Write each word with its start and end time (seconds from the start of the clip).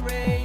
Radio 0.00 0.41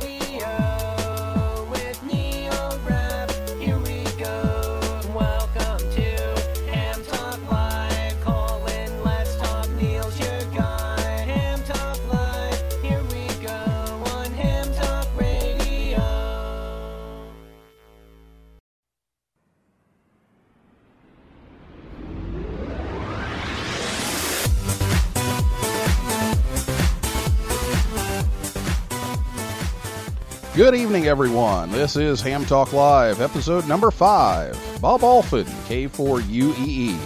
Good 30.68 30.76
evening, 30.76 31.08
everyone. 31.08 31.72
This 31.72 31.96
is 31.96 32.20
Ham 32.20 32.44
Talk 32.44 32.74
Live, 32.74 33.22
episode 33.22 33.70
number 33.70 33.90
five. 33.90 34.60
Bob 34.82 35.00
Allphin, 35.00 35.46
K4UEE. 35.70 37.00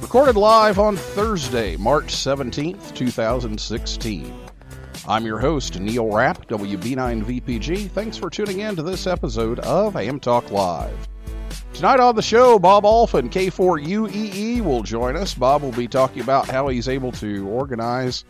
Recorded 0.00 0.36
live 0.36 0.78
on 0.78 0.96
Thursday, 0.96 1.76
March 1.76 2.14
17th, 2.14 2.94
2016. 2.94 4.34
I'm 5.06 5.26
your 5.26 5.38
host, 5.38 5.78
Neil 5.78 6.10
Rapp, 6.10 6.48
WB9VPG. 6.48 7.90
Thanks 7.90 8.16
for 8.16 8.30
tuning 8.30 8.60
in 8.60 8.74
to 8.76 8.82
this 8.82 9.06
episode 9.06 9.60
of 9.60 9.92
Ham 9.92 10.18
Talk 10.18 10.50
Live. 10.50 10.96
Tonight 11.74 12.00
on 12.00 12.16
the 12.16 12.22
show, 12.22 12.58
Bob 12.58 12.84
Allphin, 12.84 13.28
K4UEE, 13.28 14.62
will 14.62 14.82
join 14.82 15.14
us. 15.14 15.34
Bob 15.34 15.60
will 15.60 15.72
be 15.72 15.88
talking 15.88 16.22
about 16.22 16.48
how 16.48 16.68
he's 16.68 16.88
able 16.88 17.12
to 17.12 17.46
organize 17.48 18.24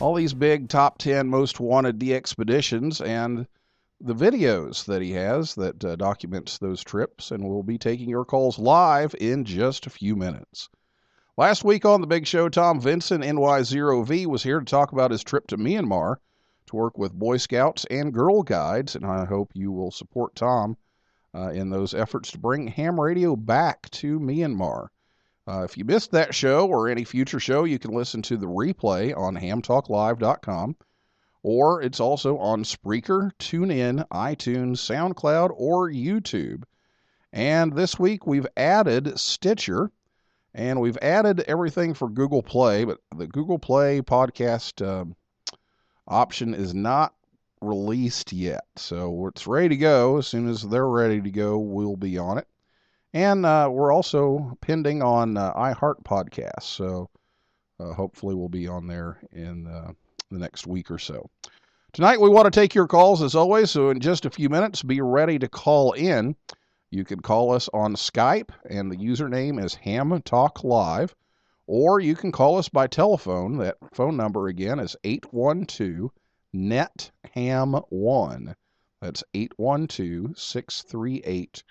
all 0.00 0.14
these 0.14 0.32
big 0.32 0.70
top 0.70 0.96
10 0.96 1.28
most 1.28 1.60
wanted 1.60 2.02
expeditions 2.02 3.02
and 3.02 3.46
the 4.04 4.14
videos 4.14 4.84
that 4.84 5.00
he 5.02 5.12
has 5.12 5.54
that 5.54 5.84
uh, 5.84 5.96
documents 5.96 6.58
those 6.58 6.84
trips 6.84 7.30
and 7.30 7.42
we'll 7.42 7.62
be 7.62 7.78
taking 7.78 8.08
your 8.08 8.24
calls 8.24 8.58
live 8.58 9.14
in 9.18 9.44
just 9.44 9.86
a 9.86 9.90
few 9.90 10.14
minutes. 10.14 10.68
Last 11.36 11.64
week 11.64 11.84
on 11.84 12.00
the 12.00 12.06
big 12.06 12.26
show 12.26 12.48
tom 12.48 12.80
vinson 12.80 13.22
ny0v 13.22 14.26
was 14.26 14.42
here 14.42 14.60
to 14.60 14.66
talk 14.66 14.92
about 14.92 15.10
his 15.10 15.24
trip 15.24 15.46
to 15.48 15.56
myanmar 15.56 16.16
to 16.66 16.76
work 16.76 16.98
with 16.98 17.12
boy 17.12 17.38
scouts 17.38 17.86
and 17.90 18.12
girl 18.12 18.42
guides 18.42 18.94
and 18.94 19.06
i 19.06 19.24
hope 19.24 19.50
you 19.54 19.72
will 19.72 19.90
support 19.90 20.34
tom 20.34 20.76
uh, 21.34 21.50
in 21.50 21.70
those 21.70 21.94
efforts 21.94 22.30
to 22.30 22.38
bring 22.38 22.68
ham 22.68 23.00
radio 23.00 23.34
back 23.36 23.90
to 23.90 24.20
myanmar. 24.20 24.88
Uh, 25.46 25.62
if 25.62 25.76
you 25.76 25.84
missed 25.84 26.12
that 26.12 26.34
show 26.34 26.66
or 26.68 26.88
any 26.88 27.04
future 27.04 27.40
show, 27.40 27.64
you 27.64 27.78
can 27.78 27.92
listen 27.92 28.22
to 28.22 28.36
the 28.36 28.46
replay 28.46 29.14
on 29.16 29.36
hamtalklive.com, 29.36 30.76
or 31.44 31.82
it's 31.82 32.00
also 32.00 32.38
on 32.38 32.64
Spreaker, 32.64 33.30
TuneIn, 33.38 34.08
iTunes, 34.08 34.78
SoundCloud, 34.78 35.50
or 35.54 35.90
YouTube. 35.90 36.64
And 37.32 37.74
this 37.74 37.98
week 37.98 38.26
we've 38.26 38.46
added 38.56 39.20
Stitcher, 39.20 39.92
and 40.54 40.80
we've 40.80 40.98
added 41.02 41.40
everything 41.46 41.92
for 41.92 42.08
Google 42.08 42.42
Play, 42.42 42.84
but 42.84 42.98
the 43.14 43.26
Google 43.26 43.58
Play 43.58 44.00
podcast 44.00 44.84
um 44.84 45.14
option 46.08 46.54
is 46.54 46.74
not 46.74 47.14
released 47.60 48.32
yet. 48.32 48.64
So 48.76 49.26
it's 49.26 49.46
ready 49.46 49.68
to 49.70 49.76
go. 49.76 50.18
As 50.18 50.26
soon 50.26 50.48
as 50.48 50.62
they're 50.62 50.88
ready 50.88 51.20
to 51.20 51.30
go, 51.30 51.58
we'll 51.58 51.96
be 51.96 52.18
on 52.18 52.38
it. 52.38 52.46
And 53.12 53.46
uh, 53.46 53.68
we're 53.70 53.92
also 53.92 54.56
pending 54.60 55.02
on 55.02 55.36
uh, 55.36 55.52
iHeart 55.54 56.04
Podcasts. 56.04 56.62
So 56.62 57.10
uh, 57.78 57.92
hopefully 57.92 58.34
we'll 58.34 58.48
be 58.48 58.66
on 58.66 58.86
there 58.86 59.20
in 59.32 59.66
uh, 59.66 59.92
the 60.34 60.40
next 60.40 60.66
week 60.66 60.90
or 60.90 60.98
so. 60.98 61.30
Tonight 61.92 62.20
we 62.20 62.28
want 62.28 62.52
to 62.52 62.60
take 62.60 62.74
your 62.74 62.88
calls 62.88 63.22
as 63.22 63.34
always. 63.34 63.70
So 63.70 63.90
in 63.90 64.00
just 64.00 64.26
a 64.26 64.30
few 64.30 64.48
minutes, 64.48 64.82
be 64.82 65.00
ready 65.00 65.38
to 65.38 65.48
call 65.48 65.92
in. 65.92 66.34
You 66.90 67.04
can 67.04 67.20
call 67.20 67.52
us 67.52 67.68
on 67.72 67.94
Skype, 67.94 68.50
and 68.68 68.90
the 68.90 68.96
username 68.96 69.62
is 69.62 69.74
Ham 69.76 70.20
Talk 70.22 70.64
Live. 70.64 71.14
Or 71.66 72.00
you 72.00 72.14
can 72.14 72.30
call 72.30 72.58
us 72.58 72.68
by 72.68 72.86
telephone. 72.86 73.56
That 73.58 73.76
phone 73.92 74.16
number 74.16 74.48
again 74.48 74.78
is 74.78 74.96
812 75.04 76.10
NET 76.52 77.10
HAM 77.32 77.72
1. 77.72 78.54
That's 79.00 79.24
812 79.32 80.38
638 80.38 81.64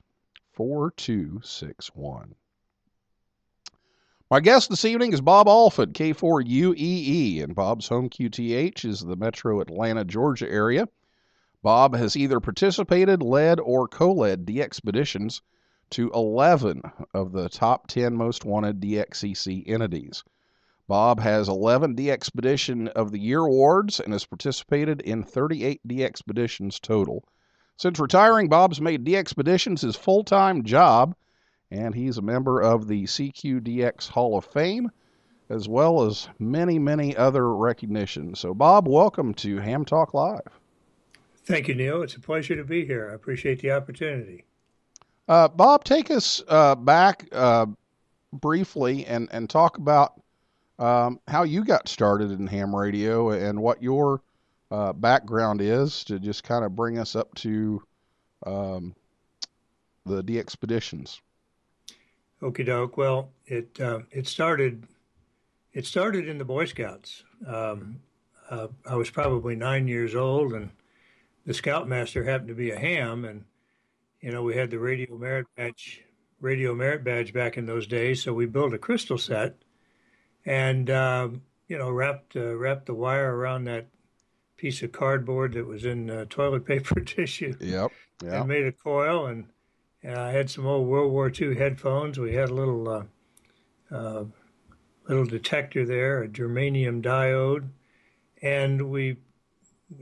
4261. 0.54 2.36
My 4.32 4.40
guest 4.40 4.70
this 4.70 4.86
evening 4.86 5.14
is 5.14 5.22
Bob 5.22 5.48
Allphin, 5.48 5.92
K4UEE, 5.92 7.44
and 7.44 7.54
Bob's 7.54 7.90
home 7.90 8.10
QTH 8.10 8.86
is 8.86 9.02
the 9.02 9.18
metro 9.18 9.60
Atlanta, 9.60 10.06
Georgia 10.06 10.50
area. 10.50 10.88
Bob 11.62 11.94
has 11.96 12.16
either 12.16 12.40
participated, 12.40 13.22
led, 13.22 13.60
or 13.60 13.88
co 13.88 14.14
led 14.14 14.46
DXpeditions 14.46 15.42
to 15.92 16.10
11 16.12 16.82
of 17.14 17.34
the 17.34 17.50
top 17.50 17.88
10 17.88 18.16
most 18.16 18.46
wanted 18.46 18.80
DXCC 18.80 19.68
entities. 19.68 20.24
Bob 20.88 21.20
has 21.20 21.50
11 21.50 21.96
DXpedition 21.96 22.88
of 22.88 23.12
the 23.12 23.20
Year 23.20 23.42
awards 23.42 24.00
and 24.00 24.14
has 24.14 24.26
participated 24.26 25.02
in 25.02 25.24
38 25.24 25.86
DXpeditions 25.88 26.80
total. 26.80 27.24
Since 27.76 28.00
retiring, 28.00 28.48
Bob's 28.48 28.82
made 28.82 29.06
DXpeditions 29.06 29.82
his 29.82 29.96
full 29.98 30.24
time 30.24 30.64
job, 30.64 31.14
and 31.74 31.96
he's 31.96 32.20
a 32.20 32.22
member 32.22 32.62
of 32.62 32.88
the 32.88 33.04
CQDX 33.04 34.08
Hall 34.08 34.38
of 34.38 34.46
Fame, 34.46 34.92
as 35.50 35.68
well 35.68 36.04
as 36.04 36.30
many, 36.38 36.78
many 36.78 37.18
other 37.18 37.56
recognitions. 37.56 38.40
So, 38.40 38.54
Bob, 38.54 38.88
welcome 38.88 39.34
to 39.36 39.58
Ham 39.58 39.84
Talk 39.84 40.14
Live. 40.14 40.60
Thank 41.46 41.68
you, 41.68 41.74
Neil. 41.74 42.04
It's 42.04 42.16
a 42.16 42.20
pleasure 42.20 42.56
to 42.56 42.64
be 42.64 42.86
here. 42.86 43.10
I 43.10 43.16
appreciate 43.16 43.60
the 43.60 43.72
opportunity. 43.72 44.46
Uh, 45.28 45.48
Bob, 45.48 45.84
take 45.84 46.12
us 46.12 46.44
uh, 46.48 46.76
back 46.76 47.28
uh, 47.32 47.66
briefly 48.32 49.06
and, 49.08 49.28
and 49.32 49.50
talk 49.50 49.78
about 49.78 50.22
um, 50.78 51.20
how 51.28 51.42
you 51.42 51.66
got 51.66 51.88
started 51.88 52.32
in 52.32 52.46
ham 52.46 52.76
radio 52.76 53.32
and 53.32 53.60
what 53.60 53.82
your 53.82 54.22
uh, 54.70 54.94
background 54.94 55.60
is 55.60 56.04
to 56.04 56.20
just 56.20 56.44
kind 56.44 56.64
of 56.64 56.76
bring 56.76 57.00
us 57.00 57.16
up 57.16 57.34
to 57.36 57.82
um, 58.46 58.96
the 60.06 60.24
DXpeditions. 60.24 61.20
Okie 62.44 62.66
doke. 62.66 62.98
Well, 62.98 63.30
it 63.46 63.80
uh, 63.80 64.00
it 64.12 64.28
started 64.28 64.86
it 65.72 65.86
started 65.86 66.28
in 66.28 66.38
the 66.38 66.46
Boy 66.46 66.66
Scouts. 66.66 67.24
Um, 67.48 68.02
uh, 68.50 68.68
I 68.86 68.96
was 68.96 69.10
probably 69.10 69.56
nine 69.56 69.88
years 69.88 70.14
old, 70.14 70.54
and 70.54 70.70
the 71.46 71.54
scoutmaster 71.54 72.26
happened 72.26 72.50
to 72.50 72.54
be 72.54 72.72
a 72.72 72.80
ham, 72.80 73.24
and 73.24 73.46
you 74.20 74.32
know 74.32 74.44
we 74.44 74.56
had 74.56 74.72
the 74.72 74.80
radio 74.80 75.18
merit 75.18 75.48
badge 75.56 76.04
radio 76.42 76.76
merit 76.76 77.06
badge 77.06 77.32
back 77.32 77.58
in 77.58 77.66
those 77.66 77.88
days, 77.88 78.22
so 78.22 78.34
we 78.34 78.46
built 78.46 78.74
a 78.74 78.78
crystal 78.78 79.18
set, 79.18 79.56
and 80.46 80.90
um, 80.90 81.42
you 81.70 81.78
know 81.78 81.92
wrapped 81.92 82.36
uh, 82.36 82.58
wrapped 82.58 82.88
the 82.88 82.94
wire 82.94 83.38
around 83.38 83.64
that 83.64 83.88
piece 84.58 84.84
of 84.84 84.92
cardboard 84.92 85.54
that 85.54 85.66
was 85.66 85.86
in 85.86 86.10
uh, 86.10 86.26
toilet 86.30 86.66
paper 86.68 87.00
tissue. 87.00 87.56
Yep. 87.62 87.92
and 88.40 88.50
made 88.50 88.66
a 88.66 88.74
coil 88.74 89.28
and 89.28 89.46
and 90.04 90.18
I 90.18 90.32
had 90.32 90.50
some 90.50 90.68
old 90.68 90.88
World 90.88 91.12
War 91.12 91.32
II 91.32 91.56
headphones. 91.56 92.20
We 92.20 92.36
had 92.36 92.50
a 92.50 92.54
little 92.54 92.90
uh, 92.90 93.04
uh, 93.90 94.26
little 95.08 95.26
detector 95.26 95.86
there, 95.86 96.24
a 96.24 96.28
germanium 96.28 97.02
diode, 97.02 97.70
and 98.42 98.90
we 98.90 99.18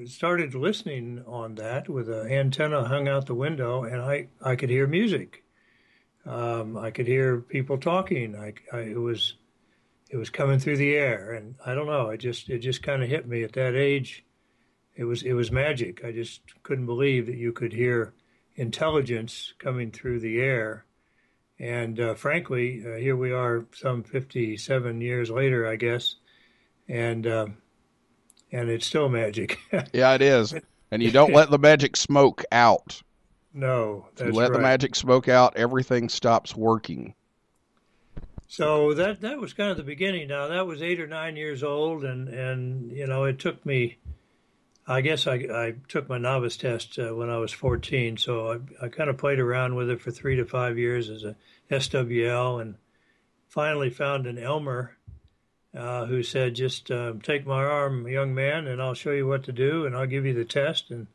started 0.06 0.56
listening 0.56 1.24
on 1.28 1.56
that 1.56 1.90
with 1.90 2.10
an 2.10 2.32
antenna 2.32 2.88
hung 2.88 3.08
out 3.08 3.28
the 3.28 3.36
window, 3.36 3.84
and 3.84 4.02
I 4.02 4.28
I 4.42 4.56
could 4.56 4.70
hear 4.70 4.88
music. 4.88 5.44
Um, 6.26 6.78
I 6.78 6.92
could 6.92 7.08
hear 7.08 7.40
people 7.40 7.78
talking. 7.78 8.36
I, 8.36 8.54
I 8.74 8.80
it 8.82 9.00
was 9.00 9.36
it 10.10 10.18
was 10.18 10.30
coming 10.30 10.60
through 10.60 10.78
the 10.78 10.96
air, 10.96 11.34
and 11.34 11.56
I 11.66 11.74
don't 11.74 11.88
know. 11.88 12.10
It 12.10 12.18
just 12.18 12.50
it 12.50 12.60
just 12.60 12.84
kind 12.84 13.04
of 13.04 13.10
hit 13.10 13.28
me 13.28 13.44
at 13.44 13.54
that 13.54 13.76
age. 13.76 14.26
It 14.96 15.06
was 15.06 15.24
it 15.24 15.34
was 15.34 15.52
magic. 15.52 16.04
I 16.04 16.12
just 16.12 16.42
couldn't 16.64 16.86
believe 16.86 17.28
that 17.28 17.38
you 17.38 17.52
could 17.52 17.74
hear 17.74 18.14
intelligence 18.56 19.54
coming 19.60 19.92
through 19.92 20.20
the 20.20 20.40
air. 20.40 20.86
And 21.60 22.00
uh, 22.00 22.16
frankly, 22.16 22.84
uh, 22.86 22.98
here 22.98 23.16
we 23.16 23.32
are, 23.32 23.66
some 23.76 24.04
57 24.04 25.02
years 25.02 25.30
later, 25.30 25.68
I 25.68 25.76
guess, 25.76 26.16
and 26.88 27.28
um, 27.28 27.58
and 28.52 28.70
it's 28.70 28.86
still 28.86 29.10
magic. 29.10 29.60
Yeah, 29.94 30.14
it 30.14 30.22
is. 30.22 30.54
And 30.92 31.02
you 31.02 31.12
don't 31.12 31.34
let 31.34 31.50
the 31.50 31.60
magic 31.60 31.96
smoke 31.96 32.44
out. 32.52 33.02
No, 33.54 34.08
you 34.20 34.32
let 34.32 34.50
right. 34.50 34.58
the 34.58 34.60
magic 34.60 34.96
smoke 34.96 35.30
out, 35.30 35.56
everything 35.56 36.10
stops 36.10 36.56
working. 36.56 37.14
So 38.48 38.94
that 38.96 39.22
that 39.22 39.40
was 39.40 39.54
kind 39.54 39.72
of 39.72 39.78
the 39.78 39.84
beginning. 39.84 40.28
Now 40.28 40.48
that 40.48 40.68
was 40.68 40.82
eight 40.82 41.00
or 41.00 41.08
nine 41.08 41.38
years 41.38 41.64
old, 41.64 42.04
and 42.04 42.28
and 42.28 42.92
you 42.92 43.08
know 43.08 43.24
it 43.24 43.40
took 43.40 43.66
me. 43.66 43.98
I 44.92 45.00
guess 45.00 45.26
I, 45.26 45.36
I 45.36 45.76
took 45.88 46.10
my 46.10 46.18
novice 46.18 46.58
test 46.58 47.00
uh, 47.00 47.16
when 47.16 47.30
I 47.30 47.38
was 47.38 47.54
14, 47.54 48.18
so 48.18 48.52
I, 48.52 48.86
I 48.86 48.90
kind 48.90 49.10
of 49.10 49.18
played 49.18 49.40
around 49.40 49.76
with 49.76 49.90
it 49.90 50.02
for 50.02 50.12
three 50.12 50.36
to 50.36 50.46
five 50.46 50.78
years 50.78 51.10
as 51.10 51.24
a 51.24 51.38
SWL, 51.72 52.62
and 52.62 52.76
finally 53.48 53.90
found 53.90 54.28
an 54.28 54.38
Elmer 54.38 54.98
uh, 55.74 56.08
who 56.08 56.22
said, 56.24 56.56
"Just 56.56 56.92
uh, 56.92 57.14
take 57.24 57.48
my 57.48 57.64
arm, 57.64 58.06
young 58.06 58.36
man, 58.36 58.68
and 58.68 58.82
I'll 58.82 58.94
show 58.94 59.12
you 59.12 59.26
what 59.26 59.44
to 59.44 59.54
do, 59.54 59.86
and 59.86 59.96
I'll 59.96 60.08
give 60.08 60.26
you 60.26 60.34
the 60.34 60.44
test." 60.44 60.92
And 60.92 61.08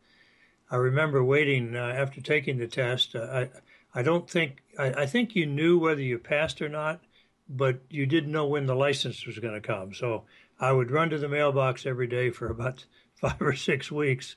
I 0.70 0.76
remember 0.76 1.22
waiting 1.22 1.76
uh, 1.76 1.80
after 1.80 2.22
taking 2.22 2.56
the 2.56 2.66
test. 2.66 3.14
Uh, 3.14 3.20
I 3.30 3.50
I 3.94 4.02
don't 4.02 4.28
think 4.28 4.62
I, 4.78 5.02
I 5.02 5.06
think 5.06 5.34
you 5.34 5.44
knew 5.44 5.78
whether 5.78 6.00
you 6.00 6.18
passed 6.18 6.62
or 6.62 6.70
not, 6.70 7.02
but 7.46 7.80
you 7.90 8.06
didn't 8.06 8.32
know 8.32 8.46
when 8.46 8.64
the 8.64 8.74
license 8.74 9.26
was 9.26 9.38
going 9.38 9.54
to 9.54 9.60
come. 9.60 9.92
So 9.92 10.24
I 10.58 10.72
would 10.72 10.90
run 10.90 11.10
to 11.10 11.18
the 11.18 11.28
mailbox 11.28 11.84
every 11.84 12.06
day 12.06 12.30
for 12.30 12.46
about 12.46 12.86
five 13.16 13.40
or 13.40 13.54
six 13.54 13.90
weeks. 13.90 14.36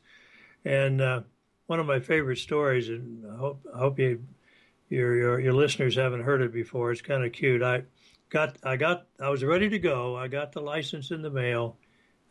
And 0.66 1.02
uh, 1.02 1.22
one 1.68 1.80
of 1.80 1.86
my 1.86 2.00
favorite 2.00 2.40
stories, 2.40 2.90
and 2.90 3.26
I 3.32 3.38
hope, 3.38 3.66
I 3.74 3.78
hope 3.78 4.00
you, 4.00 4.24
your, 4.90 5.16
your 5.16 5.40
your 5.40 5.54
listeners 5.54 5.96
haven't 5.96 6.24
heard 6.24 6.42
it 6.42 6.52
before. 6.52 6.92
It's 6.92 7.02
kind 7.02 7.24
of 7.24 7.32
cute. 7.32 7.62
I 7.62 7.84
got 8.30 8.58
I 8.64 8.76
got 8.76 9.06
I 9.20 9.30
was 9.30 9.44
ready 9.44 9.70
to 9.70 9.80
go. 9.80 10.18
I 10.18 10.28
got 10.28 10.52
the 10.52 10.62
license 10.62 11.12
in 11.12 11.22
the 11.22 11.30
mail, 11.30 11.78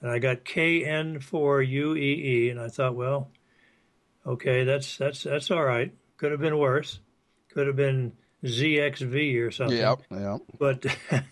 and 0.01 0.11
I 0.11 0.19
got 0.19 0.45
KN4UEE, 0.45 2.51
and 2.51 2.61
I 2.61 2.69
thought, 2.69 2.97
well, 2.97 3.31
okay, 4.27 4.65
that's 4.65 4.97
that's 4.97 5.23
that's 5.23 5.51
all 5.51 5.65
right. 5.65 5.95
Could 6.17 6.33
have 6.33 6.41
been 6.41 6.59
worse. 6.59 7.01
Could 7.53 7.69
have 7.69 7.77
been 7.77 8.13
ZXV 8.45 9.41
or 9.41 9.51
something. 9.51 9.79
Yep, 9.79 10.03
yep. 10.11 10.41
But 10.59 10.87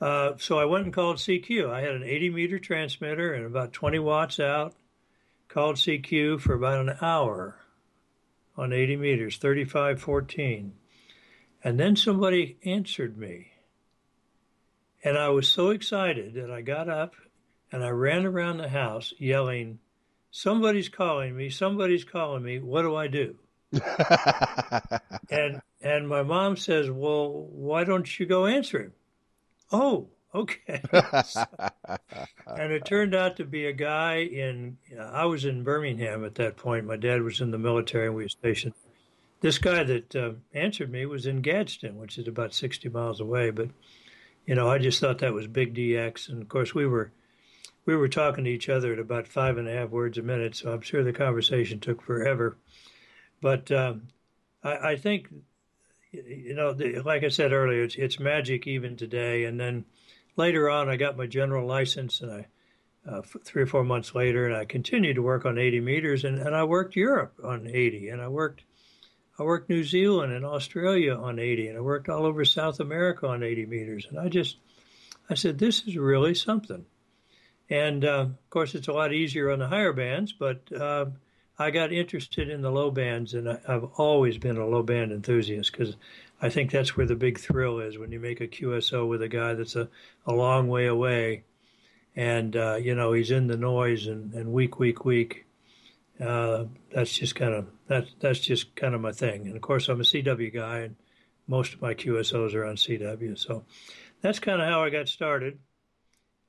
uh, 0.00 0.32
so 0.38 0.58
I 0.58 0.64
went 0.64 0.84
and 0.84 0.92
called 0.92 1.16
CQ. 1.16 1.70
I 1.70 1.80
had 1.80 1.94
an 1.94 2.02
80 2.02 2.30
meter 2.30 2.58
transmitter 2.58 3.32
and 3.32 3.46
about 3.46 3.72
20 3.72 3.98
watts 3.98 4.40
out. 4.40 4.74
Called 5.48 5.76
CQ 5.76 6.40
for 6.40 6.54
about 6.54 6.80
an 6.80 6.96
hour 7.00 7.58
on 8.56 8.72
80 8.72 8.96
meters, 8.96 9.36
3514. 9.36 10.72
And 11.62 11.78
then 11.78 11.96
somebody 11.96 12.56
answered 12.64 13.16
me. 13.16 13.52
And 15.04 15.16
I 15.16 15.28
was 15.28 15.48
so 15.48 15.70
excited 15.70 16.34
that 16.34 16.50
I 16.50 16.62
got 16.62 16.88
up 16.88 17.14
and 17.70 17.84
I 17.84 17.90
ran 17.90 18.26
around 18.26 18.58
the 18.58 18.68
house 18.68 19.12
yelling, 19.18 19.78
Somebody's 20.30 20.88
calling 20.88 21.36
me, 21.36 21.50
somebody's 21.50 22.02
calling 22.02 22.42
me, 22.42 22.58
what 22.58 22.82
do 22.82 22.96
I 22.96 23.06
do? 23.06 23.36
and 25.30 25.60
and 25.80 26.08
my 26.08 26.22
mom 26.22 26.56
says, 26.56 26.90
"Well, 26.90 27.48
why 27.50 27.84
don't 27.84 28.18
you 28.18 28.26
go 28.26 28.46
answer 28.46 28.80
him?" 28.80 28.92
Oh, 29.76 30.06
okay. 30.32 30.80
and 32.46 32.72
it 32.72 32.84
turned 32.84 33.12
out 33.12 33.36
to 33.38 33.44
be 33.44 33.66
a 33.66 33.72
guy 33.72 34.18
in. 34.18 34.78
I 34.96 35.24
was 35.24 35.44
in 35.44 35.64
Birmingham 35.64 36.24
at 36.24 36.36
that 36.36 36.56
point. 36.56 36.86
My 36.86 36.96
dad 36.96 37.22
was 37.22 37.40
in 37.40 37.50
the 37.50 37.58
military, 37.58 38.06
and 38.06 38.14
we 38.14 38.22
were 38.22 38.28
stationed. 38.28 38.74
This 39.40 39.58
guy 39.58 39.82
that 39.82 40.14
uh, 40.14 40.32
answered 40.54 40.92
me 40.92 41.06
was 41.06 41.26
in 41.26 41.42
Gadsden, 41.42 41.98
which 41.98 42.18
is 42.18 42.28
about 42.28 42.54
sixty 42.54 42.88
miles 42.88 43.20
away. 43.20 43.50
But 43.50 43.70
you 44.46 44.54
know, 44.54 44.70
I 44.70 44.78
just 44.78 45.00
thought 45.00 45.18
that 45.18 45.34
was 45.34 45.48
big 45.48 45.74
DX, 45.74 46.28
and 46.28 46.40
of 46.40 46.48
course 46.48 46.72
we 46.72 46.86
were. 46.86 47.10
We 47.84 47.96
were 47.96 48.08
talking 48.08 48.44
to 48.44 48.50
each 48.50 48.70
other 48.70 48.94
at 48.94 48.98
about 48.98 49.28
five 49.28 49.58
and 49.58 49.68
a 49.68 49.72
half 49.72 49.90
words 49.90 50.16
a 50.16 50.22
minute, 50.22 50.56
so 50.56 50.72
I'm 50.72 50.80
sure 50.80 51.02
the 51.02 51.12
conversation 51.12 51.80
took 51.80 52.00
forever. 52.00 52.56
But 53.42 53.70
um, 53.70 54.04
I, 54.62 54.76
I 54.76 54.96
think, 54.96 55.28
you 56.26 56.54
know, 56.54 56.72
the, 56.72 57.00
like 57.00 57.24
I 57.24 57.28
said 57.28 57.52
earlier, 57.52 57.82
it's, 57.82 57.96
it's 57.96 58.20
magic 58.20 58.66
even 58.66 58.96
today. 58.96 59.44
And 59.44 59.58
then 59.58 59.84
later 60.36 60.70
on, 60.70 60.88
I 60.88 60.96
got 60.96 61.16
my 61.16 61.26
general 61.26 61.66
license, 61.66 62.20
and 62.20 62.30
I 62.30 62.46
uh, 63.06 63.22
three 63.44 63.62
or 63.62 63.66
four 63.66 63.84
months 63.84 64.14
later, 64.14 64.46
and 64.46 64.56
I 64.56 64.64
continued 64.64 65.16
to 65.16 65.22
work 65.22 65.44
on 65.44 65.58
80 65.58 65.80
meters, 65.80 66.24
and, 66.24 66.38
and 66.38 66.54
I 66.54 66.64
worked 66.64 66.96
Europe 66.96 67.34
on 67.44 67.66
80, 67.66 68.08
and 68.08 68.22
I 68.22 68.28
worked 68.28 68.64
I 69.36 69.42
worked 69.42 69.68
New 69.68 69.82
Zealand 69.82 70.32
and 70.32 70.44
Australia 70.44 71.16
on 71.16 71.40
80, 71.40 71.68
and 71.68 71.76
I 71.76 71.80
worked 71.80 72.08
all 72.08 72.24
over 72.24 72.44
South 72.44 72.78
America 72.78 73.26
on 73.26 73.42
80 73.42 73.66
meters, 73.66 74.06
and 74.08 74.18
I 74.18 74.28
just 74.28 74.56
I 75.28 75.34
said 75.34 75.58
this 75.58 75.82
is 75.86 75.96
really 75.96 76.34
something. 76.34 76.86
And 77.68 78.04
uh, 78.04 78.26
of 78.28 78.50
course, 78.50 78.74
it's 78.74 78.88
a 78.88 78.92
lot 78.92 79.12
easier 79.12 79.50
on 79.50 79.58
the 79.58 79.68
higher 79.68 79.92
bands, 79.92 80.32
but 80.32 80.70
uh, 80.72 81.06
I 81.58 81.70
got 81.70 81.92
interested 81.92 82.48
in 82.48 82.62
the 82.62 82.70
low 82.70 82.90
bands, 82.90 83.34
and 83.34 83.48
I, 83.48 83.58
I've 83.68 83.84
always 83.96 84.38
been 84.38 84.56
a 84.56 84.66
low 84.66 84.82
band 84.82 85.12
enthusiast 85.12 85.70
because 85.70 85.96
I 86.42 86.48
think 86.48 86.70
that's 86.70 86.96
where 86.96 87.06
the 87.06 87.14
big 87.14 87.38
thrill 87.38 87.78
is 87.78 87.96
when 87.96 88.10
you 88.10 88.18
make 88.18 88.40
a 88.40 88.48
QSO 88.48 89.08
with 89.08 89.22
a 89.22 89.28
guy 89.28 89.54
that's 89.54 89.76
a, 89.76 89.88
a 90.26 90.32
long 90.32 90.68
way 90.68 90.86
away, 90.86 91.44
and 92.16 92.56
uh, 92.56 92.76
you 92.76 92.94
know 92.94 93.12
he's 93.12 93.30
in 93.30 93.46
the 93.46 93.56
noise 93.56 94.06
and, 94.06 94.34
and 94.34 94.52
weak, 94.52 94.78
weak, 94.78 95.04
weak. 95.04 95.46
Uh, 96.20 96.64
that's 96.92 97.12
just 97.12 97.34
kind 97.36 97.54
of 97.54 97.66
that's 97.86 98.10
that's 98.20 98.40
just 98.40 98.74
kind 98.74 98.94
of 98.94 99.00
my 99.00 99.12
thing. 99.12 99.46
And 99.46 99.56
of 99.56 99.62
course, 99.62 99.88
I'm 99.88 100.00
a 100.00 100.04
CW 100.04 100.52
guy, 100.52 100.78
and 100.78 100.96
most 101.46 101.74
of 101.74 101.82
my 101.82 101.94
QSOs 101.94 102.54
are 102.54 102.64
on 102.64 102.76
CW, 102.76 103.38
so 103.38 103.64
that's 104.22 104.40
kind 104.40 104.60
of 104.60 104.68
how 104.68 104.82
I 104.82 104.90
got 104.90 105.08
started. 105.08 105.58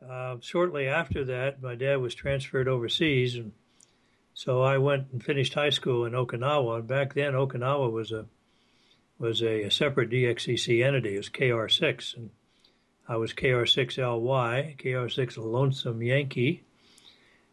Uh, 0.07 0.37
shortly 0.41 0.87
after 0.87 1.25
that, 1.25 1.61
my 1.61 1.75
dad 1.75 1.97
was 1.97 2.15
transferred 2.15 2.67
overseas, 2.67 3.35
and 3.35 3.51
so 4.35 4.61
I 4.61 4.77
went 4.77 5.07
and 5.13 5.23
finished 5.23 5.53
high 5.53 5.69
school 5.69 6.03
in 6.03 6.11
Okinawa. 6.11 6.85
Back 6.85 7.13
then, 7.13 7.33
Okinawa 7.33 7.89
was 7.89 8.11
a 8.11 8.25
was 9.17 9.41
a, 9.41 9.63
a 9.63 9.71
separate 9.71 10.09
DXCC 10.09 10.85
entity. 10.85 11.15
It 11.15 11.17
was 11.17 11.29
KR6, 11.29 12.17
and 12.17 12.29
I 13.07 13.15
was 13.15 13.33
KR6LY, 13.33 14.77
KR6 14.77 15.37
Lonesome 15.37 16.03
Yankee, 16.03 16.63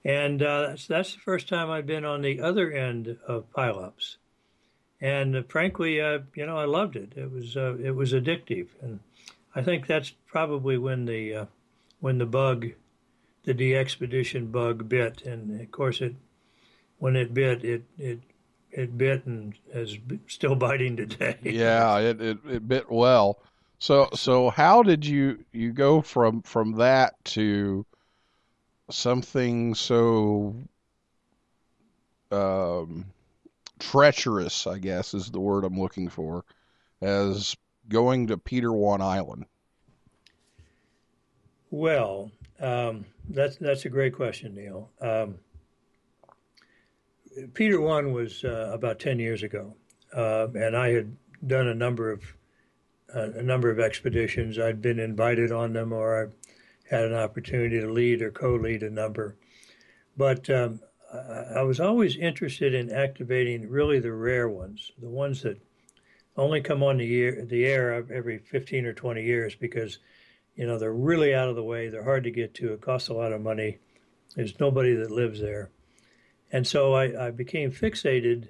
and 0.04 0.42
uh, 0.42 0.66
that's 0.70 0.88
that's 0.88 1.14
the 1.14 1.20
first 1.20 1.48
time 1.48 1.70
I've 1.70 1.86
been 1.86 2.04
on 2.04 2.20
the 2.20 2.40
other 2.40 2.72
end 2.72 3.16
of 3.28 3.52
pileups. 3.52 4.16
And 5.00 5.36
uh, 5.36 5.42
frankly, 5.48 6.00
uh, 6.00 6.18
you 6.34 6.46
know, 6.46 6.58
I 6.58 6.64
loved 6.64 6.96
it. 6.96 7.12
It 7.14 7.30
was 7.30 7.56
uh, 7.56 7.76
it 7.76 7.92
was 7.92 8.12
addictive, 8.12 8.70
and 8.82 8.98
I 9.54 9.62
think 9.62 9.86
that's 9.86 10.10
probably 10.26 10.78
when 10.78 11.04
the 11.04 11.34
uh, 11.34 11.46
when 12.00 12.18
the 12.18 12.26
bug, 12.26 12.70
the 13.44 13.54
DXpedition 13.54 14.50
bug 14.50 14.88
bit, 14.88 15.22
and 15.22 15.60
of 15.60 15.70
course 15.70 16.00
it 16.00 16.16
when 17.02 17.16
it 17.16 17.34
bit, 17.34 17.64
it 17.64 17.82
it 17.98 18.20
it 18.70 18.96
bit 18.96 19.26
and 19.26 19.58
is 19.74 19.98
still 20.28 20.54
biting 20.54 20.96
today. 20.96 21.36
yeah, 21.42 21.98
it, 21.98 22.20
it 22.20 22.38
it 22.48 22.68
bit 22.68 22.88
well. 22.88 23.40
So 23.80 24.08
so 24.14 24.50
how 24.50 24.84
did 24.84 25.04
you 25.04 25.44
you 25.50 25.72
go 25.72 26.00
from 26.00 26.42
from 26.42 26.76
that 26.76 27.14
to 27.24 27.84
something 28.88 29.74
so 29.74 30.54
um 32.30 33.06
treacherous, 33.80 34.68
I 34.68 34.78
guess 34.78 35.12
is 35.12 35.28
the 35.28 35.40
word 35.40 35.64
I'm 35.64 35.80
looking 35.80 36.08
for, 36.08 36.44
as 37.00 37.56
going 37.88 38.28
to 38.28 38.38
Peter 38.38 38.72
One 38.72 39.02
Island? 39.02 39.46
Well, 41.72 42.30
um, 42.60 43.06
that's 43.28 43.56
that's 43.56 43.86
a 43.86 43.88
great 43.88 44.14
question, 44.14 44.54
Neil. 44.54 44.88
Um, 45.00 45.38
Peter 47.54 47.80
One 47.80 48.12
was 48.12 48.44
uh, 48.44 48.70
about 48.72 48.98
ten 48.98 49.18
years 49.18 49.42
ago, 49.42 49.74
uh, 50.14 50.48
and 50.54 50.76
I 50.76 50.90
had 50.90 51.16
done 51.46 51.68
a 51.68 51.74
number 51.74 52.10
of 52.10 52.22
uh, 53.14 53.30
a 53.32 53.42
number 53.42 53.70
of 53.70 53.80
expeditions. 53.80 54.58
I'd 54.58 54.82
been 54.82 54.98
invited 54.98 55.52
on 55.52 55.72
them, 55.72 55.92
or 55.92 56.24
I 56.24 56.94
had 56.94 57.04
an 57.04 57.14
opportunity 57.14 57.80
to 57.80 57.90
lead 57.90 58.22
or 58.22 58.30
co-lead 58.30 58.82
a 58.82 58.90
number. 58.90 59.36
But 60.16 60.50
um, 60.50 60.80
I, 61.12 61.60
I 61.60 61.62
was 61.62 61.80
always 61.80 62.16
interested 62.16 62.74
in 62.74 62.90
activating 62.90 63.68
really 63.68 63.98
the 63.98 64.12
rare 64.12 64.48
ones, 64.48 64.90
the 64.98 65.08
ones 65.08 65.42
that 65.42 65.58
only 66.36 66.60
come 66.60 66.82
on 66.82 66.98
the 66.98 67.22
air, 67.22 67.44
the 67.44 67.64
air 67.64 67.92
every 67.94 68.38
15 68.38 68.86
or 68.86 68.92
20 68.92 69.22
years 69.22 69.54
because 69.54 69.98
you 70.54 70.66
know 70.66 70.78
they're 70.78 70.92
really 70.92 71.34
out 71.34 71.48
of 71.48 71.56
the 71.56 71.64
way. 71.64 71.88
They're 71.88 72.04
hard 72.04 72.24
to 72.24 72.30
get 72.30 72.54
to. 72.54 72.72
It 72.72 72.80
costs 72.80 73.08
a 73.08 73.14
lot 73.14 73.32
of 73.32 73.40
money. 73.40 73.78
There's 74.34 74.58
nobody 74.58 74.94
that 74.94 75.10
lives 75.10 75.40
there 75.40 75.70
and 76.52 76.66
so 76.66 76.94
i, 76.94 77.26
I 77.26 77.30
became 77.30 77.72
fixated 77.72 78.48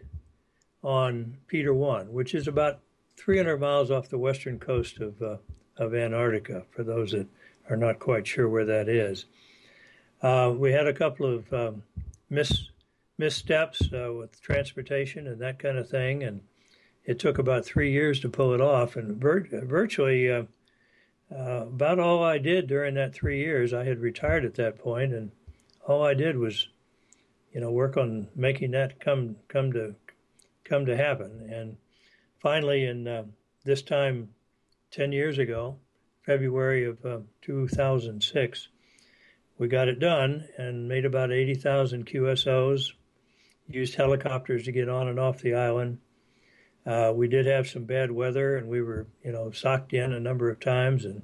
on 0.82 1.38
peter 1.46 1.72
one 1.72 2.12
which 2.12 2.34
is 2.34 2.46
about 2.46 2.80
300 3.16 3.58
miles 3.58 3.90
off 3.90 4.08
the 4.08 4.18
western 4.18 4.58
coast 4.58 4.98
of, 4.98 5.22
uh, 5.22 5.36
of 5.76 5.94
antarctica 5.94 6.64
for 6.70 6.82
those 6.82 7.12
that 7.12 7.28
are 7.70 7.76
not 7.76 8.00
quite 8.00 8.26
sure 8.26 8.48
where 8.48 8.64
that 8.64 8.88
is. 8.88 9.26
Uh, 10.20 10.52
we 10.56 10.72
had 10.72 10.86
a 10.86 10.92
couple 10.92 11.26
of 11.26 11.52
um, 11.52 11.82
mis, 12.28 12.68
missteps 13.18 13.92
uh, 13.92 14.12
with 14.12 14.40
transportation 14.40 15.26
and 15.26 15.40
that 15.40 15.58
kind 15.58 15.78
of 15.78 15.88
thing 15.88 16.22
and 16.22 16.40
it 17.04 17.18
took 17.18 17.38
about 17.38 17.64
three 17.64 17.92
years 17.92 18.20
to 18.20 18.28
pull 18.28 18.52
it 18.52 18.60
off 18.60 18.96
and 18.96 19.20
vir- 19.20 19.48
virtually 19.64 20.30
uh, 20.30 20.44
uh, 21.32 21.66
about 21.66 21.98
all 21.98 22.22
I 22.22 22.38
did 22.38 22.66
during 22.66 22.94
that 22.94 23.14
three 23.14 23.38
years, 23.38 23.72
I 23.72 23.84
had 23.84 24.00
retired 24.00 24.44
at 24.44 24.54
that 24.56 24.78
point, 24.78 25.14
and 25.14 25.30
all 25.86 26.04
I 26.04 26.12
did 26.12 26.36
was 26.36 26.68
you 27.52 27.60
know, 27.60 27.70
work 27.70 27.96
on 27.96 28.28
making 28.34 28.72
that 28.72 29.00
come 29.00 29.36
come 29.48 29.72
to 29.72 29.94
come 30.64 30.86
to 30.86 30.96
happen. 30.96 31.48
And 31.52 31.76
finally, 32.40 32.84
in 32.84 33.06
uh, 33.06 33.24
this 33.64 33.82
time, 33.82 34.30
ten 34.90 35.12
years 35.12 35.38
ago, 35.38 35.76
February 36.24 36.86
of 36.86 37.04
uh, 37.04 37.18
2006, 37.42 38.68
we 39.58 39.68
got 39.68 39.88
it 39.88 39.98
done 39.98 40.48
and 40.56 40.88
made 40.88 41.04
about 41.04 41.32
80,000 41.32 42.06
QSOs. 42.06 42.92
Used 43.68 43.94
helicopters 43.94 44.64
to 44.64 44.72
get 44.72 44.88
on 44.88 45.08
and 45.08 45.18
off 45.18 45.40
the 45.40 45.54
island. 45.54 45.98
Uh, 46.84 47.12
we 47.14 47.28
did 47.28 47.46
have 47.46 47.68
some 47.68 47.84
bad 47.84 48.10
weather, 48.10 48.56
and 48.56 48.68
we 48.68 48.82
were, 48.82 49.06
you 49.24 49.30
know, 49.30 49.52
socked 49.52 49.92
in 49.92 50.12
a 50.12 50.20
number 50.20 50.50
of 50.50 50.58
times. 50.58 51.04
And 51.04 51.22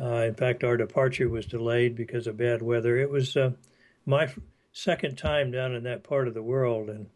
uh, 0.00 0.24
in 0.24 0.34
fact, 0.34 0.64
our 0.64 0.76
departure 0.76 1.28
was 1.28 1.46
delayed 1.46 1.94
because 1.94 2.26
of 2.26 2.38
bad 2.38 2.62
weather. 2.62 2.96
It 2.96 3.10
was 3.10 3.36
uh, 3.36 3.50
my 4.06 4.28
second 4.76 5.16
time 5.16 5.50
down 5.50 5.74
in 5.74 5.84
that 5.84 6.04
part 6.04 6.28
of 6.28 6.34
the 6.34 6.42
world, 6.42 6.90
and 6.90 7.06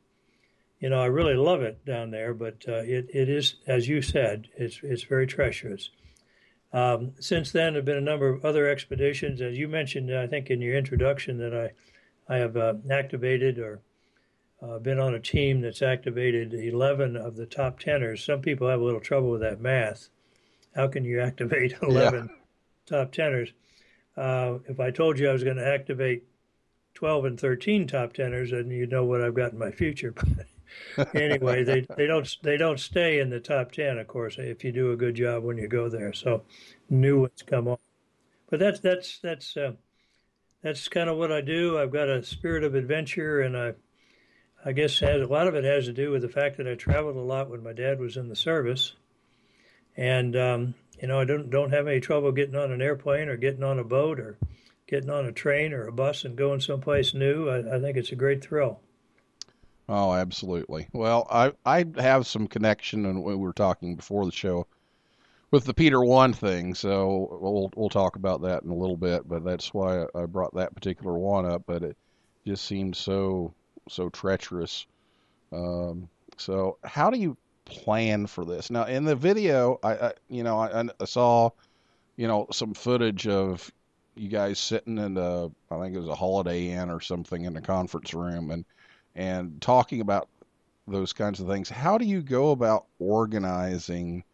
you 0.78 0.88
know, 0.88 0.98
I 0.98 1.06
really 1.06 1.34
love 1.34 1.60
it 1.60 1.84
down 1.84 2.10
there. 2.10 2.32
But 2.32 2.64
uh, 2.66 2.82
it 2.84 3.10
it 3.12 3.28
is, 3.28 3.56
as 3.66 3.86
you 3.86 4.00
said, 4.00 4.48
it's 4.56 4.80
it's 4.82 5.02
very 5.02 5.26
treacherous. 5.26 5.90
Um, 6.72 7.12
since 7.20 7.52
then, 7.52 7.74
there 7.74 7.80
have 7.80 7.84
been 7.84 7.96
a 7.96 8.00
number 8.00 8.28
of 8.28 8.44
other 8.44 8.68
expeditions, 8.68 9.42
as 9.42 9.58
you 9.58 9.68
mentioned, 9.68 10.16
I 10.16 10.26
think 10.26 10.50
in 10.50 10.62
your 10.62 10.76
introduction, 10.76 11.36
that 11.38 11.54
I 11.54 12.34
I 12.34 12.38
have 12.38 12.56
uh, 12.56 12.74
activated 12.90 13.58
or 13.58 13.80
uh, 14.62 14.78
been 14.78 14.98
on 14.98 15.14
a 15.14 15.20
team 15.20 15.60
that's 15.60 15.82
activated 15.82 16.54
11 16.54 17.16
of 17.16 17.36
the 17.36 17.46
top 17.46 17.80
tenors. 17.80 18.24
Some 18.24 18.40
people 18.40 18.68
have 18.68 18.80
a 18.80 18.84
little 18.84 19.00
trouble 19.00 19.30
with 19.30 19.40
that 19.40 19.60
math. 19.60 20.08
How 20.74 20.88
can 20.88 21.04
you 21.04 21.20
activate 21.28 21.74
11 21.82 22.30
top 22.86 23.12
tenors? 23.12 23.52
Uh, 24.16 24.58
if 24.68 24.80
I 24.80 24.90
told 24.90 25.18
you 25.18 25.28
I 25.28 25.32
was 25.32 25.44
going 25.44 25.56
to 25.56 25.66
activate 25.66 26.24
12 26.94 27.24
and 27.24 27.40
13 27.40 27.86
top 27.86 28.12
tenors, 28.12 28.52
and 28.52 28.70
you 28.70 28.86
know 28.86 29.04
what 29.04 29.22
I've 29.22 29.34
got 29.34 29.52
in 29.52 29.58
my 29.58 29.70
future. 29.70 30.14
But 30.96 31.14
anyway, 31.16 31.64
they, 31.64 31.80
they 31.96 32.06
don't 32.06 32.36
they 32.42 32.56
don't 32.56 32.78
stay 32.78 33.18
in 33.18 33.30
the 33.30 33.40
top 33.40 33.72
10, 33.72 33.98
of 33.98 34.06
course, 34.06 34.36
if 34.38 34.62
you 34.62 34.70
do 34.70 34.92
a 34.92 34.96
good 34.96 35.16
job 35.16 35.42
when 35.42 35.58
you 35.58 35.66
go 35.66 35.88
there. 35.88 36.12
So 36.12 36.44
new 36.88 37.22
ones 37.22 37.42
come 37.44 37.66
on. 37.66 37.78
But 38.48 38.60
that's 38.60 38.80
that's 38.80 39.18
that's 39.18 39.56
uh, 39.56 39.72
that's 40.62 40.88
kind 40.88 41.08
of 41.08 41.16
what 41.16 41.32
I 41.32 41.40
do. 41.40 41.78
I've 41.78 41.92
got 41.92 42.08
a 42.08 42.22
spirit 42.22 42.64
of 42.64 42.74
adventure, 42.74 43.40
and 43.40 43.56
I 43.56 43.74
I 44.64 44.72
guess 44.72 44.98
has 45.00 45.22
a 45.22 45.26
lot 45.26 45.46
of 45.46 45.54
it 45.54 45.64
has 45.64 45.86
to 45.86 45.92
do 45.92 46.10
with 46.10 46.22
the 46.22 46.28
fact 46.28 46.56
that 46.58 46.68
I 46.68 46.74
traveled 46.74 47.16
a 47.16 47.20
lot 47.20 47.48
when 47.48 47.62
my 47.62 47.72
dad 47.72 48.00
was 48.00 48.16
in 48.16 48.28
the 48.28 48.36
service, 48.36 48.94
and 49.96 50.36
um, 50.36 50.74
you 51.00 51.08
know 51.08 51.20
I 51.20 51.24
don't 51.24 51.48
don't 51.48 51.72
have 51.72 51.86
any 51.86 52.00
trouble 52.00 52.32
getting 52.32 52.56
on 52.56 52.72
an 52.72 52.82
airplane 52.82 53.28
or 53.28 53.36
getting 53.36 53.62
on 53.62 53.78
a 53.78 53.84
boat 53.84 54.18
or 54.18 54.36
getting 54.90 55.08
on 55.10 55.24
a 55.24 55.32
train 55.32 55.72
or 55.72 55.86
a 55.86 55.92
bus 55.92 56.24
and 56.24 56.36
going 56.36 56.60
someplace 56.60 57.14
new. 57.14 57.48
I, 57.48 57.76
I 57.76 57.80
think 57.80 57.96
it's 57.96 58.12
a 58.12 58.16
great 58.16 58.42
thrill. 58.42 58.80
Oh, 59.88 60.12
absolutely. 60.12 60.88
Well, 60.92 61.26
I 61.30 61.52
I 61.64 61.84
have 61.96 62.26
some 62.26 62.46
connection, 62.46 63.06
and 63.06 63.22
we 63.24 63.34
were 63.34 63.52
talking 63.52 63.96
before 63.96 64.24
the 64.24 64.32
show 64.32 64.66
with 65.50 65.64
the 65.64 65.74
Peter 65.74 66.02
One 66.02 66.32
thing, 66.32 66.74
so 66.74 67.38
we'll 67.40 67.70
we'll 67.74 67.88
talk 67.88 68.16
about 68.16 68.42
that 68.42 68.62
in 68.62 68.70
a 68.70 68.74
little 68.74 68.96
bit. 68.96 69.28
But 69.28 69.44
that's 69.44 69.72
why 69.72 70.06
I 70.14 70.26
brought 70.26 70.54
that 70.54 70.74
particular 70.74 71.16
one 71.16 71.46
up. 71.46 71.62
But 71.66 71.82
it 71.82 71.96
just 72.46 72.64
seems 72.64 72.98
so 72.98 73.54
so 73.88 74.08
treacherous. 74.10 74.86
Um, 75.52 76.08
so 76.36 76.78
how 76.84 77.10
do 77.10 77.18
you 77.18 77.36
plan 77.64 78.26
for 78.26 78.44
this? 78.44 78.70
Now, 78.70 78.84
in 78.84 79.04
the 79.04 79.16
video, 79.16 79.78
I, 79.82 79.94
I 79.94 80.12
you 80.28 80.42
know 80.42 80.58
I, 80.58 80.84
I 81.00 81.04
saw 81.04 81.50
you 82.16 82.28
know 82.28 82.46
some 82.52 82.74
footage 82.74 83.26
of 83.26 83.72
you 84.20 84.28
guys 84.28 84.58
sitting 84.58 84.98
in 84.98 85.16
a 85.16 85.46
I 85.70 85.80
think 85.80 85.94
it 85.94 85.98
was 85.98 86.08
a 86.08 86.14
Holiday 86.14 86.68
Inn 86.68 86.90
or 86.90 87.00
something 87.00 87.44
in 87.44 87.54
the 87.54 87.60
conference 87.60 88.12
room 88.12 88.50
and 88.50 88.64
and 89.14 89.60
talking 89.62 90.02
about 90.02 90.28
those 90.86 91.12
kinds 91.12 91.40
of 91.40 91.46
things. 91.46 91.70
How 91.70 91.96
do 91.96 92.04
you 92.04 92.20
go 92.20 92.50
about 92.50 92.86
organizing 92.98 94.24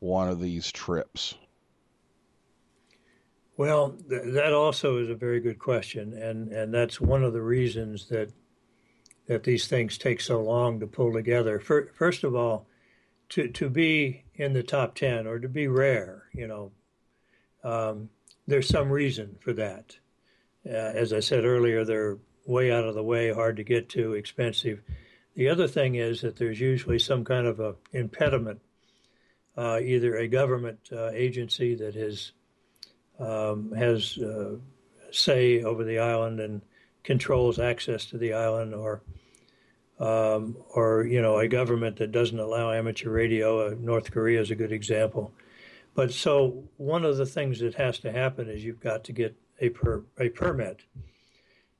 one 0.00 0.28
of 0.28 0.40
these 0.40 0.72
trips? 0.72 1.34
Well, 3.56 3.96
th- 4.08 4.34
that 4.34 4.52
also 4.52 4.98
is 4.98 5.08
a 5.08 5.14
very 5.14 5.38
good 5.38 5.58
question, 5.58 6.14
and 6.14 6.48
and 6.52 6.74
that's 6.74 7.00
one 7.00 7.22
of 7.22 7.32
the 7.32 7.42
reasons 7.42 8.08
that 8.08 8.32
that 9.26 9.44
these 9.44 9.68
things 9.68 9.98
take 9.98 10.20
so 10.20 10.42
long 10.42 10.80
to 10.80 10.86
pull 10.88 11.12
together. 11.12 11.60
First 11.60 12.24
of 12.24 12.34
all, 12.34 12.66
to 13.28 13.46
to 13.46 13.70
be 13.70 14.24
in 14.34 14.52
the 14.52 14.64
top 14.64 14.96
ten 14.96 15.28
or 15.28 15.38
to 15.38 15.48
be 15.48 15.68
rare, 15.68 16.24
you 16.32 16.48
know, 16.48 16.72
um, 17.62 18.08
there's 18.46 18.68
some 18.68 18.90
reason 18.90 19.36
for 19.40 19.52
that. 19.54 19.96
Uh, 20.66 20.70
as 20.70 21.12
I 21.12 21.20
said 21.20 21.44
earlier, 21.44 21.84
they're 21.84 22.18
way 22.46 22.72
out 22.72 22.84
of 22.84 22.94
the 22.94 23.02
way, 23.02 23.32
hard 23.32 23.56
to 23.56 23.64
get 23.64 23.88
to, 23.90 24.14
expensive. 24.14 24.82
The 25.34 25.48
other 25.48 25.66
thing 25.66 25.94
is 25.94 26.20
that 26.20 26.36
there's 26.36 26.60
usually 26.60 26.98
some 26.98 27.24
kind 27.24 27.46
of 27.46 27.60
a 27.60 27.76
impediment, 27.92 28.60
uh, 29.56 29.80
either 29.80 30.16
a 30.16 30.28
government 30.28 30.80
uh, 30.92 31.10
agency 31.10 31.74
that 31.76 31.94
has 31.94 32.32
um, 33.18 33.72
has 33.72 34.18
uh, 34.18 34.56
say 35.10 35.62
over 35.62 35.84
the 35.84 35.98
island 35.98 36.40
and 36.40 36.62
controls 37.02 37.58
access 37.58 38.06
to 38.06 38.18
the 38.18 38.34
island, 38.34 38.74
or 38.74 39.02
um, 39.98 40.56
or 40.74 41.06
you 41.06 41.22
know 41.22 41.38
a 41.38 41.48
government 41.48 41.96
that 41.96 42.12
doesn't 42.12 42.38
allow 42.38 42.72
amateur 42.72 43.10
radio. 43.10 43.68
Uh, 43.68 43.74
North 43.78 44.10
Korea 44.10 44.40
is 44.40 44.50
a 44.50 44.56
good 44.56 44.72
example. 44.72 45.32
But 45.94 46.12
so 46.12 46.64
one 46.76 47.04
of 47.04 47.16
the 47.16 47.26
things 47.26 47.60
that 47.60 47.74
has 47.74 47.98
to 48.00 48.12
happen 48.12 48.48
is 48.48 48.64
you've 48.64 48.80
got 48.80 49.04
to 49.04 49.12
get 49.12 49.36
a 49.60 49.68
per, 49.68 50.04
a 50.18 50.30
permit, 50.30 50.82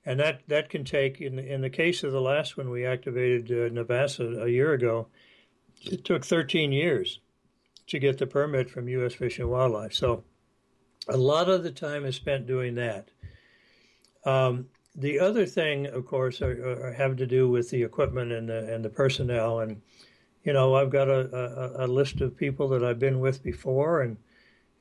and 0.04 0.20
that 0.20 0.42
that 0.48 0.68
can 0.68 0.84
take 0.84 1.20
in 1.20 1.38
in 1.38 1.62
the 1.62 1.70
case 1.70 2.02
of 2.02 2.12
the 2.12 2.20
last 2.20 2.56
one 2.56 2.70
we 2.70 2.84
activated 2.84 3.50
uh, 3.50 3.72
Navassa 3.72 4.42
a 4.42 4.50
year 4.50 4.72
ago, 4.72 5.08
it 5.80 6.04
took 6.04 6.24
13 6.24 6.72
years 6.72 7.20
to 7.86 7.98
get 7.98 8.18
the 8.18 8.26
permit 8.26 8.70
from 8.70 8.88
U.S. 8.88 9.14
Fish 9.14 9.38
and 9.38 9.50
Wildlife. 9.50 9.92
So 9.92 10.24
a 11.08 11.16
lot 11.16 11.48
of 11.48 11.62
the 11.62 11.70
time 11.70 12.04
is 12.04 12.16
spent 12.16 12.46
doing 12.46 12.74
that. 12.76 13.10
Um, 14.24 14.66
the 14.94 15.18
other 15.20 15.46
thing, 15.46 15.86
of 15.86 16.06
course, 16.06 16.42
are, 16.42 16.86
are, 16.86 16.92
have 16.92 17.16
to 17.16 17.26
do 17.26 17.48
with 17.48 17.70
the 17.70 17.82
equipment 17.82 18.30
and 18.30 18.48
the 18.48 18.72
and 18.72 18.84
the 18.84 18.90
personnel. 18.90 19.60
And 19.60 19.82
you 20.44 20.52
know, 20.52 20.74
I've 20.74 20.90
got 20.90 21.08
a, 21.08 21.80
a, 21.80 21.86
a 21.86 21.88
list 21.88 22.20
of 22.20 22.36
people 22.36 22.68
that 22.68 22.84
I've 22.84 22.98
been 22.98 23.20
with 23.20 23.42
before, 23.42 24.02
and 24.02 24.16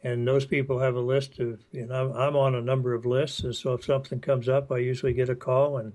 and 0.03 0.27
those 0.27 0.46
people 0.46 0.80
have 0.80 0.96
a 0.96 1.01
list 1.01 1.39
of 1.39 1.60
you 1.72 1.86
know 1.86 2.13
I'm 2.13 2.36
on 2.36 2.56
a 2.56 2.62
number 2.62 2.94
of 2.94 3.06
lists, 3.06 3.41
and 3.41 3.56
so 3.56 3.74
if 3.74 3.86
something 3.86 4.20
comes 4.20 4.50
up, 4.50 4.72
I 4.72 4.77
usually 4.77 5.13
get 5.13 5.30
a 5.30 5.36
call, 5.36 5.77
and 5.77 5.94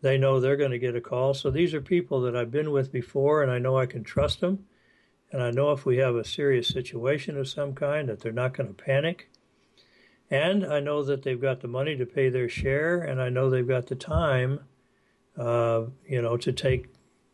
they 0.00 0.16
know 0.16 0.40
they're 0.40 0.56
going 0.56 0.70
to 0.70 0.78
get 0.78 0.96
a 0.96 1.00
call. 1.00 1.34
So 1.34 1.50
these 1.50 1.74
are 1.74 1.80
people 1.80 2.20
that 2.22 2.36
I've 2.36 2.50
been 2.50 2.70
with 2.70 2.92
before, 2.92 3.42
and 3.42 3.50
I 3.50 3.58
know 3.58 3.78
I 3.78 3.86
can 3.86 4.04
trust 4.04 4.40
them, 4.40 4.66
and 5.30 5.42
I 5.42 5.50
know 5.50 5.72
if 5.72 5.84
we 5.84 5.98
have 5.98 6.14
a 6.14 6.24
serious 6.24 6.68
situation 6.68 7.36
of 7.36 7.48
some 7.48 7.74
kind 7.74 8.08
that 8.08 8.20
they're 8.20 8.32
not 8.32 8.54
going 8.54 8.68
to 8.68 8.74
panic. 8.74 9.28
And 10.30 10.64
I 10.64 10.80
know 10.80 11.02
that 11.02 11.22
they've 11.22 11.40
got 11.40 11.60
the 11.60 11.68
money 11.68 11.96
to 11.96 12.06
pay 12.06 12.30
their 12.30 12.48
share, 12.48 13.00
and 13.00 13.20
I 13.20 13.28
know 13.28 13.50
they've 13.50 13.68
got 13.68 13.86
the 13.86 13.94
time, 13.94 14.60
uh, 15.36 15.82
you 16.08 16.22
know, 16.22 16.38
to 16.38 16.50
take 16.50 16.86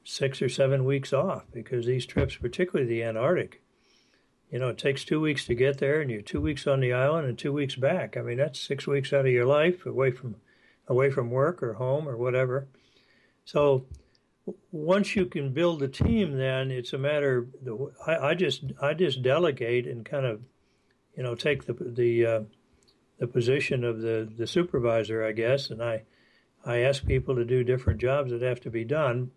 six 0.05 0.41
or 0.43 0.49
seven 0.49 0.85
weeks 0.85 1.13
off 1.13 1.45
because 1.53 1.87
these 1.87 2.07
trips, 2.07 2.37
particularly 2.37 2.89
the 2.89 3.03
Antarctic, 3.03 3.63
you 4.51 4.59
know, 4.59 4.69
it 4.69 4.79
takes 4.79 5.05
two 5.05 5.21
weeks 5.21 5.47
to 5.47 5.55
get 5.55 5.79
there, 5.79 6.01
and 6.01 6.11
you're 6.11 6.23
two 6.23 6.41
weeks 6.41 6.67
on 6.67 6.81
the 6.81 6.93
island 6.93 7.29
and 7.29 7.39
two 7.39 7.53
weeks 7.53 7.77
back. 7.77 8.17
I 8.17 8.23
mean, 8.23 8.39
that's 8.39 8.61
six 8.61 8.87
weeks 8.87 9.13
out 9.13 9.27
of 9.27 9.33
your 9.33 9.47
life 9.47 9.87
away 9.87 10.11
from 10.11 10.37
away 10.89 11.11
from 11.11 11.31
work 11.31 11.63
or 11.63 11.75
home 11.75 12.09
or 12.09 12.17
whatever. 12.17 12.67
So 13.45 13.87
once 14.73 15.15
you 15.15 15.27
can 15.27 15.53
build 15.53 15.83
a 15.83 15.89
team, 15.89 16.37
then 16.37 16.71
it's 16.73 16.93
a 16.93 16.99
matter. 16.99 17.47
I, 18.07 18.17
I 18.17 18.35
just 18.35 18.65
I 18.83 18.95
just 18.95 19.23
delegate 19.23 19.87
and 19.87 20.05
kind 20.05 20.27
of, 20.27 20.41
you 21.17 21.23
know, 21.23 21.37
take 21.37 21.67
the 21.67 21.75
the 21.75 22.27
uh, 22.27 22.41
the 23.19 23.29
position 23.29 23.85
of 23.85 24.01
the, 24.01 24.29
the 24.37 24.47
supervisor, 24.47 25.25
I 25.25 25.33
guess, 25.33 25.71
and 25.71 25.83
I 25.83 26.03
I 26.65 26.79
ask 26.79 27.07
people 27.07 27.37
to 27.37 27.45
do 27.45 27.63
different 27.63 28.01
jobs 28.01 28.33
that 28.33 28.43
have 28.43 28.61
to 28.63 28.71
be 28.71 28.85
done, 28.85 29.31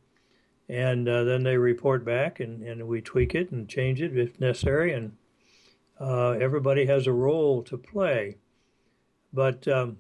and 0.70 1.08
uh, 1.08 1.24
then 1.24 1.44
they 1.44 1.58
report 1.58 2.06
back, 2.06 2.40
and, 2.40 2.62
and 2.64 2.88
we 2.88 3.02
tweak 3.02 3.36
it 3.36 3.52
and 3.52 3.68
change 3.68 4.02
it 4.02 4.18
if 4.18 4.40
necessary, 4.40 4.94
and 4.94 5.14
uh, 6.00 6.32
everybody 6.32 6.86
has 6.86 7.08
a 7.08 7.12
role 7.12 7.62
to 7.64 7.78
play. 7.78 8.38
But 9.34 9.68
um, 9.68 9.98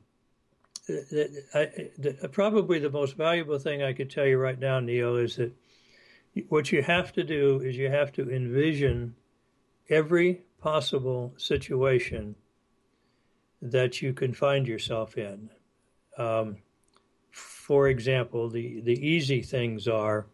I, 1.53 1.69
probably 2.31 2.79
the 2.79 2.89
most 2.89 3.15
valuable 3.15 3.59
thing 3.59 3.81
I 3.81 3.93
could 3.93 4.09
tell 4.09 4.25
you 4.25 4.37
right 4.37 4.59
now, 4.59 4.79
Neil, 4.79 5.15
is 5.15 5.37
that 5.37 5.53
what 6.49 6.71
you 6.71 6.81
have 6.81 7.13
to 7.13 7.23
do 7.23 7.61
is 7.61 7.77
you 7.77 7.89
have 7.89 8.11
to 8.13 8.29
envision 8.29 9.15
every 9.89 10.41
possible 10.59 11.33
situation 11.37 12.35
that 13.61 14.01
you 14.01 14.13
can 14.13 14.33
find 14.33 14.67
yourself 14.67 15.17
in. 15.17 15.49
Um, 16.17 16.57
for 17.31 17.87
example, 17.87 18.49
the, 18.49 18.81
the 18.81 18.93
easy 18.93 19.41
things 19.41 19.87
are 19.87 20.27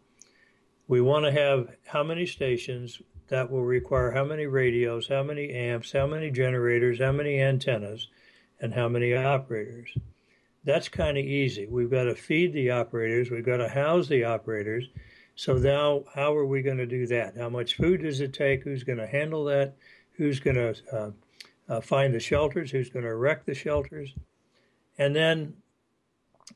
we 0.90 1.00
want 1.00 1.24
to 1.24 1.30
have 1.30 1.68
how 1.86 2.02
many 2.02 2.26
stations 2.26 3.00
that 3.28 3.48
will 3.48 3.62
require 3.62 4.10
how 4.10 4.24
many 4.24 4.46
radios, 4.46 5.06
how 5.06 5.22
many 5.22 5.48
amps, 5.52 5.92
how 5.92 6.04
many 6.04 6.32
generators, 6.32 6.98
how 6.98 7.12
many 7.12 7.40
antennas, 7.40 8.08
and 8.60 8.74
how 8.74 8.88
many 8.88 9.14
operators. 9.14 9.96
That's 10.64 10.88
kind 10.88 11.16
of 11.16 11.24
easy. 11.24 11.68
We've 11.68 11.92
got 11.92 12.04
to 12.04 12.16
feed 12.16 12.52
the 12.52 12.72
operators. 12.72 13.30
We've 13.30 13.46
got 13.46 13.58
to 13.58 13.68
house 13.68 14.08
the 14.08 14.24
operators. 14.24 14.88
So 15.36 15.54
now, 15.58 16.02
how 16.12 16.34
are 16.36 16.44
we 16.44 16.60
going 16.60 16.78
to 16.78 16.86
do 16.86 17.06
that? 17.06 17.36
How 17.36 17.48
much 17.48 17.76
food 17.76 18.02
does 18.02 18.20
it 18.20 18.32
take? 18.32 18.64
Who's 18.64 18.82
going 18.82 18.98
to 18.98 19.06
handle 19.06 19.44
that? 19.44 19.76
Who's 20.14 20.40
going 20.40 20.56
to 20.56 20.74
uh, 20.92 21.10
uh, 21.68 21.80
find 21.80 22.12
the 22.12 22.18
shelters? 22.18 22.72
Who's 22.72 22.90
going 22.90 23.04
to 23.04 23.12
erect 23.12 23.46
the 23.46 23.54
shelters? 23.54 24.12
And 24.98 25.14
then, 25.14 25.54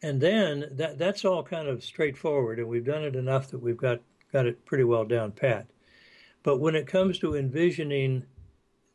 and 0.03 0.21
then 0.21 0.71
that 0.73 0.99
that's 0.99 1.25
all 1.25 1.45
kind 1.45 1.69
of 1.69 1.85
straightforward, 1.85 2.59
and 2.59 2.67
we've 2.67 2.85
done 2.85 3.05
it 3.05 3.15
enough 3.15 3.53
that 3.53 3.63
we've 3.63 3.77
got 3.77 4.01
got 4.35 4.47
it 4.47 4.67
pretty 4.67 4.83
well 4.83 5.05
down 5.05 5.31
pat. 5.31 5.69
But 6.43 6.59
when 6.59 6.75
it 6.75 6.89
comes 6.89 7.21
to 7.21 7.37
envisioning 7.37 8.25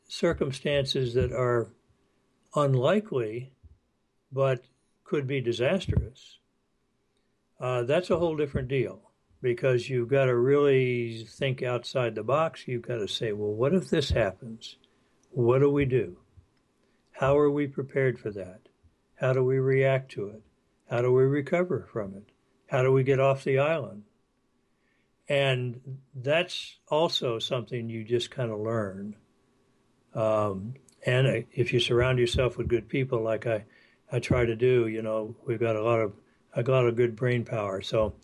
circumstances 0.08 1.13
that 1.13 1.31
are 1.31 1.72
unlikely, 2.53 3.53
but 4.34 4.65
could 5.05 5.25
be 5.25 5.39
disastrous, 5.39 6.39
uh, 7.58 7.84
that's 7.84 8.10
a 8.10 8.19
whole 8.19 8.36
different 8.36 8.67
deal 8.67 9.12
because 9.41 9.89
you've 9.89 10.10
got 10.10 10.25
to 10.25 10.36
really 10.36 11.24
think 11.24 11.63
outside 11.63 12.15
the 12.15 12.24
box. 12.24 12.67
You've 12.67 12.81
got 12.81 12.98
to 12.98 13.08
say, 13.08 13.31
well, 13.31 13.53
what 13.53 13.74
if 13.74 13.89
this 13.89 14.10
happens? 14.10 14.75
What 15.31 15.60
do 15.60 15.72
we 15.72 15.86
do? 15.86 16.17
How 17.13 17.38
are 17.38 17.50
we 17.50 17.65
prepared 17.65 18.19
for 18.19 18.31
that? 18.31 18.60
How 19.15 19.31
do 19.31 19.43
we 19.43 19.58
react 19.58 20.12
to 20.12 20.27
it? 20.27 20.41
How 20.89 21.01
do 21.01 21.13
we 21.13 21.24
recover 21.24 21.88
from 21.91 22.13
it? 22.13 22.31
How 22.67 22.84
do 22.84 22.91
we 22.91 23.03
get 23.03 23.22
off 23.22 23.46
the 23.46 23.58
island? 23.58 24.03
And 25.30 26.00
that's 26.16 26.80
also 26.90 27.38
something 27.38 27.88
you 27.88 28.04
just 28.04 28.32
kind 28.32 28.52
of 28.52 28.60
learn. 28.60 29.16
Um, 30.16 30.74
and 31.06 31.46
if 31.54 31.72
you 31.72 31.80
surround 31.80 32.18
yourself 32.18 32.58
with 32.58 32.68
good 32.68 32.90
people, 32.90 33.22
like 33.22 33.46
I, 33.46 33.66
I 34.12 34.20
try 34.20 34.46
to 34.46 34.56
do, 34.56 34.88
you 34.88 35.04
know, 35.04 35.36
we've 35.46 35.60
got 35.60 35.76
a 35.76 35.84
lot 35.84 36.00
of 36.00 36.14
a 36.56 36.64
lot 36.64 36.88
of 36.88 36.96
good 36.96 37.16
brain 37.16 37.46
power. 37.46 37.82
So 37.82 38.16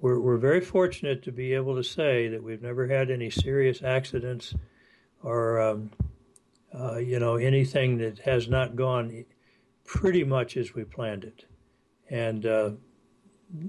we're 0.00 0.18
we're 0.18 0.38
very 0.38 0.60
fortunate 0.60 1.22
to 1.22 1.32
be 1.32 1.54
able 1.54 1.76
to 1.76 1.84
say 1.84 2.28
that 2.28 2.42
we've 2.42 2.62
never 2.62 2.88
had 2.88 3.10
any 3.10 3.30
serious 3.30 3.82
accidents 3.82 4.52
or 5.22 5.60
um, 5.60 5.90
uh, 6.74 6.98
you 6.98 7.20
know 7.20 7.36
anything 7.36 7.98
that 7.98 8.18
has 8.20 8.48
not 8.48 8.74
gone 8.74 9.24
pretty 9.84 10.24
much 10.24 10.56
as 10.56 10.74
we 10.74 10.84
planned 10.84 11.24
it. 11.24 11.44
And 12.08 12.44
uh, 12.44 12.70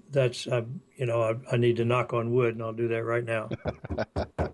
that's 0.09 0.47
uh, 0.47 0.63
you 0.95 1.05
know 1.05 1.21
I, 1.21 1.55
I 1.55 1.57
need 1.57 1.77
to 1.77 1.85
knock 1.85 2.13
on 2.13 2.33
wood, 2.33 2.55
and 2.55 2.63
I'll 2.63 2.73
do 2.73 2.87
that 2.89 3.03
right 3.03 3.23
now. 3.23 3.49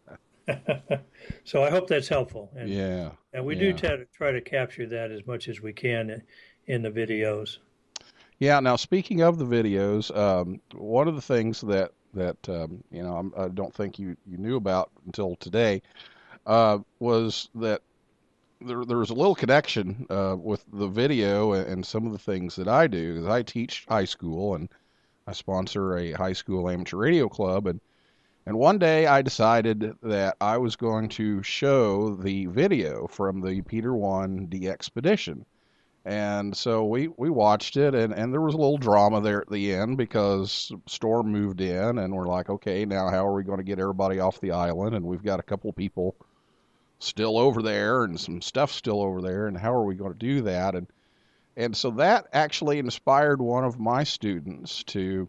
so 1.44 1.64
I 1.64 1.70
hope 1.70 1.88
that's 1.88 2.08
helpful. 2.08 2.52
And, 2.56 2.70
Yeah. 2.70 3.12
and 3.34 3.46
we 3.46 3.56
yeah. 3.56 3.60
do 3.60 3.74
try 3.74 3.96
to, 3.98 4.06
try 4.14 4.32
to 4.32 4.42
capture 4.42 4.88
that 4.88 5.12
as 5.12 5.26
much 5.28 5.48
as 5.48 5.62
we 5.62 5.74
can 5.74 6.10
in, 6.10 6.22
in 6.68 6.82
the 6.82 6.92
videos. 6.92 7.58
Yeah. 8.40 8.60
Now, 8.60 8.76
speaking 8.76 9.22
of 9.22 9.38
the 9.38 9.46
videos, 9.46 10.16
um, 10.16 10.62
one 10.74 11.08
of 11.08 11.16
the 11.16 11.22
things 11.22 11.62
that 11.62 11.92
that 12.14 12.50
um, 12.50 12.84
you 12.92 13.04
know 13.04 13.18
I'm, 13.18 13.34
I 13.38 13.48
don't 13.50 13.74
think 13.74 14.00
you 14.00 14.16
you 14.26 14.38
knew 14.38 14.56
about 14.56 14.90
until 15.06 15.36
today 15.36 15.82
uh, 16.46 16.80
was 17.00 17.50
that 17.56 17.82
there 18.62 18.86
there 18.86 18.98
was 18.98 19.10
a 19.10 19.14
little 19.14 19.36
connection 19.36 20.08
uh, 20.10 20.36
with 20.40 20.64
the 20.72 20.88
video 20.88 21.54
and, 21.54 21.68
and 21.68 21.86
some 21.86 22.06
of 22.06 22.14
the 22.14 22.18
things 22.18 22.56
that 22.56 22.68
I 22.68 22.88
do 22.88 23.14
because 23.14 23.28
I 23.28 23.44
teach 23.44 23.86
high 23.88 24.06
school 24.06 24.56
and 24.56 24.70
I 25.28 25.34
sponsor 25.34 25.98
a 25.98 26.14
high 26.14 26.34
school 26.34 26.70
amateur 26.70 26.98
radio 26.98 27.30
club 27.30 27.68
and 27.68 27.82
and 28.48 28.58
one 28.58 28.80
day 28.80 29.08
I 29.08 29.24
decided 29.24 29.94
that 30.04 30.38
I 30.40 30.58
was 30.58 30.78
going 30.78 31.10
to 31.10 31.44
show 31.44 32.16
the 32.16 32.46
video 32.46 33.06
from 33.08 33.42
the 33.42 33.62
Peter 33.64 33.94
One 33.94 34.48
DXpedition. 34.48 35.44
And 36.06 36.56
so 36.56 36.86
we, 36.86 37.10
we 37.10 37.30
watched 37.30 37.76
it, 37.76 37.94
and, 37.94 38.14
and 38.14 38.32
there 38.32 38.40
was 38.40 38.54
a 38.54 38.58
little 38.58 38.78
drama 38.78 39.20
there 39.20 39.42
at 39.42 39.50
the 39.50 39.74
end 39.74 39.98
because 39.98 40.72
Storm 40.86 41.30
moved 41.30 41.60
in, 41.60 41.98
and 41.98 42.16
we're 42.16 42.26
like, 42.26 42.50
okay, 42.50 42.86
now 42.86 43.10
how 43.10 43.28
are 43.28 43.34
we 43.34 43.44
going 43.44 43.58
to 43.58 43.66
get 43.66 43.80
everybody 43.80 44.22
off 44.22 44.40
the 44.40 44.52
island? 44.52 44.96
And 44.96 45.06
we've 45.06 45.26
got 45.26 45.42
a 45.42 45.44
couple 45.44 45.74
people 45.74 46.16
still 47.00 47.38
over 47.38 47.62
there, 47.62 48.06
and 48.06 48.18
some 48.18 48.42
stuff 48.42 48.72
still 48.72 49.02
over 49.02 49.22
there, 49.22 49.48
and 49.48 49.58
how 49.58 49.74
are 49.74 49.84
we 49.84 49.96
going 49.96 50.14
to 50.14 50.18
do 50.18 50.44
that? 50.44 50.74
And 50.74 50.88
and 51.58 51.76
so 51.76 51.90
that 51.90 52.28
actually 52.34 52.78
inspired 52.78 53.42
one 53.42 53.64
of 53.66 53.80
my 53.80 54.04
students 54.04 54.84
to 54.84 55.28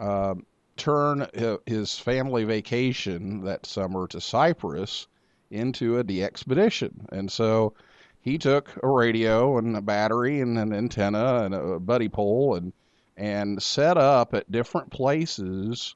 um, 0.00 0.44
turn 0.76 1.28
his 1.66 1.96
family 1.96 2.42
vacation 2.42 3.44
that 3.44 3.64
summer 3.64 4.08
to 4.08 4.20
Cyprus 4.20 5.06
into 5.52 5.98
a 5.98 6.04
DXpedition. 6.04 7.06
And 7.12 7.30
so 7.30 7.74
he 8.20 8.38
took 8.38 8.76
a 8.82 8.88
radio 8.88 9.56
and 9.58 9.76
a 9.76 9.80
battery 9.80 10.40
and 10.40 10.58
an 10.58 10.72
antenna 10.72 11.44
and 11.44 11.54
a 11.54 11.78
buddy 11.78 12.08
pole 12.08 12.56
and 12.56 12.72
and 13.16 13.62
set 13.62 13.96
up 13.96 14.34
at 14.34 14.50
different 14.50 14.90
places 14.90 15.94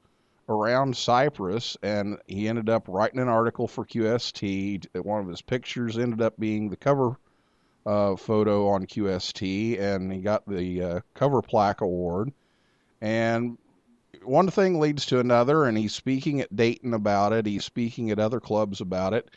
around 0.49 0.97
Cyprus 0.97 1.77
and 1.83 2.19
he 2.27 2.47
ended 2.47 2.69
up 2.69 2.85
writing 2.87 3.19
an 3.19 3.29
article 3.29 3.67
for 3.67 3.85
QST. 3.85 4.87
One 5.05 5.23
of 5.23 5.29
his 5.29 5.43
pictures 5.43 5.99
ended 5.99 6.23
up 6.23 6.39
being 6.39 6.69
the 6.69 6.77
cover 6.77 7.17
uh, 7.87 8.17
photo 8.17 8.69
on 8.69 8.85
QST 8.87 9.81
and 9.81 10.13
he 10.13 10.19
got 10.21 10.47
the 10.49 10.83
uh, 10.83 11.01
cover 11.15 11.41
plaque 11.41 11.81
award. 11.81 12.33
And 13.01 13.57
one 14.23 14.51
thing 14.51 14.81
leads 14.81 15.07
to 15.07 15.21
another, 15.21 15.65
and 15.65 15.79
he's 15.79 15.95
speaking 15.95 16.41
at 16.41 16.55
Dayton 16.57 16.95
about 16.95 17.33
it. 17.33 17.47
He's 17.47 17.65
speaking 17.65 18.11
at 18.11 18.19
other 18.19 18.41
clubs 18.41 18.81
about 18.81 19.15
it. 19.15 19.31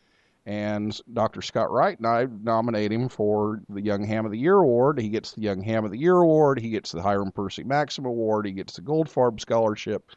And 0.45 0.99
Dr. 1.13 1.43
Scott 1.43 1.69
Wright 1.69 1.97
and 1.97 2.07
I 2.07 2.25
nominate 2.41 2.91
him 2.91 3.07
for 3.07 3.61
the 3.69 3.81
Young 3.81 4.03
Ham 4.03 4.25
of 4.25 4.31
the 4.31 4.37
Year 4.39 4.55
award. 4.55 4.99
He 4.99 5.09
gets 5.09 5.33
the 5.33 5.41
Young 5.41 5.61
Ham 5.61 5.85
of 5.85 5.91
the 5.91 5.99
Year 5.99 6.15
award. 6.17 6.59
He 6.59 6.69
gets 6.71 6.91
the 6.91 7.01
Hiram 7.03 7.31
Percy 7.31 7.63
Maxim 7.63 8.05
award. 8.05 8.47
He 8.47 8.53
gets 8.53 8.73
the 8.73 8.81
Goldfarb 8.81 9.39
Scholarship. 9.39 10.09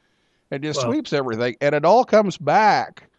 It 0.51 0.63
just 0.63 0.81
Wow. 0.83 0.93
sweeps 0.93 1.13
everything. 1.13 1.57
And 1.61 1.75
it 1.75 1.85
all 1.85 2.05
comes 2.05 2.39
back 2.39 3.11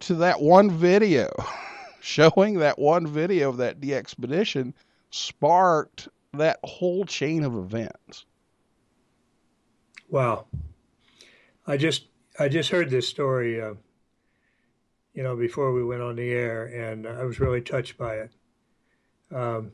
to 0.00 0.14
that 0.16 0.42
one 0.42 0.70
video, 0.70 1.30
showing 2.02 2.58
that 2.58 2.78
one 2.78 3.06
video 3.06 3.48
of 3.48 3.58
that 3.58 3.80
DXpedition 3.80 4.74
sparked 5.10 6.08
that 6.32 6.58
whole 6.64 7.04
chain 7.04 7.44
of 7.44 7.54
events. 7.54 8.26
Wow. 10.10 10.46
I 11.66 11.76
just 11.76 12.06
I 12.38 12.48
just 12.48 12.70
heard 12.70 12.90
this 12.90 13.06
story, 13.06 13.62
uh, 13.62 13.74
you 15.14 15.22
know, 15.22 15.36
before 15.36 15.72
we 15.72 15.84
went 15.84 16.02
on 16.02 16.16
the 16.16 16.30
air, 16.30 16.64
and 16.64 17.06
I 17.06 17.24
was 17.24 17.38
really 17.38 17.60
touched 17.60 17.96
by 17.96 18.16
it. 18.16 18.30
Um, 19.30 19.72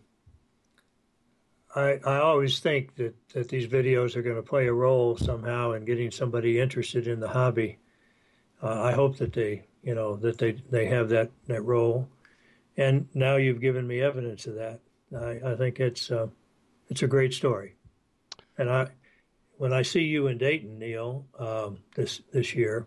I 1.75 1.99
I 2.05 2.19
always 2.19 2.61
think 2.61 2.95
that 2.97 3.15
that 3.33 3.49
these 3.49 3.67
videos 3.67 4.17
are 4.17 4.23
going 4.23 4.37
to 4.37 4.43
play 4.43 4.67
a 4.67 4.73
role 4.73 5.17
somehow 5.17 5.73
in 5.73 5.87
getting 5.87 6.11
somebody 6.11 6.61
interested 6.61 7.07
in 7.07 7.21
the 7.21 7.29
hobby. 7.29 7.79
Uh, 8.63 8.83
I 8.83 8.93
hope 8.93 9.17
that 9.17 9.33
they 9.33 9.65
you 9.83 9.95
know 9.95 10.17
that 10.17 10.37
they 10.37 10.53
they 10.71 10.87
have 10.87 11.09
that 11.09 11.31
that 11.47 11.63
role, 11.63 12.09
and 12.79 13.09
now 13.13 13.37
you've 13.37 13.61
given 13.61 13.87
me 13.87 14.01
evidence 14.01 14.47
of 14.47 14.55
that. 14.55 14.81
I, 15.15 15.53
I 15.53 15.57
think 15.57 15.81
it's 15.81 16.11
uh, 16.11 16.29
it's 16.89 17.03
a 17.03 17.09
great 17.09 17.35
story, 17.35 17.75
and 18.57 18.71
I 18.71 18.89
when 19.59 19.73
I 19.73 19.83
see 19.83 20.05
you 20.05 20.29
in 20.29 20.39
Dayton, 20.39 20.79
Neil, 20.79 21.27
um, 21.39 21.79
this 21.95 22.23
this 22.33 22.55
year, 22.55 22.87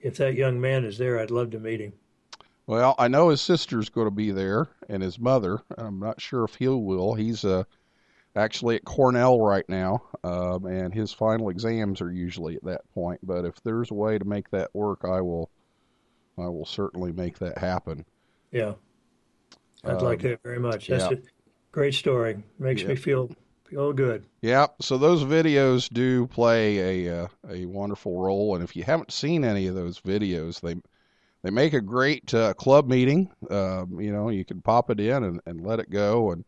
if 0.00 0.18
that 0.18 0.34
young 0.34 0.60
man 0.60 0.84
is 0.84 0.98
there, 0.98 1.18
I'd 1.18 1.30
love 1.32 1.50
to 1.50 1.58
meet 1.58 1.80
him. 1.80 1.94
Well, 2.66 2.94
I 2.98 3.08
know 3.08 3.28
his 3.28 3.42
sister's 3.42 3.88
going 3.88 4.06
to 4.06 4.14
be 4.14 4.30
there 4.30 4.68
and 4.88 5.02
his 5.02 5.18
mother. 5.18 5.60
I'm 5.76 5.98
not 5.98 6.20
sure 6.20 6.44
if 6.44 6.54
he 6.54 6.68
will. 6.68 7.12
He's 7.12 7.44
uh, 7.44 7.64
actually 8.34 8.76
at 8.76 8.86
Cornell 8.86 9.38
right 9.38 9.68
now, 9.68 10.02
um, 10.22 10.64
and 10.64 10.92
his 10.92 11.12
final 11.12 11.50
exams 11.50 12.00
are 12.00 12.10
usually 12.10 12.56
at 12.56 12.64
that 12.64 12.90
point. 12.94 13.20
But 13.22 13.44
if 13.44 13.62
there's 13.62 13.90
a 13.90 13.94
way 13.94 14.18
to 14.18 14.24
make 14.24 14.50
that 14.50 14.74
work, 14.74 15.00
I 15.04 15.20
will. 15.20 15.50
I 16.36 16.48
will 16.48 16.66
certainly 16.66 17.12
make 17.12 17.38
that 17.38 17.58
happen. 17.58 18.04
Yeah, 18.50 18.72
I'd 19.84 20.00
Um, 20.00 20.04
like 20.04 20.22
that 20.22 20.42
very 20.42 20.58
much. 20.60 20.88
That's 20.88 21.10
yeah. 21.10 21.10
a 21.10 21.18
great 21.72 21.94
story. 21.94 22.42
Makes 22.58 22.82
Yeah. 22.82 22.88
me 22.88 22.96
feel 22.96 23.30
feel 23.64 23.92
good. 23.92 24.26
Yeah, 24.42 24.66
so 24.80 24.98
those 24.98 25.24
videos 25.24 25.88
do 25.92 26.26
play 26.26 27.06
a 27.06 27.24
uh, 27.24 27.28
a 27.48 27.64
wonderful 27.66 28.20
role, 28.20 28.54
and 28.54 28.62
if 28.62 28.76
you 28.76 28.84
haven't 28.84 29.12
seen 29.12 29.44
any 29.44 29.66
of 29.66 29.74
those 29.74 30.00
videos, 30.00 30.60
they 30.60 30.76
they 31.42 31.50
make 31.50 31.74
a 31.74 31.80
great 31.82 32.34
uh, 32.34 32.54
club 32.54 32.88
meeting. 32.88 33.30
Um, 33.50 34.00
you 34.00 34.12
know, 34.12 34.30
you 34.30 34.44
can 34.44 34.62
pop 34.62 34.90
it 34.90 35.00
in 35.00 35.24
and, 35.24 35.40
and 35.46 35.60
let 35.66 35.80
it 35.80 35.90
go, 35.90 36.32
and 36.32 36.44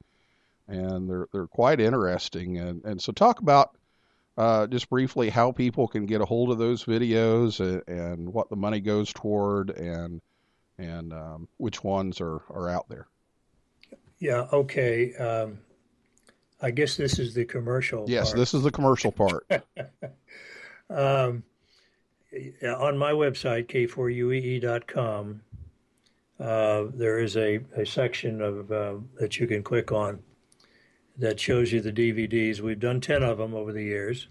and 0.69 1.09
they're 1.11 1.29
they're 1.33 1.49
quite 1.49 1.81
interesting. 1.81 2.59
And 2.59 2.85
and 2.85 3.03
so 3.03 3.13
talk 3.13 3.41
about 3.41 3.77
uh, 4.39 4.67
just 4.69 4.91
briefly 4.91 5.31
how 5.31 5.53
people 5.53 5.89
can 5.89 6.07
get 6.07 6.21
a 6.23 6.27
hold 6.27 6.51
of 6.53 6.59
those 6.59 6.85
videos 6.85 7.61
and, 7.61 7.83
and 7.89 8.33
what 8.33 8.51
the 8.51 8.57
money 8.57 8.81
goes 8.81 9.13
toward, 9.13 9.71
and 9.71 10.23
and 10.79 11.13
um, 11.13 11.49
which 11.59 11.85
ones 11.85 12.21
are 12.21 12.43
are 12.51 12.69
out 12.71 12.89
there. 12.89 13.09
Yeah. 14.19 14.47
Okay. 14.53 15.15
Um, 15.15 15.59
I 16.61 16.71
guess 16.71 16.97
this 16.97 17.19
is 17.19 17.35
the 17.35 17.45
commercial. 17.45 18.07
Yes, 18.09 18.31
part. 18.31 18.39
this 18.39 18.55
is 18.55 18.63
the 18.63 18.71
commercial 18.71 19.13
part. 19.13 19.47
Um, 20.89 21.43
on 22.63 22.97
my 22.97 23.13
website, 23.13 23.67
k4uee.com, 23.67 25.43
uh, 26.39 26.85
there 26.95 27.19
is 27.19 27.37
a, 27.37 27.61
a 27.77 27.87
section 27.87 28.41
of 28.41 28.71
uh, 28.71 28.95
that 29.19 29.41
you 29.41 29.47
can 29.47 29.63
click 29.63 29.91
on 29.91 30.21
that 31.19 31.41
shows 31.41 31.73
you 31.73 31.81
the 31.81 31.93
DVDs. 31.93 32.61
We've 32.61 32.79
done 32.79 33.01
ten 33.01 33.23
of 33.23 33.39
them 33.39 33.55
over 33.55 33.73
the 33.73 33.83
years, 33.83 34.29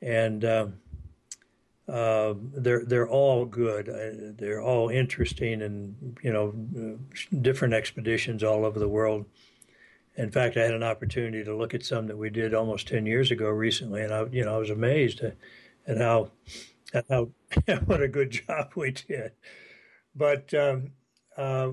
and 0.00 0.44
um, 0.44 0.74
uh, 1.88 2.34
they're 2.52 2.84
they're 2.84 3.08
all 3.08 3.44
good. 3.44 3.88
Uh, 3.88 4.32
they're 4.36 4.60
all 4.60 4.88
interesting, 4.88 5.62
and 5.62 6.16
you 6.22 6.32
know, 6.32 6.52
uh, 6.76 7.36
different 7.42 7.74
expeditions 7.74 8.42
all 8.42 8.64
over 8.64 8.78
the 8.78 8.88
world. 8.88 9.24
In 10.16 10.30
fact, 10.30 10.56
I 10.56 10.62
had 10.62 10.74
an 10.74 10.82
opportunity 10.82 11.44
to 11.44 11.54
look 11.54 11.74
at 11.74 11.84
some 11.84 12.06
that 12.08 12.18
we 12.18 12.28
did 12.28 12.54
almost 12.54 12.88
ten 12.88 13.06
years 13.06 13.30
ago 13.30 13.48
recently, 13.48 14.02
and 14.02 14.12
I, 14.12 14.24
you 14.32 14.44
know, 14.44 14.56
I 14.56 14.58
was 14.58 14.70
amazed 14.70 15.20
at, 15.20 15.36
at 15.86 15.98
how 15.98 16.32
at 16.92 17.04
how 17.08 17.28
what 17.84 18.02
a 18.02 18.08
good 18.08 18.30
job 18.30 18.72
we 18.74 18.90
did. 18.90 19.32
But 20.14 20.52
um, 20.54 20.90
uh, 21.36 21.70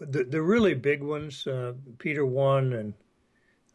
the 0.00 0.24
the 0.24 0.40
really 0.40 0.74
big 0.74 1.02
ones, 1.02 1.46
uh, 1.46 1.74
Peter 1.98 2.24
One 2.24 2.72
and 2.72 2.94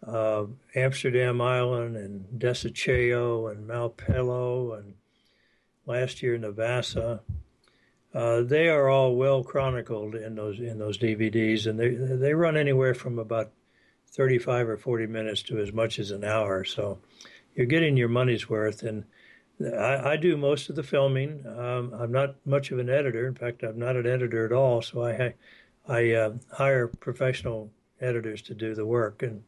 uh, 0.08 0.46
Amsterdam 0.76 1.40
Island 1.40 1.98
and 1.98 2.26
Desecheo 2.40 3.52
and 3.52 3.68
Malpelo 3.68 4.80
and 4.80 4.96
last 5.86 6.22
year 6.22 6.38
Navassa. 6.38 7.22
Uh, 8.14 8.42
they 8.42 8.70
are 8.70 8.90
all 8.90 9.16
well 9.16 9.44
chronicled 9.44 10.16
in 10.16 10.36
those 10.36 10.60
in 10.60 10.80
those 10.80 10.98
DVDs, 10.98 11.68
and 11.68 11.80
they 11.80 11.90
they 11.90 12.34
run 12.34 12.56
anywhere 12.56 12.94
from 12.94 13.20
about 13.20 13.52
35 14.12 14.70
or 14.70 14.78
40 14.78 15.08
minutes 15.08 15.42
to 15.44 15.60
as 15.60 15.74
much 15.74 16.00
as 16.00 16.12
an 16.12 16.24
hour. 16.24 16.64
So 16.64 17.00
you're 17.56 17.66
getting 17.66 17.98
your 17.98 18.08
money's 18.08 18.50
worth. 18.50 18.84
And 18.84 19.06
I, 19.62 20.12
I 20.12 20.16
do 20.16 20.38
most 20.38 20.70
of 20.70 20.76
the 20.76 20.84
filming. 20.84 21.46
Um, 21.46 21.94
I'm 21.94 22.12
not 22.12 22.36
much 22.46 22.72
of 22.72 22.80
an 22.80 22.90
editor. 22.90 23.28
In 23.28 23.36
fact, 23.36 23.64
I'm 23.64 23.80
not 23.80 23.96
an 23.96 24.06
editor 24.06 24.46
at 24.46 24.52
all. 24.52 24.82
So 24.82 25.04
I 25.04 25.34
I 25.88 26.12
uh, 26.12 26.34
hire 26.52 26.88
professional 26.88 27.72
editors 28.02 28.42
to 28.44 28.54
do 28.54 28.76
the 28.76 28.86
work, 28.86 29.24
and 29.24 29.44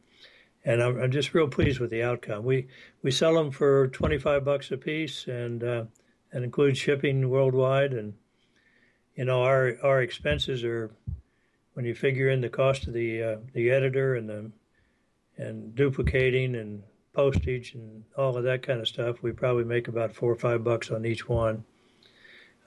and 0.64 0.82
I'm, 0.82 1.00
I'm, 1.00 1.10
just 1.10 1.34
real 1.34 1.48
pleased 1.48 1.80
with 1.80 1.90
the 1.90 2.02
outcome. 2.02 2.44
We 2.44 2.68
we 3.02 3.10
sell 3.10 3.34
them 3.34 3.50
for 3.50 3.88
25 3.88 4.44
bucks 4.44 4.70
a 4.70 4.76
piece, 4.76 5.26
and 5.26 5.64
uh, 5.64 5.84
and 6.32 6.44
includes 6.44 6.78
shipping 6.78 7.28
worldwide. 7.28 7.92
And 7.92 8.14
you 9.14 9.24
know 9.24 9.42
our 9.42 9.76
our 9.82 10.02
expenses 10.02 10.64
are 10.64 10.90
when 11.74 11.84
you 11.84 11.94
figure 11.94 12.28
in 12.28 12.40
the 12.40 12.48
cost 12.48 12.86
of 12.86 12.92
the 12.92 13.22
uh, 13.22 13.36
the 13.52 13.70
editor 13.70 14.14
and 14.14 14.28
the 14.28 14.50
and 15.36 15.74
duplicating 15.74 16.54
and 16.54 16.82
postage 17.12 17.74
and 17.74 18.04
all 18.16 18.36
of 18.36 18.44
that 18.44 18.62
kind 18.62 18.80
of 18.80 18.88
stuff, 18.88 19.22
we 19.22 19.32
probably 19.32 19.64
make 19.64 19.88
about 19.88 20.12
four 20.12 20.30
or 20.30 20.36
five 20.36 20.62
bucks 20.62 20.90
on 20.90 21.04
each 21.04 21.28
one. 21.28 21.64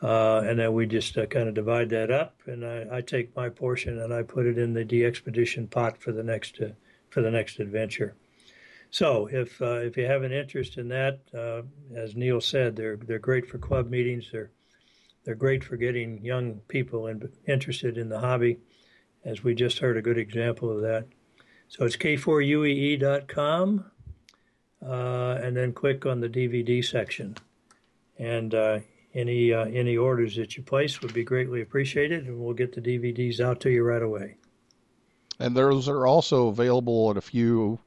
Uh, 0.01 0.41
and 0.45 0.59
then 0.59 0.73
we 0.73 0.85
just 0.85 1.17
uh, 1.17 1.25
kind 1.27 1.47
of 1.47 1.53
divide 1.53 1.89
that 1.89 2.09
up, 2.09 2.35
and 2.47 2.65
I, 2.65 2.87
I, 2.91 3.01
take 3.01 3.35
my 3.35 3.49
portion 3.49 3.99
and 3.99 4.11
I 4.11 4.23
put 4.23 4.47
it 4.47 4.57
in 4.57 4.73
the 4.73 4.83
DXpedition 4.83 5.69
pot 5.69 5.99
for 5.99 6.11
the 6.11 6.23
next 6.23 6.59
uh, 6.59 6.69
for 7.09 7.21
the 7.21 7.29
next 7.29 7.59
adventure. 7.59 8.15
So 8.91 9.29
if 9.31 9.61
uh, 9.61 9.79
if 9.79 9.95
you 9.95 10.05
have 10.05 10.23
an 10.23 10.33
interest 10.33 10.77
in 10.77 10.89
that, 10.89 11.21
uh, 11.33 11.61
as 11.95 12.15
Neil 12.15 12.41
said, 12.41 12.75
they're 12.75 12.97
they're 12.97 13.19
great 13.19 13.47
for 13.47 13.57
club 13.57 13.89
meetings. 13.89 14.29
They're 14.31 14.51
they're 15.23 15.33
great 15.33 15.63
for 15.63 15.77
getting 15.77 16.23
young 16.23 16.55
people 16.67 17.07
in, 17.07 17.31
interested 17.47 17.97
in 17.97 18.09
the 18.09 18.19
hobby, 18.19 18.57
as 19.23 19.43
we 19.43 19.55
just 19.55 19.79
heard 19.79 19.95
a 19.95 20.01
good 20.01 20.17
example 20.17 20.69
of 20.69 20.81
that. 20.81 21.07
So 21.69 21.85
it's 21.85 21.95
k4uee.com, 21.95 23.85
uh, 24.85 25.39
and 25.41 25.55
then 25.55 25.71
click 25.71 26.05
on 26.05 26.19
the 26.19 26.27
DVD 26.27 26.83
section, 26.83 27.37
and 28.19 28.53
uh, 28.53 28.79
any 29.13 29.53
uh, 29.53 29.67
any 29.67 29.95
orders 29.95 30.35
that 30.35 30.57
you 30.57 30.63
place 30.63 31.01
would 31.01 31.13
be 31.13 31.23
greatly 31.23 31.61
appreciated, 31.61 32.27
and 32.27 32.37
we'll 32.37 32.53
get 32.53 32.73
the 32.73 32.81
DVDs 32.81 33.39
out 33.39 33.61
to 33.61 33.69
you 33.69 33.83
right 33.83 34.03
away. 34.03 34.35
And 35.39 35.55
those 35.55 35.87
are 35.87 36.05
also 36.05 36.49
available 36.49 37.09
at 37.09 37.15
a 37.15 37.21
few 37.21 37.79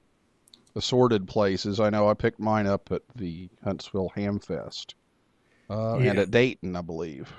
assorted 0.76 1.26
places. 1.26 1.80
I 1.80 1.90
know 1.90 2.08
I 2.08 2.14
picked 2.14 2.40
mine 2.40 2.66
up 2.66 2.90
at 2.90 3.02
the 3.14 3.48
Huntsville 3.62 4.12
Hamfest 4.16 4.94
uh, 5.70 5.98
yeah. 5.98 6.10
and 6.10 6.18
at 6.18 6.30
Dayton, 6.30 6.76
I 6.76 6.82
believe. 6.82 7.32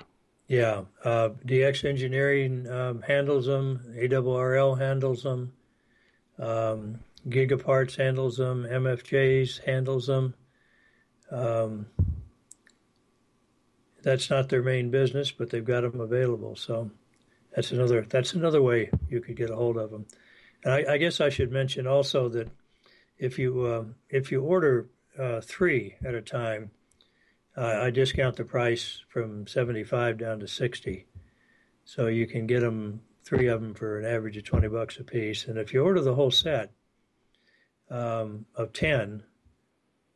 Yeah, 0.48 0.82
uh, 1.04 1.30
DX 1.44 1.84
Engineering 1.84 2.70
um, 2.70 3.02
handles 3.02 3.46
them. 3.46 3.80
AWRL 3.96 4.78
handles 4.78 5.22
them. 5.22 5.52
Um, 6.38 7.00
Gigaparts 7.28 7.96
handles 7.96 8.36
them. 8.36 8.64
MFJs 8.64 9.64
handles 9.64 10.06
them. 10.06 10.34
Um, 11.30 11.86
that's 14.02 14.30
not 14.30 14.48
their 14.48 14.62
main 14.62 14.90
business, 14.90 15.32
but 15.32 15.50
they've 15.50 15.64
got 15.64 15.80
them 15.80 16.00
available. 16.00 16.54
So 16.54 16.92
that's 17.54 17.72
another 17.72 18.06
that's 18.08 18.34
another 18.34 18.62
way 18.62 18.90
you 19.08 19.20
could 19.20 19.36
get 19.36 19.50
a 19.50 19.56
hold 19.56 19.76
of 19.76 19.90
them. 19.90 20.06
And 20.62 20.72
I, 20.72 20.94
I 20.94 20.98
guess 20.98 21.20
I 21.20 21.28
should 21.28 21.50
mention 21.50 21.88
also 21.88 22.28
that 22.28 22.48
if 23.18 23.38
you 23.38 23.62
uh, 23.62 23.84
if 24.08 24.30
you 24.30 24.42
order 24.42 24.88
uh, 25.18 25.40
three 25.40 25.96
at 26.04 26.14
a 26.14 26.22
time, 26.22 26.70
uh, 27.56 27.80
I 27.82 27.90
discount 27.90 28.36
the 28.36 28.44
price 28.44 29.02
from 29.08 29.46
seventy 29.46 29.84
five 29.84 30.18
down 30.18 30.40
to 30.40 30.48
sixty, 30.48 31.06
so 31.84 32.06
you 32.06 32.26
can 32.26 32.46
get 32.46 32.60
them 32.60 33.00
three 33.24 33.46
of 33.46 33.60
them 33.60 33.74
for 33.74 33.98
an 33.98 34.06
average 34.06 34.36
of 34.36 34.44
twenty 34.44 34.68
bucks 34.68 34.98
a 34.98 35.04
piece. 35.04 35.46
And 35.46 35.58
if 35.58 35.72
you 35.72 35.82
order 35.82 36.00
the 36.00 36.14
whole 36.14 36.30
set 36.30 36.72
um, 37.90 38.46
of 38.54 38.72
ten, 38.72 39.22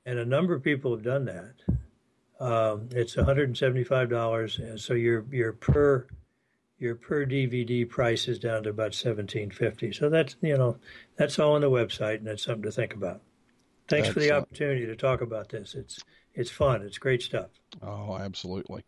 and 0.04 0.18
a 0.18 0.24
number 0.24 0.54
of 0.54 0.62
people 0.62 0.90
have 0.92 1.02
done 1.02 1.24
that, 1.24 1.54
um, 2.38 2.88
it's 2.92 3.16
one 3.16 3.26
hundred 3.26 3.48
and 3.48 3.56
seventy 3.56 3.84
five 3.84 4.10
dollars, 4.10 4.60
so 4.76 4.94
your 4.94 5.24
your 5.30 5.52
per 5.52 6.06
your 6.80 6.96
per 6.96 7.26
DVD 7.26 7.88
price 7.88 8.26
is 8.26 8.38
down 8.38 8.64
to 8.64 8.70
about 8.70 8.94
seventeen 8.94 9.50
fifty. 9.50 9.92
So 9.92 10.08
that's 10.08 10.34
you 10.40 10.56
know 10.56 10.78
that's 11.16 11.38
all 11.38 11.54
on 11.54 11.60
the 11.60 11.70
website, 11.70 12.16
and 12.16 12.26
that's 12.26 12.44
something 12.44 12.64
to 12.64 12.72
think 12.72 12.94
about. 12.94 13.20
Thanks 13.88 14.08
Excellent. 14.08 14.14
for 14.14 14.20
the 14.20 14.36
opportunity 14.36 14.86
to 14.86 14.96
talk 14.96 15.20
about 15.20 15.50
this. 15.50 15.74
It's 15.74 16.00
it's 16.34 16.50
fun. 16.50 16.82
It's 16.82 16.98
great 16.98 17.22
stuff. 17.22 17.50
Oh, 17.82 18.16
absolutely. 18.16 18.84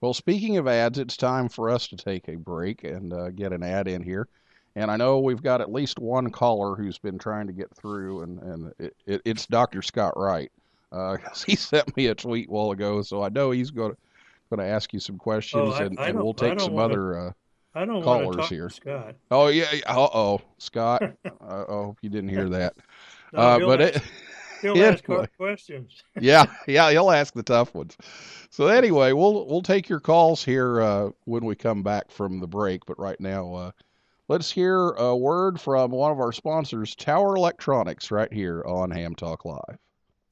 Well, 0.00 0.14
speaking 0.14 0.56
of 0.56 0.68
ads, 0.68 0.98
it's 0.98 1.16
time 1.16 1.48
for 1.48 1.70
us 1.70 1.88
to 1.88 1.96
take 1.96 2.28
a 2.28 2.36
break 2.36 2.84
and 2.84 3.12
uh, 3.12 3.30
get 3.30 3.52
an 3.52 3.62
ad 3.62 3.88
in 3.88 4.02
here. 4.02 4.28
And 4.76 4.90
I 4.90 4.96
know 4.96 5.20
we've 5.20 5.42
got 5.42 5.60
at 5.60 5.72
least 5.72 5.98
one 5.98 6.30
caller 6.30 6.74
who's 6.74 6.98
been 6.98 7.18
trying 7.18 7.46
to 7.46 7.52
get 7.52 7.74
through, 7.74 8.22
and, 8.22 8.42
and 8.42 8.72
it, 8.78 8.96
it, 9.06 9.22
it's 9.24 9.46
Dr. 9.46 9.82
Scott 9.82 10.14
Wright. 10.16 10.50
Uh, 10.90 11.16
he 11.46 11.56
sent 11.56 11.96
me 11.96 12.06
a 12.08 12.14
tweet 12.14 12.48
a 12.48 12.52
while 12.52 12.72
ago, 12.72 13.02
so 13.02 13.22
I 13.22 13.28
know 13.28 13.50
he's 13.50 13.70
going 13.70 13.92
to 13.92 13.98
going 14.54 14.66
to 14.66 14.72
ask 14.72 14.92
you 14.92 15.00
some 15.00 15.18
questions, 15.18 15.72
oh, 15.74 15.82
I, 15.82 15.84
and, 15.84 15.98
I 15.98 16.08
and 16.08 16.18
we'll 16.22 16.34
take 16.34 16.60
some 16.60 16.74
wanna, 16.74 16.94
other 16.94 17.18
uh, 17.18 17.32
I 17.74 17.84
don't 17.84 18.02
callers 18.02 18.48
here. 18.48 18.70
Scott. 18.70 19.16
Oh 19.30 19.48
yeah. 19.48 19.66
Uh 19.86 20.08
oh, 20.14 20.40
Scott. 20.58 21.02
uh 21.24 21.64
oh, 21.68 21.96
you 22.02 22.10
didn't 22.10 22.30
hear 22.30 22.48
that. 22.50 22.74
No, 23.32 23.40
uh, 23.40 23.58
but 23.58 23.80
ask, 23.80 23.96
it. 23.96 24.02
He'll 24.62 24.70
anyway, 24.76 24.86
ask 24.86 25.06
hard 25.06 25.30
questions. 25.36 26.04
yeah, 26.20 26.46
yeah, 26.68 26.88
he'll 26.92 27.10
ask 27.10 27.34
the 27.34 27.42
tough 27.42 27.74
ones. 27.74 27.96
So 28.50 28.68
anyway, 28.68 29.10
we'll 29.10 29.44
we'll 29.46 29.60
take 29.60 29.88
your 29.88 29.98
calls 29.98 30.44
here 30.44 30.80
uh, 30.80 31.10
when 31.24 31.44
we 31.44 31.56
come 31.56 31.82
back 31.82 32.12
from 32.12 32.38
the 32.38 32.46
break. 32.46 32.86
But 32.86 32.96
right 32.96 33.18
now, 33.18 33.52
uh, 33.54 33.70
let's 34.28 34.52
hear 34.52 34.90
a 34.90 35.16
word 35.16 35.60
from 35.60 35.90
one 35.90 36.12
of 36.12 36.20
our 36.20 36.30
sponsors, 36.30 36.94
Tower 36.94 37.34
Electronics, 37.34 38.12
right 38.12 38.32
here 38.32 38.62
on 38.64 38.92
Ham 38.92 39.16
Talk 39.16 39.44
Live. 39.44 39.78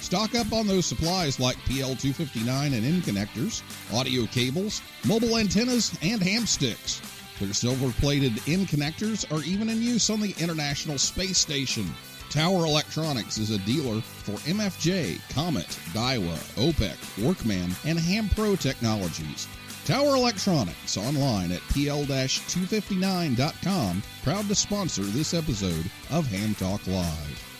Stock 0.02 0.36
up 0.36 0.52
on 0.52 0.68
those 0.68 0.86
supplies 0.86 1.40
like 1.40 1.56
PL259 1.60 2.76
and 2.76 2.86
N 2.86 3.02
connectors, 3.02 3.62
audio 3.94 4.26
cables, 4.26 4.82
mobile 5.08 5.38
antennas, 5.38 5.98
and 6.02 6.22
ham 6.22 6.46
sticks. 6.46 7.02
Their 7.40 7.54
silver 7.54 7.94
plated 8.00 8.34
N 8.48 8.66
connectors 8.66 9.32
are 9.32 9.42
even 9.44 9.70
in 9.70 9.82
use 9.82 10.10
on 10.10 10.20
the 10.20 10.36
International 10.40 10.98
Space 10.98 11.38
Station. 11.38 11.90
Tower 12.30 12.66
Electronics 12.66 13.38
is 13.38 13.52
a 13.52 13.60
dealer 13.60 14.02
for 14.02 14.34
MFJ, 14.48 15.22
Comet, 15.34 15.68
Daiwa, 15.94 16.38
OPEK, 16.58 16.98
Workman, 17.24 17.72
and 17.86 18.00
Ham 18.00 18.28
Pro 18.30 18.56
Technologies. 18.56 19.48
Tower 19.86 20.16
Electronics 20.16 20.98
online 20.98 21.52
at 21.52 21.62
pl-259.com, 21.70 24.04
proud 24.24 24.48
to 24.48 24.56
sponsor 24.56 25.04
this 25.04 25.34
episode 25.34 25.90
of 26.10 26.26
Ham 26.28 26.56
Talk 26.56 26.86
Live. 26.88 27.51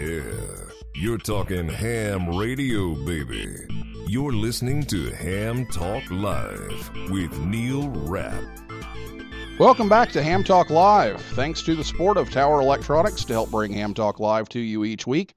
Yeah. 0.00 0.22
You're 0.94 1.18
talking 1.18 1.68
ham 1.68 2.36
radio, 2.36 2.94
baby. 2.94 3.54
You're 4.06 4.32
listening 4.32 4.82
to 4.84 5.10
Ham 5.10 5.66
Talk 5.66 6.10
Live 6.10 6.90
with 7.10 7.38
Neil 7.40 7.88
Rapp. 7.90 8.42
Welcome 9.58 9.90
back 9.90 10.10
to 10.12 10.22
Ham 10.22 10.42
Talk 10.42 10.70
Live. 10.70 11.20
Thanks 11.20 11.62
to 11.62 11.76
the 11.76 11.84
support 11.84 12.16
of 12.16 12.30
Tower 12.30 12.62
Electronics 12.62 13.24
to 13.26 13.34
help 13.34 13.50
bring 13.50 13.72
Ham 13.74 13.92
Talk 13.92 14.18
Live 14.18 14.48
to 14.50 14.58
you 14.58 14.84
each 14.84 15.06
week. 15.06 15.34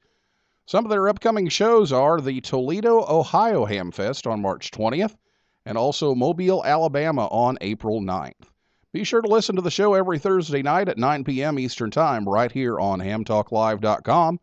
Some 0.65 0.85
of 0.85 0.89
their 0.89 1.09
upcoming 1.09 1.49
shows 1.49 1.91
are 1.91 2.21
the 2.21 2.39
Toledo, 2.39 3.05
Ohio 3.07 3.65
Ham 3.65 3.91
Fest 3.91 4.25
on 4.25 4.41
March 4.41 4.71
20th 4.71 5.15
and 5.65 5.77
also 5.77 6.15
Mobile, 6.15 6.63
Alabama 6.63 7.27
on 7.27 7.57
April 7.59 8.01
9th. 8.01 8.49
Be 8.93 9.03
sure 9.03 9.21
to 9.21 9.27
listen 9.27 9.55
to 9.55 9.61
the 9.61 9.71
show 9.71 9.93
every 9.95 10.19
Thursday 10.19 10.61
night 10.61 10.87
at 10.87 10.97
9 10.97 11.23
p.m. 11.23 11.57
Eastern 11.57 11.91
Time 11.91 12.29
right 12.29 12.51
here 12.51 12.79
on 12.79 12.99
hamtalklive.com. 12.99 14.39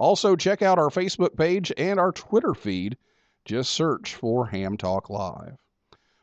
Also, 0.00 0.34
check 0.34 0.62
out 0.62 0.78
our 0.78 0.88
Facebook 0.88 1.36
page 1.36 1.70
and 1.76 2.00
our 2.00 2.10
Twitter 2.10 2.54
feed. 2.54 2.96
Just 3.44 3.74
search 3.74 4.14
for 4.14 4.46
Ham 4.46 4.78
Talk 4.78 5.10
Live. 5.10 5.58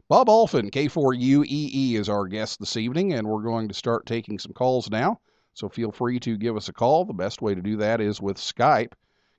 Bob 0.09 0.29
Allphin, 0.29 0.71
K4UEE, 0.71 1.93
is 1.93 2.09
our 2.09 2.25
guest 2.25 2.59
this 2.59 2.75
evening, 2.75 3.13
and 3.13 3.27
we're 3.27 3.43
going 3.43 3.67
to 3.67 3.75
start 3.75 4.07
taking 4.07 4.39
some 4.39 4.51
calls 4.53 4.89
now. 4.89 5.19
So 5.53 5.69
feel 5.69 5.91
free 5.91 6.19
to 6.21 6.37
give 6.37 6.57
us 6.57 6.69
a 6.69 6.73
call. 6.73 7.05
The 7.05 7.13
best 7.13 7.43
way 7.43 7.53
to 7.53 7.61
do 7.61 7.77
that 7.77 8.01
is 8.01 8.19
with 8.19 8.37
Skype. 8.37 8.93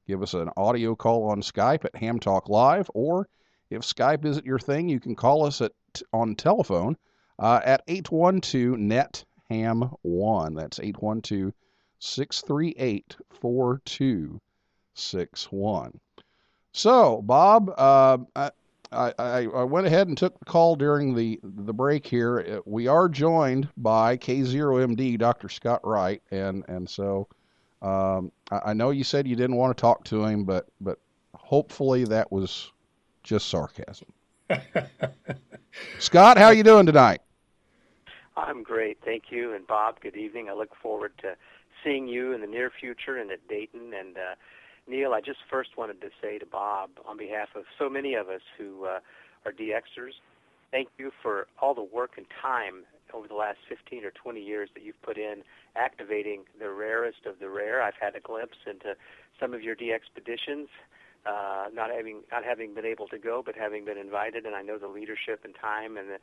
Give 0.06 0.22
us 0.22 0.34
an 0.34 0.50
audio 0.56 0.94
call 0.94 1.24
on 1.24 1.42
Skype 1.42 1.84
at 1.84 1.96
Ham 1.96 2.20
Talk 2.20 2.48
Live, 2.48 2.88
or 2.94 3.28
if 3.70 3.82
Skype 3.82 4.24
isn't 4.24 4.46
your 4.46 4.60
thing, 4.60 4.88
you 4.88 5.00
can 5.00 5.16
call 5.16 5.46
us 5.46 5.60
at 5.60 5.72
on 6.12 6.36
telephone 6.36 6.96
uh, 7.40 7.60
at 7.64 7.82
812 7.88 8.78
net 8.78 9.24
ham 9.50 9.90
1 10.02 10.54
that's 10.54 10.78
812 10.78 11.52
638 11.98 13.16
4261 13.40 16.00
so 16.72 17.22
bob 17.22 17.72
uh, 17.76 18.18
I, 18.90 19.12
I, 19.18 19.46
I 19.46 19.64
went 19.64 19.86
ahead 19.86 20.08
and 20.08 20.16
took 20.16 20.38
the 20.38 20.46
call 20.46 20.76
during 20.76 21.14
the 21.14 21.38
the 21.42 21.74
break 21.74 22.06
here. 22.06 22.38
Uh, 22.38 22.60
we 22.64 22.86
are 22.86 23.08
joined 23.08 23.68
by 23.76 24.16
k0md 24.16 25.18
dr 25.18 25.48
scott 25.48 25.80
wright 25.84 26.22
and 26.30 26.64
and 26.68 26.88
so 26.88 27.28
um, 27.82 28.32
I, 28.50 28.60
I 28.66 28.72
know 28.72 28.90
you 28.90 29.04
said 29.04 29.28
you 29.28 29.36
didn't 29.36 29.56
want 29.56 29.76
to 29.76 29.80
talk 29.80 30.04
to 30.04 30.24
him 30.24 30.44
but 30.44 30.68
but 30.80 30.98
hopefully 31.34 32.04
that 32.04 32.30
was 32.30 32.72
just 33.22 33.48
sarcasm. 33.48 34.08
Scott 35.98 36.38
how 36.38 36.46
are 36.46 36.54
you 36.54 36.62
doing 36.62 36.86
tonight? 36.86 37.20
I'm 38.36 38.62
great, 38.62 38.98
thank 39.04 39.24
you. 39.30 39.54
And 39.54 39.66
Bob, 39.66 40.00
good 40.00 40.16
evening. 40.16 40.48
I 40.48 40.54
look 40.54 40.74
forward 40.80 41.12
to 41.18 41.36
seeing 41.84 42.08
you 42.08 42.32
in 42.32 42.40
the 42.40 42.46
near 42.46 42.70
future 42.70 43.16
and 43.16 43.30
at 43.30 43.46
Dayton. 43.48 43.92
And 43.98 44.16
uh, 44.16 44.34
Neil, 44.86 45.12
I 45.12 45.20
just 45.20 45.40
first 45.50 45.70
wanted 45.76 46.00
to 46.00 46.08
say 46.20 46.38
to 46.38 46.46
Bob, 46.46 46.90
on 47.06 47.16
behalf 47.16 47.48
of 47.54 47.64
so 47.78 47.88
many 47.88 48.14
of 48.14 48.28
us 48.28 48.42
who 48.56 48.84
uh, 48.84 49.00
are 49.44 49.52
DXers, 49.52 50.14
thank 50.70 50.88
you 50.98 51.10
for 51.22 51.46
all 51.60 51.74
the 51.74 51.82
work 51.82 52.12
and 52.16 52.26
time 52.42 52.84
over 53.14 53.26
the 53.26 53.34
last 53.34 53.58
15 53.68 54.04
or 54.04 54.10
20 54.10 54.40
years 54.40 54.68
that 54.74 54.84
you've 54.84 55.00
put 55.02 55.16
in 55.16 55.42
activating 55.76 56.44
the 56.58 56.70
rarest 56.70 57.26
of 57.26 57.38
the 57.38 57.48
rare. 57.48 57.82
I've 57.82 57.98
had 58.00 58.14
a 58.16 58.20
glimpse 58.20 58.58
into 58.66 58.94
some 59.40 59.54
of 59.54 59.62
your 59.62 59.76
DXpeditions. 59.76 60.68
Uh, 61.26 61.66
not 61.74 61.90
having 61.90 62.22
not 62.30 62.44
having 62.44 62.74
been 62.74 62.86
able 62.86 63.08
to 63.08 63.18
go, 63.18 63.42
but 63.44 63.54
having 63.56 63.84
been 63.84 63.98
invited, 63.98 64.46
and 64.46 64.54
I 64.54 64.62
know 64.62 64.78
the 64.78 64.86
leadership 64.88 65.40
and 65.44 65.52
time 65.60 65.96
and 65.96 66.08
the 66.08 66.18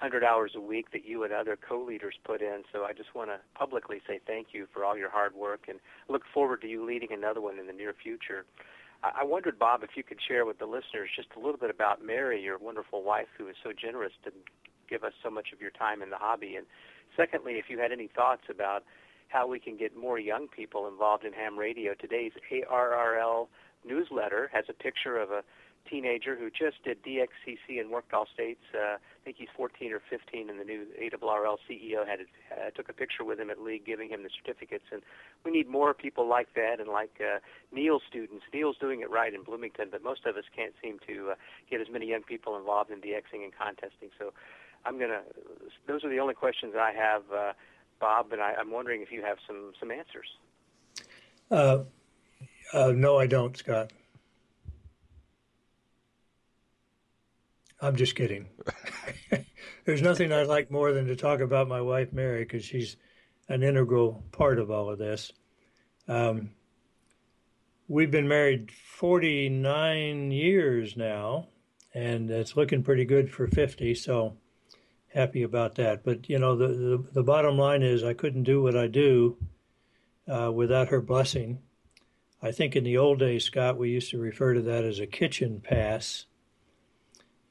100 0.00 0.24
hours 0.24 0.52
a 0.56 0.60
week 0.60 0.92
that 0.92 1.04
you 1.04 1.24
and 1.24 1.32
other 1.32 1.56
co-leaders 1.56 2.14
put 2.24 2.40
in. 2.40 2.62
So 2.72 2.84
I 2.84 2.92
just 2.92 3.14
want 3.14 3.30
to 3.30 3.38
publicly 3.54 4.00
say 4.06 4.20
thank 4.26 4.48
you 4.52 4.66
for 4.72 4.84
all 4.84 4.96
your 4.96 5.10
hard 5.10 5.34
work 5.34 5.66
and 5.68 5.78
look 6.08 6.22
forward 6.32 6.62
to 6.62 6.68
you 6.68 6.84
leading 6.86 7.12
another 7.12 7.40
one 7.40 7.58
in 7.58 7.66
the 7.66 7.72
near 7.72 7.94
future. 8.02 8.46
I 9.02 9.24
wondered, 9.24 9.58
Bob, 9.58 9.82
if 9.82 9.90
you 9.96 10.02
could 10.02 10.18
share 10.26 10.44
with 10.44 10.58
the 10.58 10.66
listeners 10.66 11.08
just 11.16 11.28
a 11.36 11.40
little 11.40 11.56
bit 11.58 11.70
about 11.70 12.04
Mary, 12.04 12.42
your 12.42 12.58
wonderful 12.58 13.02
wife, 13.02 13.28
who 13.38 13.48
is 13.48 13.56
so 13.62 13.72
generous 13.72 14.12
to 14.24 14.32
give 14.88 15.04
us 15.04 15.12
so 15.22 15.30
much 15.30 15.48
of 15.54 15.60
your 15.60 15.70
time 15.70 16.02
in 16.02 16.10
the 16.10 16.18
hobby. 16.18 16.56
And 16.56 16.66
secondly, 17.16 17.54
if 17.54 17.66
you 17.68 17.78
had 17.78 17.92
any 17.92 18.08
thoughts 18.14 18.42
about 18.50 18.84
how 19.30 19.46
we 19.46 19.58
can 19.58 19.76
get 19.76 19.96
more 19.96 20.18
young 20.18 20.48
people 20.48 20.88
involved 20.88 21.24
in 21.24 21.32
ham 21.32 21.58
radio. 21.58 21.94
Today's 21.94 22.32
ARRL 22.50 23.46
newsletter 23.86 24.50
has 24.52 24.64
a 24.68 24.72
picture 24.72 25.16
of 25.16 25.30
a 25.30 25.42
teenager 25.88 26.36
who 26.36 26.50
just 26.50 26.82
did 26.84 27.02
DXCC 27.02 27.80
and 27.80 27.90
worked 27.90 28.12
all 28.12 28.26
states. 28.32 28.62
Uh, 28.74 28.94
I 28.94 29.24
think 29.24 29.36
he's 29.38 29.48
14 29.56 29.92
or 29.92 30.00
15, 30.08 30.50
and 30.50 30.60
the 30.60 30.64
new 30.64 30.86
ARRL 31.00 31.56
CEO 31.68 32.06
had 32.06 32.20
uh, 32.52 32.70
took 32.70 32.88
a 32.88 32.92
picture 32.92 33.24
with 33.24 33.38
him 33.40 33.50
at 33.50 33.60
League, 33.60 33.84
giving 33.84 34.08
him 34.08 34.22
the 34.22 34.30
certificates. 34.30 34.84
And 34.92 35.02
we 35.44 35.50
need 35.50 35.68
more 35.68 35.94
people 35.94 36.28
like 36.28 36.54
that, 36.54 36.80
and 36.80 36.88
like 36.88 37.20
uh, 37.20 37.38
Neil's 37.72 38.02
students. 38.08 38.44
Neil's 38.52 38.76
doing 38.78 39.00
it 39.00 39.10
right 39.10 39.32
in 39.32 39.42
Bloomington, 39.42 39.88
but 39.90 40.02
most 40.02 40.26
of 40.26 40.36
us 40.36 40.44
can't 40.54 40.74
seem 40.82 40.98
to 41.06 41.30
uh, 41.30 41.34
get 41.70 41.80
as 41.80 41.88
many 41.90 42.06
young 42.06 42.22
people 42.22 42.56
involved 42.56 42.90
in 42.90 43.00
DXing 43.00 43.44
and 43.44 43.52
contesting. 43.52 44.10
So 44.18 44.32
I'm 44.84 44.98
gonna. 44.98 45.22
Those 45.86 46.04
are 46.04 46.10
the 46.10 46.20
only 46.20 46.34
questions 46.34 46.74
I 46.78 46.92
have, 46.92 47.22
uh, 47.34 47.52
Bob, 48.00 48.32
and 48.32 48.40
I, 48.40 48.54
I'm 48.58 48.70
wondering 48.70 49.02
if 49.02 49.12
you 49.12 49.22
have 49.22 49.38
some 49.46 49.72
some 49.78 49.90
answers. 49.90 50.28
Uh, 51.50 51.78
uh, 52.72 52.92
no, 52.94 53.18
I 53.18 53.26
don't, 53.26 53.56
Scott. 53.56 53.92
I'm 57.80 57.96
just 57.96 58.14
kidding. 58.14 58.46
There's 59.84 60.02
nothing 60.02 60.32
I'd 60.32 60.46
like 60.46 60.70
more 60.70 60.92
than 60.92 61.06
to 61.06 61.16
talk 61.16 61.40
about 61.40 61.68
my 61.68 61.80
wife, 61.80 62.12
Mary, 62.12 62.44
because 62.44 62.64
she's 62.64 62.96
an 63.48 63.62
integral 63.62 64.22
part 64.32 64.58
of 64.58 64.70
all 64.70 64.90
of 64.90 64.98
this. 64.98 65.32
Um, 66.06 66.50
we've 67.88 68.10
been 68.10 68.28
married 68.28 68.70
49 68.70 70.30
years 70.30 70.96
now, 70.96 71.48
and 71.94 72.30
it's 72.30 72.56
looking 72.56 72.82
pretty 72.82 73.04
good 73.04 73.30
for 73.32 73.46
50, 73.46 73.94
so 73.94 74.36
happy 75.14 75.42
about 75.42 75.74
that. 75.76 76.04
But, 76.04 76.28
you 76.28 76.38
know, 76.38 76.54
the, 76.56 76.68
the, 76.68 77.04
the 77.14 77.22
bottom 77.22 77.56
line 77.56 77.82
is 77.82 78.04
I 78.04 78.14
couldn't 78.14 78.44
do 78.44 78.62
what 78.62 78.76
I 78.76 78.86
do 78.86 79.38
uh, 80.28 80.52
without 80.52 80.88
her 80.88 81.00
blessing. 81.00 81.60
I 82.42 82.52
think 82.52 82.76
in 82.76 82.84
the 82.84 82.98
old 82.98 83.18
days, 83.18 83.44
Scott, 83.44 83.78
we 83.78 83.90
used 83.90 84.10
to 84.10 84.18
refer 84.18 84.54
to 84.54 84.62
that 84.62 84.84
as 84.84 84.98
a 84.98 85.06
kitchen 85.06 85.60
pass. 85.60 86.26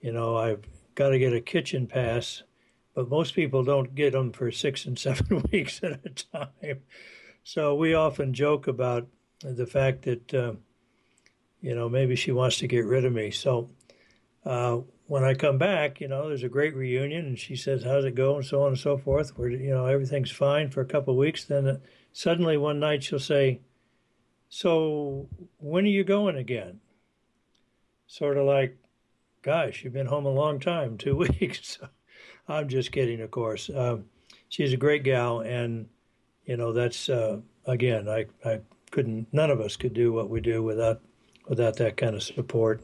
You 0.02 0.14
know, 0.14 0.38
I've 0.38 0.64
got 0.96 1.10
to 1.10 1.20
get 1.20 1.34
a 1.34 1.42
kitchen 1.42 1.88
pass, 1.88 2.44
but 2.94 3.10
most 3.10 3.34
people 3.34 3.64
don't 3.64 3.96
get 3.96 4.14
them 4.14 4.32
for 4.32 4.52
six 4.52 4.86
and 4.86 4.98
seven 4.98 5.44
weeks 5.52 5.82
at 5.84 6.00
a 6.06 6.10
time. 6.10 6.82
So 7.44 7.76
we 7.76 7.94
often 7.94 8.34
joke 8.34 8.68
about 8.68 9.08
the 9.42 9.66
fact 9.66 10.04
that, 10.04 10.34
uh, 10.34 10.54
you 11.62 11.76
know, 11.76 11.90
maybe 11.90 12.16
she 12.16 12.32
wants 12.32 12.58
to 12.60 12.68
get 12.68 12.86
rid 12.86 13.06
of 13.06 13.14
me. 13.14 13.32
So 13.32 13.70
uh, 14.46 14.80
when 15.08 15.24
I 15.24 15.34
come 15.34 15.58
back, 15.58 16.00
you 16.00 16.08
know, 16.08 16.28
there's 16.28 16.44
a 16.44 16.50
great 16.50 16.76
reunion, 16.76 17.26
and 17.26 17.40
she 17.40 17.56
says, 17.56 17.84
"How's 17.84 18.06
it 18.06 18.16
go?" 18.16 18.36
and 18.36 18.46
so 18.46 18.62
on 18.62 18.70
and 18.70 18.78
so 18.78 18.98
forth. 18.98 19.38
Where 19.38 19.50
you 19.50 19.72
know 19.72 19.86
everything's 19.86 20.32
fine 20.32 20.70
for 20.70 20.82
a 20.82 20.86
couple 20.86 21.14
of 21.14 21.18
weeks. 21.18 21.46
Then 21.46 21.68
uh, 21.68 21.78
suddenly 22.14 22.58
one 22.58 22.80
night 22.80 23.04
she'll 23.04 23.20
say, 23.20 23.62
"So 24.50 25.28
when 25.58 25.86
are 25.86 25.88
you 25.88 26.04
going 26.04 26.38
again?" 26.38 26.80
Sort 28.06 28.38
of 28.38 28.46
like, 28.46 28.78
"Gosh, 29.50 29.84
you've 29.84 29.94
been 29.94 30.06
home 30.06 30.28
a 30.28 30.30
long 30.30 30.60
time, 30.60 30.96
two 30.96 31.16
weeks." 31.40 31.80
I'm 32.48 32.70
just 32.70 32.92
kidding, 32.92 33.20
of 33.20 33.32
course. 33.32 33.68
Um, 33.74 34.06
she's 34.48 34.74
a 34.74 34.78
great 34.78 35.02
gal, 35.02 35.40
and 35.40 35.90
you 36.46 36.56
know 36.56 36.72
that's 36.72 37.10
uh, 37.10 37.40
again, 37.66 38.08
I, 38.08 38.28
I 38.46 38.60
couldn't. 38.92 39.28
None 39.34 39.50
of 39.50 39.60
us 39.60 39.76
could 39.76 39.96
do 39.96 40.14
what 40.14 40.30
we 40.30 40.40
do 40.40 40.62
without 40.62 41.02
without 41.48 41.78
that 41.78 41.98
kind 41.98 42.16
of 42.16 42.22
support. 42.22 42.84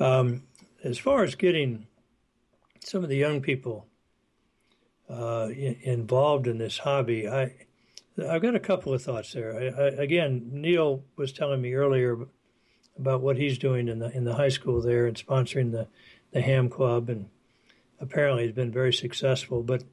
Um, 0.00 0.44
as 0.82 0.96
far 0.96 1.24
as 1.24 1.34
getting 1.34 1.86
some 2.82 3.02
of 3.02 3.10
the 3.10 3.18
young 3.18 3.42
people 3.42 3.86
uh, 5.10 5.50
involved 5.82 6.46
in 6.46 6.56
this 6.56 6.78
hobby, 6.78 7.28
I 7.28 7.52
I've 8.26 8.40
got 8.40 8.54
a 8.54 8.60
couple 8.60 8.94
of 8.94 9.02
thoughts 9.02 9.34
there. 9.34 9.54
I, 9.54 9.82
I, 9.82 9.86
again, 10.02 10.48
Neil 10.52 11.04
was 11.16 11.32
telling 11.32 11.60
me 11.60 11.74
earlier 11.74 12.28
about 12.98 13.20
what 13.20 13.36
he's 13.36 13.58
doing 13.58 13.88
in 13.88 13.98
the 13.98 14.10
in 14.10 14.24
the 14.24 14.34
high 14.34 14.48
school 14.48 14.80
there 14.80 15.06
and 15.06 15.16
sponsoring 15.16 15.72
the 15.72 15.88
the 16.32 16.40
ham 16.40 16.68
club, 16.68 17.08
and 17.08 17.28
apparently 18.00 18.44
he's 18.44 18.54
been 18.54 18.72
very 18.72 18.92
successful. 18.92 19.62
But 19.62 19.84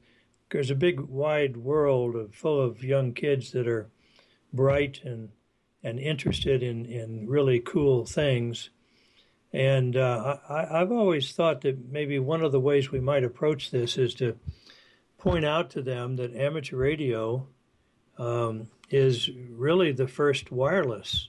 there's 0.50 0.70
a 0.70 0.76
big 0.76 1.00
wide 1.00 1.56
world 1.56 2.14
of 2.14 2.34
full 2.34 2.60
of 2.60 2.84
young 2.84 3.12
kids 3.12 3.52
that 3.52 3.66
are 3.66 3.88
bright 4.52 5.00
and 5.04 5.30
and 5.82 5.98
interested 5.98 6.62
in 6.62 6.86
in 6.86 7.28
really 7.28 7.60
cool 7.60 8.06
things. 8.06 8.70
And 9.52 9.96
uh, 9.96 10.38
I, 10.48 10.80
I've 10.80 10.90
always 10.90 11.32
thought 11.32 11.60
that 11.60 11.90
maybe 11.90 12.18
one 12.18 12.42
of 12.42 12.50
the 12.50 12.60
ways 12.60 12.90
we 12.90 13.00
might 13.00 13.22
approach 13.22 13.70
this 13.70 13.96
is 13.96 14.14
to 14.14 14.36
point 15.16 15.44
out 15.44 15.70
to 15.70 15.82
them 15.82 16.16
that 16.16 16.34
amateur 16.34 16.76
radio 16.76 17.46
um, 18.18 18.68
is 18.90 19.30
really 19.50 19.92
the 19.92 20.08
first 20.08 20.50
wireless. 20.50 21.28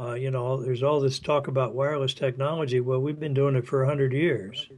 Uh, 0.00 0.14
you 0.14 0.30
know, 0.30 0.62
there's 0.62 0.82
all 0.82 1.00
this 1.00 1.18
talk 1.18 1.46
about 1.48 1.74
wireless 1.74 2.14
technology. 2.14 2.80
Well, 2.80 3.00
we've 3.02 3.20
been 3.20 3.34
doing 3.34 3.54
it 3.56 3.66
for 3.66 3.80
100 3.80 4.12
years. 4.14 4.70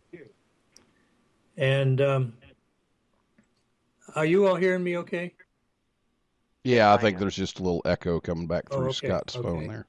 And 1.56 2.00
um, 2.00 2.34
are 4.14 4.24
you 4.24 4.46
all 4.46 4.56
hearing 4.56 4.82
me 4.84 4.96
okay? 4.98 5.34
Yeah, 6.64 6.92
I 6.92 6.96
I 6.96 6.98
think 6.98 7.18
am. 7.18 7.20
there's 7.20 7.36
just 7.36 7.60
a 7.60 7.62
little 7.62 7.82
echo 7.84 8.18
coming 8.20 8.48
back 8.48 8.68
Oh, 8.70 8.76
through 8.76 8.90
okay, 8.90 9.18
Scott's 9.20 9.36
phone 9.36 9.68
there. 9.68 9.86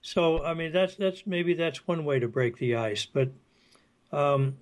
so 0.00 0.42
I 0.44 0.54
mean 0.54 0.72
that's 0.72 0.96
that's 0.96 1.26
maybe 1.26 1.54
that's 1.54 1.86
one 1.86 2.04
way 2.04 2.18
to 2.18 2.28
break 2.28 2.58
the 2.58 2.76
ice, 2.76 3.06
but 3.06 3.30
um, 4.12 4.58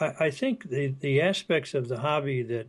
I, 0.00 0.26
I 0.26 0.30
think 0.30 0.70
the 0.70 0.88
the 1.00 1.20
aspects 1.22 1.74
of 1.74 1.88
the 1.88 2.00
hobby 2.00 2.42
that 2.44 2.68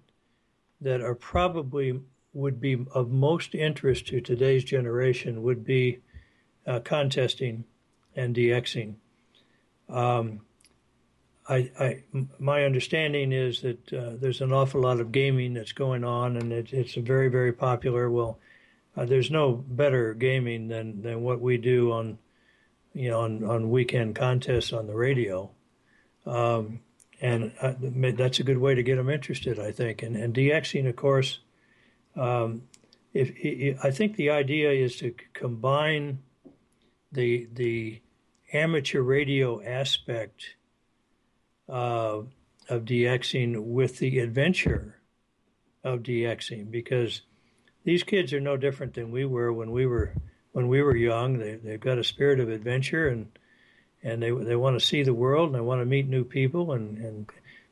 that 0.81 1.01
are 1.01 1.15
probably 1.15 2.01
would 2.33 2.61
be 2.61 2.85
of 2.93 3.11
most 3.11 3.55
interest 3.55 4.07
to 4.07 4.21
today's 4.21 4.63
generation 4.63 5.43
would 5.43 5.65
be 5.65 5.99
uh, 6.65 6.79
contesting 6.79 7.65
and 8.15 8.35
DXing. 8.35 8.95
Um, 9.89 10.41
I, 11.49 11.71
I, 11.79 12.03
my 12.39 12.63
understanding 12.63 13.31
is 13.31 13.61
that 13.61 13.93
uh, 13.93 14.11
there's 14.19 14.41
an 14.41 14.53
awful 14.53 14.81
lot 14.81 14.99
of 14.99 15.11
gaming 15.11 15.53
that's 15.53 15.73
going 15.73 16.03
on, 16.03 16.37
and 16.37 16.53
it, 16.53 16.71
it's 16.71 16.93
very, 16.95 17.29
very 17.29 17.51
popular. 17.51 18.09
Well, 18.09 18.39
uh, 18.95 19.05
there's 19.05 19.31
no 19.31 19.51
better 19.53 20.13
gaming 20.13 20.67
than, 20.67 21.01
than 21.01 21.21
what 21.21 21.41
we 21.41 21.57
do 21.57 21.91
on, 21.91 22.19
you 22.93 23.09
know, 23.09 23.21
on, 23.21 23.43
on 23.43 23.69
weekend 23.69 24.15
contests 24.15 24.71
on 24.71 24.87
the 24.87 24.95
radio, 24.95 25.49
um, 26.25 26.79
and 27.19 27.51
uh, 27.61 27.73
that's 27.79 28.39
a 28.39 28.43
good 28.43 28.57
way 28.57 28.75
to 28.75 28.83
get 28.83 28.95
them 28.95 29.09
interested, 29.09 29.59
I 29.59 29.71
think. 29.71 30.03
And, 30.03 30.15
and 30.15 30.33
DXing, 30.33 30.87
of 30.87 30.95
course, 30.95 31.39
um, 32.15 32.63
if, 33.13 33.31
if 33.35 33.83
I 33.83 33.91
think 33.91 34.15
the 34.15 34.29
idea 34.29 34.71
is 34.71 34.95
to 34.97 35.13
combine 35.33 36.19
the 37.11 37.47
the 37.53 38.01
amateur 38.53 39.01
radio 39.01 39.61
aspect 39.63 40.55
uh, 41.69 42.21
of 42.69 42.85
DXing 42.85 43.63
with 43.63 43.99
the 43.99 44.19
adventure 44.19 44.97
of 45.83 45.99
DXing 46.03 46.69
because 46.69 47.21
these 47.83 48.03
kids 48.03 48.33
are 48.33 48.39
no 48.39 48.57
different 48.57 48.93
than 48.93 49.11
we 49.11 49.25
were 49.25 49.51
when 49.51 49.71
we 49.71 49.85
were 49.85 50.13
when 50.51 50.67
we 50.67 50.81
were 50.81 50.95
young. 50.95 51.39
They 51.39 51.55
they've 51.55 51.79
got 51.79 51.97
a 51.97 52.03
spirit 52.03 52.39
of 52.39 52.49
adventure 52.49 53.07
and 53.07 53.27
and 54.03 54.21
they 54.21 54.31
they 54.31 54.55
want 54.55 54.79
to 54.79 54.85
see 54.85 55.03
the 55.03 55.13
world 55.13 55.47
and 55.47 55.55
they 55.55 55.61
want 55.61 55.81
to 55.81 55.85
meet 55.85 56.07
new 56.07 56.23
people 56.23 56.71
and 56.71 56.97
and 56.97 57.29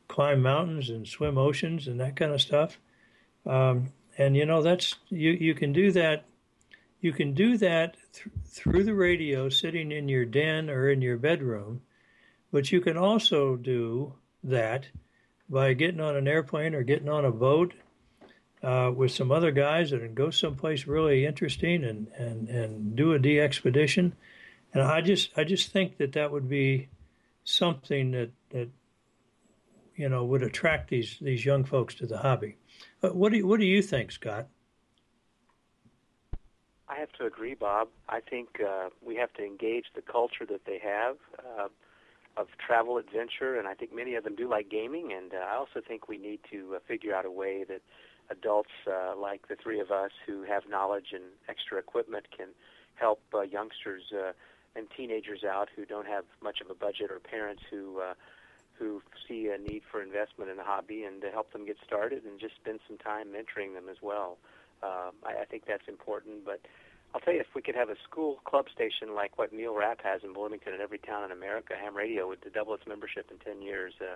climb 0.07 0.41
mountains 0.41 0.89
and 0.89 1.07
swim 1.07 1.37
oceans 1.37 1.87
and 1.87 1.99
that 1.99 2.15
kind 2.15 2.31
of 2.31 2.41
stuff. 2.41 2.79
Um, 3.45 3.89
and 4.17 4.35
you 4.35 4.45
know 4.45 4.61
that's 4.61 4.95
you 5.09 5.31
you 5.31 5.53
can 5.53 5.71
do 5.71 5.91
that 5.91 6.25
you 7.01 7.11
can 7.11 7.33
do 7.33 7.57
that 7.57 7.95
th- 8.13 8.27
through 8.45 8.83
the 8.83 8.93
radio 8.93 9.49
sitting 9.49 9.91
in 9.91 10.09
your 10.09 10.25
den 10.25 10.69
or 10.69 10.89
in 10.89 11.01
your 11.01 11.17
bedroom 11.17 11.81
but 12.51 12.71
you 12.71 12.81
can 12.81 12.97
also 12.97 13.55
do 13.55 14.13
that 14.43 14.87
by 15.49 15.73
getting 15.73 15.99
on 15.99 16.15
an 16.15 16.27
airplane 16.27 16.75
or 16.75 16.83
getting 16.83 17.09
on 17.09 17.25
a 17.25 17.31
boat 17.31 17.73
uh, 18.61 18.91
with 18.95 19.11
some 19.11 19.31
other 19.31 19.51
guys 19.51 19.91
and 19.91 20.15
go 20.15 20.29
someplace 20.29 20.85
really 20.85 21.25
interesting 21.25 21.83
and, 21.83 22.07
and, 22.17 22.47
and 22.49 22.95
do 22.95 23.13
a 23.13 23.19
DXpedition. 23.19 24.13
And 24.73 24.83
I 24.83 25.01
just 25.01 25.31
I 25.35 25.43
just 25.43 25.71
think 25.71 25.97
that 25.97 26.13
that 26.13 26.31
would 26.31 26.47
be 26.47 26.89
something 27.43 28.11
that, 28.11 28.31
that 28.51 28.69
you 29.95 30.09
know 30.09 30.23
would 30.25 30.43
attract 30.43 30.89
these 30.89 31.17
these 31.19 31.43
young 31.43 31.63
folks 31.63 31.95
to 31.95 32.05
the 32.05 32.19
hobby. 32.19 32.57
Uh, 33.01 33.09
what 33.09 33.31
do 33.31 33.39
you, 33.39 33.47
what 33.47 33.59
do 33.59 33.65
you 33.65 33.81
think, 33.81 34.11
Scott? 34.11 34.47
I 36.89 36.95
have 36.95 37.11
to 37.13 37.25
agree, 37.25 37.53
Bob. 37.53 37.89
I 38.07 38.19
think 38.19 38.59
uh, 38.61 38.89
we 39.05 39.15
have 39.15 39.31
to 39.33 39.45
engage 39.45 39.85
the 39.95 40.01
culture 40.01 40.45
that 40.47 40.65
they 40.65 40.79
have. 40.79 41.17
Uh, 41.37 41.67
of 42.37 42.47
travel 42.65 42.97
adventure, 42.97 43.59
and 43.59 43.67
I 43.67 43.73
think 43.73 43.93
many 43.93 44.15
of 44.15 44.23
them 44.23 44.35
do 44.35 44.49
like 44.49 44.69
gaming. 44.69 45.11
And 45.11 45.33
uh, 45.33 45.37
I 45.37 45.55
also 45.55 45.81
think 45.85 46.07
we 46.07 46.17
need 46.17 46.39
to 46.51 46.75
uh, 46.75 46.79
figure 46.87 47.13
out 47.13 47.25
a 47.25 47.31
way 47.31 47.65
that 47.67 47.81
adults 48.29 48.69
uh, 48.87 49.15
like 49.17 49.47
the 49.49 49.55
three 49.55 49.79
of 49.79 49.91
us 49.91 50.11
who 50.25 50.43
have 50.43 50.63
knowledge 50.69 51.07
and 51.13 51.23
extra 51.49 51.77
equipment 51.77 52.27
can 52.35 52.47
help 52.95 53.21
uh, 53.33 53.41
youngsters 53.41 54.03
uh, 54.13 54.31
and 54.75 54.87
teenagers 54.95 55.43
out 55.43 55.67
who 55.75 55.85
don't 55.85 56.07
have 56.07 56.23
much 56.41 56.61
of 56.61 56.69
a 56.69 56.75
budget 56.75 57.11
or 57.11 57.19
parents 57.19 57.63
who 57.69 57.99
uh, 57.99 58.13
who 58.77 59.01
see 59.27 59.49
a 59.49 59.57
need 59.57 59.81
for 59.91 60.01
investment 60.01 60.49
in 60.49 60.57
a 60.59 60.63
hobby 60.63 61.03
and 61.03 61.21
to 61.21 61.29
help 61.29 61.51
them 61.51 61.65
get 61.65 61.75
started 61.85 62.23
and 62.23 62.39
just 62.39 62.55
spend 62.55 62.79
some 62.87 62.97
time 62.97 63.27
mentoring 63.27 63.73
them 63.73 63.89
as 63.89 63.97
well. 64.01 64.37
Uh, 64.41 64.58
I, 64.83 65.41
I 65.41 65.45
think 65.45 65.63
that's 65.67 65.87
important, 65.87 66.45
but 66.45 66.61
I'll 67.13 67.21
tell 67.21 67.33
you, 67.33 67.39
if 67.39 67.47
we 67.55 67.61
could 67.61 67.75
have 67.75 67.89
a 67.89 67.95
school 68.07 68.39
club 68.45 68.65
station 68.73 69.15
like 69.15 69.37
what 69.37 69.51
Neil 69.51 69.75
Rapp 69.75 70.01
has 70.03 70.21
in 70.23 70.33
Bloomington 70.33 70.73
and 70.73 70.81
every 70.81 70.99
town 70.99 71.23
in 71.25 71.31
America, 71.31 71.73
ham 71.79 71.95
radio 71.95 72.27
would 72.27 72.39
double 72.53 72.75
its 72.75 72.85
membership 72.87 73.31
in 73.31 73.37
10 73.39 73.61
years. 73.61 73.93
Uh, 73.99 74.15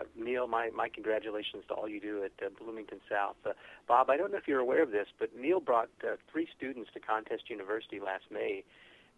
uh, 0.00 0.04
Neil, 0.16 0.46
my, 0.48 0.70
my 0.74 0.88
congratulations 0.88 1.64
to 1.68 1.74
all 1.74 1.88
you 1.88 2.00
do 2.00 2.24
at 2.24 2.32
uh, 2.44 2.48
Bloomington 2.58 3.00
South. 3.08 3.36
Uh, 3.44 3.52
Bob, 3.86 4.10
I 4.10 4.16
don't 4.16 4.32
know 4.32 4.38
if 4.38 4.48
you're 4.48 4.60
aware 4.60 4.82
of 4.82 4.90
this, 4.90 5.06
but 5.18 5.30
Neil 5.38 5.60
brought 5.60 5.90
uh, 6.02 6.16
three 6.30 6.48
students 6.56 6.90
to 6.94 7.00
Contest 7.00 7.44
University 7.48 8.00
last 8.00 8.24
May, 8.30 8.64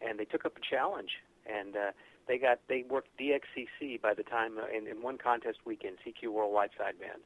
and 0.02 0.18
they 0.18 0.24
took 0.24 0.44
up 0.44 0.57
a 0.57 0.61
challenge, 0.61 1.11
and 1.46 1.76
uh, 1.76 1.92
they 2.26 2.38
got 2.38 2.59
they 2.68 2.85
worked 2.88 3.09
DXCC 3.18 4.00
by 4.02 4.14
the 4.14 4.24
time 4.24 4.59
uh, 4.59 4.66
in, 4.76 4.87
in 4.87 5.02
one 5.02 5.16
contest 5.16 5.59
weekend, 5.64 5.96
CQ 6.04 6.30
Worldwide 6.33 6.70
Sideband. 6.78 7.22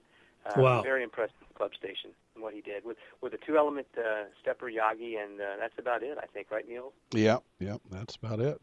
Uh, 0.46 0.60
Wow. 0.60 0.82
Very 0.82 1.02
impressed 1.02 1.34
with 1.40 1.48
the 1.48 1.54
club 1.54 1.72
station 1.78 2.10
and 2.34 2.42
what 2.42 2.54
he 2.54 2.60
did 2.60 2.84
with 2.84 2.96
with 3.20 3.34
a 3.34 3.38
two 3.38 3.56
element 3.58 3.86
uh, 3.98 4.24
SteppIR 4.42 4.74
Yagi, 4.74 5.22
and 5.22 5.40
uh, 5.40 5.44
that's 5.60 5.78
about 5.78 6.02
it, 6.02 6.16
I 6.20 6.26
think, 6.26 6.50
right, 6.50 6.66
Neil? 6.66 6.92
Yeah, 7.12 7.38
yep, 7.58 7.80
that's 7.90 8.16
about 8.16 8.40
it. 8.40 8.60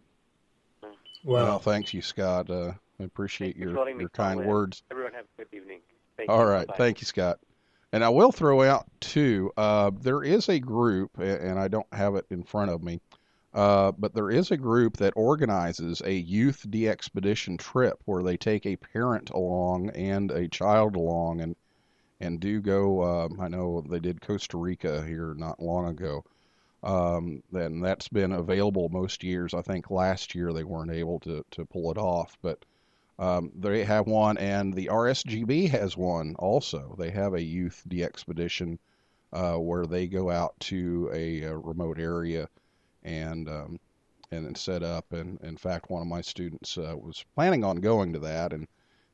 Wow. 1.24 1.44
Well, 1.44 1.60
thanks 1.60 1.94
you, 1.94 2.02
Scott. 2.02 2.50
Uh, 2.50 2.74
I 3.00 3.04
appreciate 3.04 3.56
Thank 3.56 3.58
your, 3.64 3.74
for 3.74 3.80
letting 3.80 3.98
me 3.98 4.04
your 4.04 4.10
kind 4.10 4.40
in. 4.42 4.48
words. 4.48 4.84
Everyone 4.92 5.14
have 5.14 5.26
a 5.26 5.44
good 5.44 5.56
evening. 5.56 5.80
Thank 6.18 6.30
All 6.30 6.40
you. 6.40 6.46
right, 6.50 6.68
Bye-bye. 6.68 6.78
thank 6.78 7.02
you, 7.02 7.06
Scott. 7.06 7.40
And 7.92 8.04
I 8.04 8.10
will 8.10 8.32
throw 8.32 8.62
out 8.64 8.86
too. 9.00 9.52
Uh, 9.58 9.92
there 10.02 10.24
is 10.24 10.50
a 10.50 10.60
group, 10.60 11.18
and 11.20 11.60
I 11.60 11.68
don't 11.68 11.92
have 11.94 12.16
it 12.16 12.26
in 12.30 12.44
front 12.44 12.72
of 12.72 12.84
me, 12.84 13.00
uh, 13.54 13.92
but 13.98 14.14
there 14.14 14.30
is 14.30 14.52
a 14.52 14.58
group 14.58 14.98
that 14.98 15.14
organizes 15.16 16.02
a 16.06 16.14
youth 16.14 16.66
DXpedition 16.70 17.58
trip 17.58 18.00
where 18.06 18.24
they 18.24 18.38
take 18.38 18.66
a 18.66 18.76
parent 18.76 19.30
along 19.30 19.90
and 19.92 20.32
a 20.32 20.48
child 20.48 20.96
along, 20.96 21.42
and 21.42 21.56
and 22.20 22.40
do 22.40 22.62
go. 22.62 23.04
Um, 23.04 23.40
I 23.40 23.48
know 23.48 23.84
they 23.88 24.00
did 24.00 24.22
Costa 24.22 24.58
Rica 24.58 25.06
here 25.06 25.34
not 25.36 25.62
long 25.62 25.88
ago. 25.88 26.24
Um, 26.84 27.42
and 27.52 27.84
that's 27.84 28.08
been 28.08 28.32
available 28.32 28.90
most 28.90 29.24
years. 29.24 29.54
I 29.54 29.62
think 29.62 29.90
last 29.90 30.36
year 30.36 30.54
they 30.54 30.64
weren't 30.64 30.92
able 30.92 31.20
to 31.22 31.44
to 31.52 31.66
pull 31.66 31.92
it 31.92 31.98
off, 31.98 32.38
but 32.42 32.64
um, 33.18 33.52
they 33.56 33.84
have 33.84 34.08
one, 34.08 34.38
and 34.38 34.74
the 34.74 34.88
RSGB 34.88 35.70
has 35.70 35.98
one 35.98 36.36
also. 36.38 36.96
They 37.00 37.10
have 37.12 37.34
a 37.34 37.42
youth 37.42 37.82
DXpedition 37.88 38.78
uh, 39.34 39.56
where 39.56 39.86
they 39.86 40.08
go 40.08 40.30
out 40.30 40.60
to 40.62 41.10
a, 41.14 41.44
a 41.44 41.58
remote 41.58 42.00
area 42.00 42.50
and 43.04 43.50
um, 43.50 43.80
and 44.32 44.58
set 44.58 44.84
up. 44.84 45.12
And 45.12 45.40
in 45.42 45.58
fact, 45.58 45.90
one 45.90 46.02
of 46.02 46.08
my 46.08 46.22
students 46.22 46.78
uh, 46.78 46.96
was 46.96 47.24
planning 47.36 47.64
on 47.64 47.78
going 47.78 48.14
to 48.14 48.20
that 48.20 48.54
and 48.54 48.68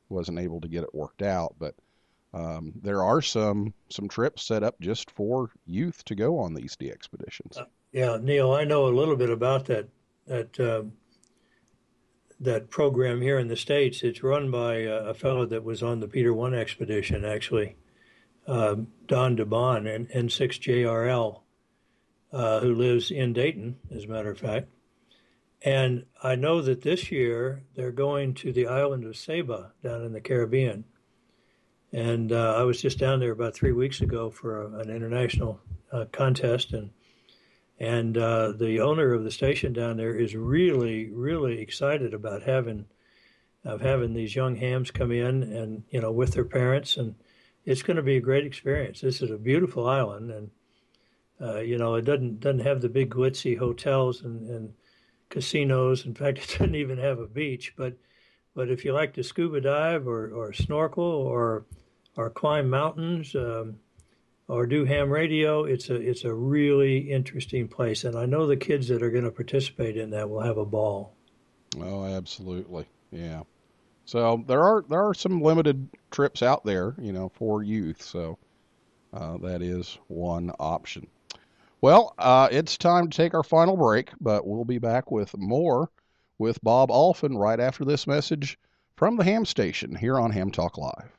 wasn't 0.08 0.40
able 0.40 0.60
to 0.60 0.68
get 0.68 0.84
it 0.84 0.94
worked 0.94 1.22
out. 1.22 1.54
But 1.58 1.74
um, 2.34 2.72
there 2.82 3.02
are 3.02 3.20
some 3.20 3.74
some 3.88 4.08
trips 4.08 4.44
set 4.44 4.62
up 4.62 4.80
just 4.80 5.10
for 5.10 5.50
youth 5.66 6.04
to 6.04 6.14
go 6.14 6.38
on 6.38 6.54
these 6.54 6.76
DXpeditions. 6.76 7.58
Yeah, 7.92 8.18
Neil, 8.20 8.52
I 8.52 8.64
know 8.64 8.86
a 8.86 8.88
little 8.88 9.16
bit 9.16 9.30
about 9.30 9.66
that 9.66 9.88
that 10.26 10.58
uh, 10.58 10.84
that 12.40 12.70
program 12.70 13.20
here 13.20 13.38
in 13.38 13.48
the 13.48 13.56
states. 13.56 14.02
It's 14.02 14.22
run 14.22 14.50
by 14.50 14.86
uh, 14.86 15.04
a 15.06 15.14
fellow 15.14 15.46
that 15.46 15.64
was 15.64 15.82
on 15.82 16.00
the 16.00 16.08
Peter 16.08 16.32
One 16.32 16.54
expedition, 16.54 17.24
actually, 17.24 17.76
uh, 18.46 18.76
Don 19.06 19.36
Dubon 19.36 19.92
and 19.92 20.08
N6JRL, 20.08 21.40
uh, 22.32 22.60
who 22.60 22.74
lives 22.74 23.10
in 23.10 23.32
Dayton, 23.32 23.76
as 23.94 24.04
a 24.04 24.08
matter 24.08 24.30
of 24.30 24.38
fact. 24.38 24.68
And 25.64 26.06
I 26.22 26.34
know 26.34 26.60
that 26.62 26.82
this 26.82 27.12
year 27.12 27.62
they're 27.76 27.92
going 27.92 28.34
to 28.34 28.52
the 28.52 28.66
island 28.66 29.04
of 29.04 29.16
Saba 29.16 29.72
down 29.82 30.02
in 30.02 30.12
the 30.12 30.20
Caribbean. 30.20 30.84
And 31.92 32.32
uh, 32.32 32.54
I 32.56 32.62
was 32.62 32.80
just 32.80 32.98
down 32.98 33.20
there 33.20 33.32
about 33.32 33.54
three 33.54 33.72
weeks 33.72 34.00
ago 34.00 34.30
for 34.30 34.62
a, 34.62 34.78
an 34.78 34.90
international 34.90 35.60
uh, 35.92 36.06
contest, 36.10 36.72
and 36.72 36.90
and 37.78 38.16
uh, 38.16 38.52
the 38.52 38.80
owner 38.80 39.12
of 39.12 39.24
the 39.24 39.30
station 39.30 39.72
down 39.72 39.96
there 39.96 40.14
is 40.14 40.34
really, 40.34 41.10
really 41.10 41.60
excited 41.60 42.14
about 42.14 42.42
having 42.42 42.86
of 43.64 43.80
having 43.80 44.14
these 44.14 44.34
young 44.34 44.56
hams 44.56 44.90
come 44.90 45.12
in 45.12 45.42
and 45.42 45.84
you 45.90 46.00
know 46.00 46.10
with 46.10 46.32
their 46.32 46.44
parents, 46.44 46.96
and 46.96 47.14
it's 47.66 47.82
going 47.82 47.96
to 47.98 48.02
be 48.02 48.16
a 48.16 48.20
great 48.20 48.46
experience. 48.46 49.00
This 49.00 49.20
is 49.20 49.30
a 49.30 49.36
beautiful 49.36 49.86
island, 49.86 50.30
and 50.30 50.50
uh, 51.40 51.60
you 51.60 51.76
know 51.76 51.96
it 51.96 52.06
doesn't 52.06 52.40
doesn't 52.40 52.66
have 52.66 52.80
the 52.80 52.88
big 52.88 53.10
glitzy 53.10 53.58
hotels 53.58 54.22
and, 54.22 54.48
and 54.48 54.72
casinos. 55.28 56.06
In 56.06 56.14
fact, 56.14 56.38
it 56.42 56.48
doesn't 56.58 56.74
even 56.74 56.96
have 56.96 57.18
a 57.18 57.26
beach. 57.26 57.74
But 57.76 57.98
but 58.54 58.70
if 58.70 58.84
you 58.84 58.92
like 58.92 59.14
to 59.14 59.22
scuba 59.22 59.60
dive 59.60 60.06
or, 60.06 60.30
or 60.30 60.52
snorkel 60.52 61.04
or 61.04 61.64
or 62.16 62.30
climb 62.30 62.68
mountains. 62.68 63.34
Um, 63.34 63.76
or 64.48 64.66
do 64.66 64.84
ham 64.84 65.10
radio. 65.10 65.64
It's 65.64 65.88
a 65.88 65.94
it's 65.94 66.24
a 66.24 66.34
really 66.34 66.98
interesting 67.10 67.68
place, 67.68 68.04
and 68.04 68.16
I 68.16 68.26
know 68.26 68.46
the 68.46 68.56
kids 68.56 68.88
that 68.88 69.02
are 69.02 69.10
going 69.10 69.24
to 69.24 69.30
participate 69.30 69.96
in 69.96 70.10
that 70.10 70.28
will 70.28 70.42
have 70.42 70.58
a 70.58 70.66
ball. 70.66 71.14
Oh, 71.80 72.04
absolutely. 72.04 72.86
Yeah. 73.10 73.42
So 74.04 74.44
there 74.46 74.62
are 74.62 74.84
there 74.88 75.06
are 75.06 75.14
some 75.14 75.40
limited 75.40 75.88
trips 76.10 76.42
out 76.42 76.64
there, 76.64 76.94
you 76.98 77.12
know, 77.12 77.30
for 77.34 77.62
youth. 77.62 78.02
So 78.02 78.38
uh, 79.12 79.38
that 79.38 79.62
is 79.62 79.98
one 80.08 80.50
option. 80.58 81.06
Well, 81.80 82.14
uh, 82.18 82.48
it's 82.50 82.76
time 82.76 83.08
to 83.08 83.16
take 83.16 83.34
our 83.34 83.42
final 83.42 83.76
break, 83.76 84.10
but 84.20 84.46
we'll 84.46 84.64
be 84.64 84.78
back 84.78 85.10
with 85.10 85.36
more 85.36 85.90
with 86.38 86.62
Bob 86.62 86.90
Allphin 86.90 87.36
right 87.36 87.58
after 87.58 87.84
this 87.84 88.06
message 88.06 88.58
from 88.96 89.16
the 89.16 89.24
Ham 89.24 89.44
Station 89.44 89.94
here 89.94 90.18
on 90.18 90.30
Ham 90.30 90.50
Talk 90.50 90.78
Live. 90.78 91.16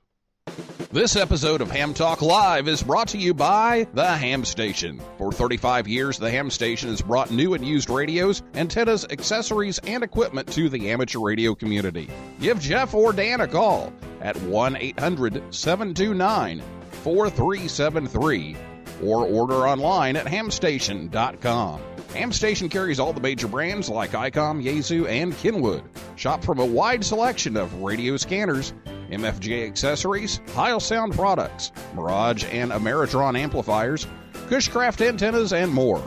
This 0.94 1.16
episode 1.16 1.62
of 1.62 1.72
Ham 1.72 1.96
Talk 1.96 2.22
Live 2.22 2.68
is 2.68 2.84
brought 2.84 3.08
to 3.08 3.18
you 3.18 3.34
by 3.34 3.88
The 3.96 4.06
Ham 4.06 4.46
Station. 4.46 5.02
For 5.18 5.32
35 5.32 5.88
years, 5.88 6.20
The 6.20 6.30
Ham 6.30 6.52
Station 6.52 6.90
has 6.90 7.02
brought 7.02 7.32
new 7.32 7.56
and 7.56 7.66
used 7.66 7.90
radios, 7.90 8.44
antennas, 8.54 9.04
accessories, 9.10 9.80
and 9.80 10.04
equipment 10.04 10.48
to 10.50 10.70
the 10.70 10.92
amateur 10.92 11.18
radio 11.18 11.56
community. 11.56 12.12
Give 12.40 12.60
Jeff 12.60 12.94
or 12.94 13.12
Dan 13.12 13.42
a 13.42 13.48
call 13.48 13.92
at 14.22 14.40
1 14.44 14.78
800 14.78 15.42
729 15.52 16.62
4373 16.92 18.56
or 19.04 19.26
order 19.26 19.68
online 19.68 20.16
at 20.16 20.28
hamstation.com. 20.28 21.82
Hamstation 22.14 22.70
carries 22.70 23.00
all 23.00 23.12
the 23.12 23.20
major 23.20 23.48
brands 23.48 23.90
like 23.90 24.12
ICOM, 24.12 24.64
Yaesu, 24.64 25.08
and 25.08 25.36
Kenwood. 25.38 25.84
Shop 26.16 26.44
from 26.44 26.60
a 26.60 26.66
wide 26.66 27.04
selection 27.04 27.58
of 27.58 27.82
radio 27.82 28.18
scanners, 28.18 28.72
MFJ 29.10 29.66
accessories, 29.66 30.40
Heil 30.54 30.80
Sound 30.80 31.16
products, 31.16 31.72
Mirage 31.96 32.46
and 32.52 32.72
Ameritron 32.72 33.36
amplifiers, 33.38 34.06
Cushcraft 34.48 35.04
antennas, 35.04 35.54
and 35.54 35.74
more. 35.74 36.04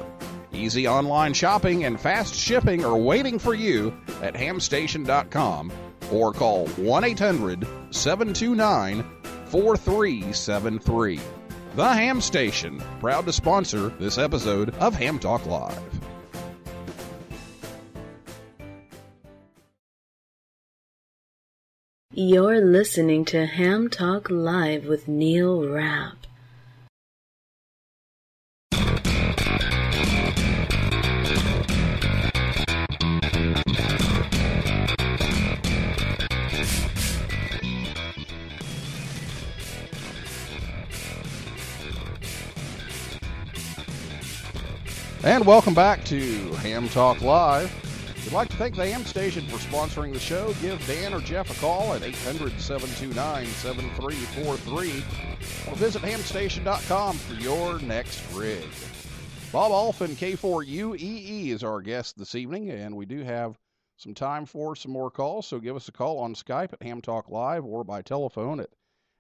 Easy 0.53 0.87
online 0.87 1.35
shopping 1.35 1.85
and 1.85 2.01
fast 2.01 2.35
shipping 2.35 2.85
are 2.85 2.97
waiting 2.97 3.39
for 3.39 3.55
you 3.55 3.93
at 4.23 4.35
hamstation.com 4.35 5.73
or 6.13 6.33
call 6.33 6.69
1 6.69 7.05
800 7.05 7.67
729 7.91 9.05
4373. 9.47 11.21
The 11.75 11.93
Ham 11.93 12.21
Station, 12.21 12.81
proud 13.01 13.27
to 13.27 13.33
sponsor 13.33 13.89
this 13.99 14.19
episode 14.19 14.71
of 14.77 14.95
Ham 14.95 15.19
Talk 15.19 15.45
Live. 15.47 15.96
You're 22.19 22.63
listening 22.63 23.27
to 23.27 23.45
Ham 23.45 23.91
Talk 23.91 24.31
Live 24.31 24.87
with 24.87 25.07
Neil 25.07 25.69
Rapp. 25.69 26.17
And 45.23 45.45
welcome 45.45 45.75
back 45.75 46.03
to 46.07 46.55
Ham 46.63 46.89
Talk 46.89 47.21
Live. 47.21 47.86
We'd 48.27 48.33
like 48.33 48.49
to 48.49 48.57
thank 48.57 48.75
the 48.75 48.85
Ham 48.85 49.05
Station 49.05 49.47
for 49.47 49.59
sponsoring 49.59 50.13
the 50.13 50.19
show. 50.19 50.53
Give 50.55 50.85
Dan 50.89 51.15
or 51.15 51.21
Jeff 51.21 51.49
a 51.49 51.61
call 51.61 51.95
at 51.95 52.03
800 52.03 52.61
729 52.61 53.47
7343 53.47 55.71
or 55.71 55.77
visit 55.77 56.03
hamstation.com 56.03 57.19
for 57.19 57.35
your 57.35 57.79
next 57.83 58.21
rig. 58.35 58.65
Bob 59.53 59.71
Allphin, 59.71 60.17
K4UEE, 60.17 61.51
is 61.51 61.63
our 61.63 61.81
guest 61.81 62.19
this 62.19 62.35
evening, 62.35 62.71
and 62.71 62.97
we 62.97 63.07
do 63.07 63.23
have 63.23 63.57
some 63.97 64.13
time 64.13 64.45
for 64.45 64.75
some 64.75 64.91
more 64.91 65.09
calls. 65.09 65.47
So 65.47 65.61
give 65.61 65.77
us 65.77 65.87
a 65.87 65.93
call 65.93 66.19
on 66.19 66.35
Skype 66.35 66.73
at 66.73 66.83
Ham 66.83 67.01
Talk 67.01 67.31
Live 67.31 67.65
or 67.65 67.85
by 67.85 68.03
telephone 68.03 68.59
at 68.59 68.71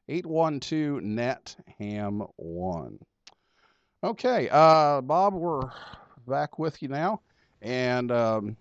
812 0.08 1.00
NET 1.04 1.54
HAM 1.78 2.24
1. 2.34 2.98
Okay, 4.02 4.48
uh, 4.50 5.00
Bob, 5.00 5.34
we're 5.34 5.70
back 6.26 6.58
with 6.58 6.82
you 6.82 6.88
now, 6.88 7.20
and 7.62 8.10
um, 8.10 8.56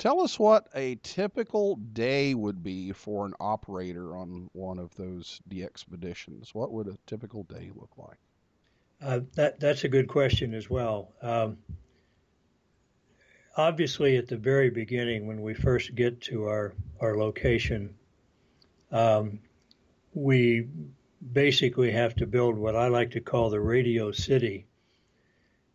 tell 0.00 0.22
us 0.22 0.38
what 0.38 0.66
a 0.74 0.96
typical 1.02 1.76
day 1.76 2.34
would 2.34 2.62
be 2.62 2.90
for 2.90 3.26
an 3.26 3.34
operator 3.38 4.16
on 4.16 4.48
one 4.54 4.78
of 4.78 4.94
those 4.96 5.40
expeditions. 5.52 6.54
What 6.54 6.72
would 6.72 6.88
a 6.88 6.96
typical 7.06 7.44
day 7.44 7.70
look 7.74 7.90
like? 7.96 8.16
Uh, 9.02 9.20
that 9.34 9.60
that's 9.60 9.84
a 9.84 9.88
good 9.88 10.08
question 10.08 10.54
as 10.54 10.68
well. 10.68 11.12
Um, 11.22 11.58
obviously, 13.56 14.16
at 14.16 14.26
the 14.26 14.36
very 14.36 14.70
beginning, 14.70 15.26
when 15.26 15.42
we 15.42 15.54
first 15.54 15.94
get 15.94 16.20
to 16.22 16.44
our 16.46 16.74
our 17.00 17.16
location, 17.16 17.94
um, 18.90 19.38
we 20.14 20.66
basically 21.32 21.90
have 21.90 22.14
to 22.16 22.26
build 22.26 22.56
what 22.56 22.74
I 22.74 22.88
like 22.88 23.10
to 23.12 23.20
call 23.20 23.50
the 23.50 23.60
radio 23.60 24.12
city, 24.12 24.66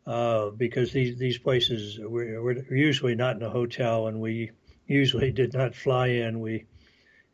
uh, 0.05 0.49
because 0.51 0.91
these 0.91 1.17
these 1.17 1.37
places 1.37 1.99
we're, 1.99 2.41
we're 2.41 2.75
usually 2.75 3.15
not 3.15 3.35
in 3.35 3.43
a 3.43 3.49
hotel, 3.49 4.07
and 4.07 4.19
we 4.19 4.51
usually 4.87 5.31
did 5.31 5.53
not 5.53 5.75
fly 5.75 6.07
in. 6.07 6.39
We, 6.39 6.65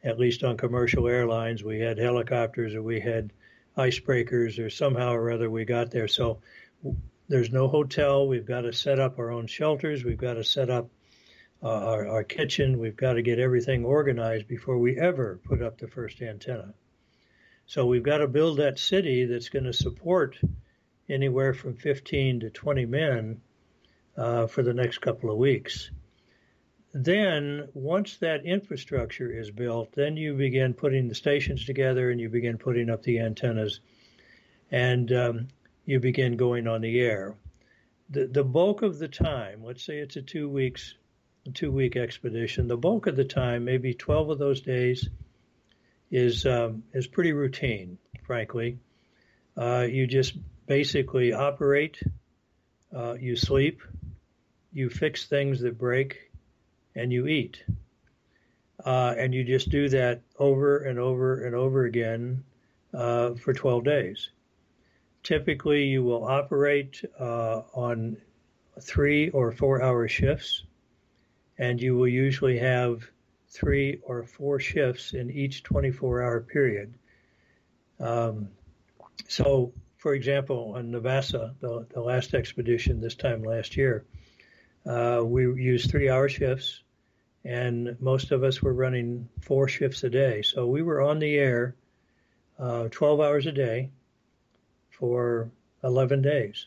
at 0.03 0.19
least 0.19 0.43
on 0.43 0.57
commercial 0.57 1.07
airlines, 1.07 1.63
we 1.63 1.79
had 1.79 1.97
helicopters 1.97 2.73
or 2.73 2.81
we 2.81 2.99
had 2.99 3.31
icebreakers 3.77 4.59
or 4.59 4.69
somehow 4.69 5.13
or 5.13 5.31
other 5.31 5.49
we 5.49 5.65
got 5.65 5.91
there. 5.91 6.07
So 6.07 6.39
there's 7.27 7.51
no 7.51 7.67
hotel. 7.67 8.27
We've 8.27 8.45
got 8.45 8.61
to 8.61 8.73
set 8.73 8.99
up 8.99 9.19
our 9.19 9.31
own 9.31 9.47
shelters. 9.47 10.03
We've 10.03 10.17
got 10.17 10.33
to 10.33 10.43
set 10.43 10.69
up 10.69 10.89
uh, 11.63 11.67
our, 11.67 12.07
our 12.07 12.23
kitchen. 12.23 12.79
We've 12.79 12.95
got 12.95 13.13
to 13.13 13.21
get 13.21 13.39
everything 13.39 13.85
organized 13.85 14.47
before 14.47 14.77
we 14.77 14.97
ever 14.97 15.39
put 15.45 15.61
up 15.61 15.77
the 15.77 15.87
first 15.87 16.21
antenna. 16.21 16.73
So 17.67 17.85
we've 17.85 18.03
got 18.03 18.17
to 18.17 18.27
build 18.27 18.57
that 18.57 18.79
city 18.79 19.25
that's 19.25 19.49
going 19.49 19.65
to 19.65 19.73
support 19.73 20.37
anywhere 21.09 21.53
from 21.53 21.75
15 21.75 22.41
to 22.41 22.49
20 22.49 22.85
men 22.85 23.41
uh, 24.17 24.47
for 24.47 24.63
the 24.63 24.73
next 24.73 24.99
couple 24.99 25.31
of 25.31 25.37
weeks. 25.37 25.89
Then, 26.93 27.69
once 27.73 28.17
that 28.17 28.45
infrastructure 28.45 29.31
is 29.31 29.49
built, 29.49 29.93
then 29.93 30.17
you 30.17 30.33
begin 30.33 30.73
putting 30.73 31.07
the 31.07 31.15
stations 31.15 31.65
together 31.65 32.11
and 32.11 32.19
you 32.19 32.27
begin 32.27 32.57
putting 32.57 32.89
up 32.89 33.01
the 33.03 33.19
antennas 33.19 33.79
and 34.71 35.11
um, 35.13 35.47
you 35.85 35.99
begin 35.99 36.35
going 36.35 36.67
on 36.67 36.81
the 36.81 36.99
air. 36.99 37.35
The, 38.09 38.27
the 38.27 38.43
bulk 38.43 38.81
of 38.81 38.99
the 38.99 39.07
time, 39.07 39.63
let's 39.63 39.85
say 39.85 39.99
it's 39.99 40.17
a 40.17 40.21
two 40.21 40.49
weeks, 40.49 40.95
two 41.53 41.71
week 41.71 41.95
expedition, 41.95 42.67
the 42.67 42.75
bulk 42.75 43.07
of 43.07 43.15
the 43.15 43.25
time, 43.25 43.63
maybe 43.63 43.93
12 43.93 44.31
of 44.31 44.39
those 44.39 44.61
days, 44.61 45.09
is 46.11 46.45
um, 46.45 46.83
is 46.93 47.07
pretty 47.07 47.31
routine, 47.31 47.97
frankly. 48.25 48.79
Uh, 49.55 49.87
you 49.89 50.07
just 50.07 50.33
basically 50.65 51.33
operate, 51.33 52.01
uh, 52.95 53.13
you 53.13 53.35
sleep, 53.35 53.81
you 54.71 54.89
fix 54.89 55.25
things 55.25 55.61
that 55.61 55.77
break, 55.77 56.31
and 56.95 57.11
you 57.11 57.27
eat. 57.27 57.63
Uh, 58.83 59.13
and 59.17 59.33
you 59.33 59.43
just 59.43 59.69
do 59.69 59.89
that 59.89 60.21
over 60.39 60.79
and 60.79 60.97
over 60.97 61.45
and 61.45 61.55
over 61.55 61.85
again 61.85 62.43
uh, 62.93 63.33
for 63.35 63.53
12 63.53 63.83
days. 63.83 64.29
Typically, 65.23 65.85
you 65.85 66.03
will 66.03 66.23
operate 66.25 67.03
uh, 67.19 67.61
on 67.73 68.17
three 68.81 69.29
or 69.29 69.51
four 69.51 69.81
hour 69.81 70.07
shifts, 70.07 70.63
and 71.57 71.79
you 71.79 71.95
will 71.95 72.07
usually 72.07 72.57
have 72.57 73.03
three 73.49 73.99
or 74.03 74.23
four 74.23 74.59
shifts 74.59 75.13
in 75.13 75.29
each 75.29 75.61
24 75.63 76.23
hour 76.23 76.41
period. 76.41 76.93
Um, 77.99 78.49
so, 79.27 79.73
for 80.01 80.15
example, 80.15 80.73
on 80.75 80.91
Navassa, 80.91 81.53
the, 81.59 81.85
the 81.93 82.01
last 82.01 82.33
expedition 82.33 82.99
this 82.99 83.13
time 83.13 83.43
last 83.43 83.77
year, 83.77 84.03
uh, 84.83 85.21
we 85.23 85.43
used 85.43 85.91
three 85.91 86.09
hour 86.09 86.27
shifts, 86.27 86.81
and 87.45 87.95
most 88.01 88.31
of 88.31 88.43
us 88.43 88.63
were 88.63 88.73
running 88.73 89.29
four 89.41 89.67
shifts 89.67 90.03
a 90.03 90.09
day. 90.09 90.41
So 90.41 90.65
we 90.65 90.81
were 90.81 91.01
on 91.01 91.19
the 91.19 91.35
air 91.35 91.75
uh, 92.57 92.87
12 92.89 93.21
hours 93.21 93.45
a 93.45 93.51
day 93.51 93.91
for 94.89 95.51
11 95.83 96.23
days. 96.23 96.65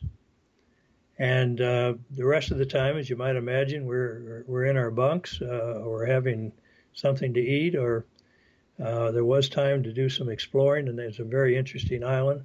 And 1.19 1.61
uh, 1.61 1.95
the 2.13 2.25
rest 2.25 2.53
of 2.53 2.59
the 2.59 2.67
time, 2.67 2.97
as 2.97 3.11
you 3.11 3.17
might 3.17 3.35
imagine, 3.35 3.85
we're 3.87 4.45
we're 4.47 4.67
in 4.67 4.77
our 4.77 4.93
bunks, 4.93 5.41
uh, 5.43 5.83
or 5.85 6.07
having 6.07 6.53
something 6.93 7.35
to 7.35 7.41
eat, 7.41 7.75
or 7.75 8.05
uh, 8.81 9.11
there 9.11 9.25
was 9.25 9.49
time 9.49 9.83
to 9.83 9.93
do 9.93 10.09
some 10.09 10.29
exploring, 10.29 10.87
and 10.87 11.01
it's 11.01 11.19
a 11.19 11.25
very 11.25 11.57
interesting 11.57 12.05
island. 12.05 12.45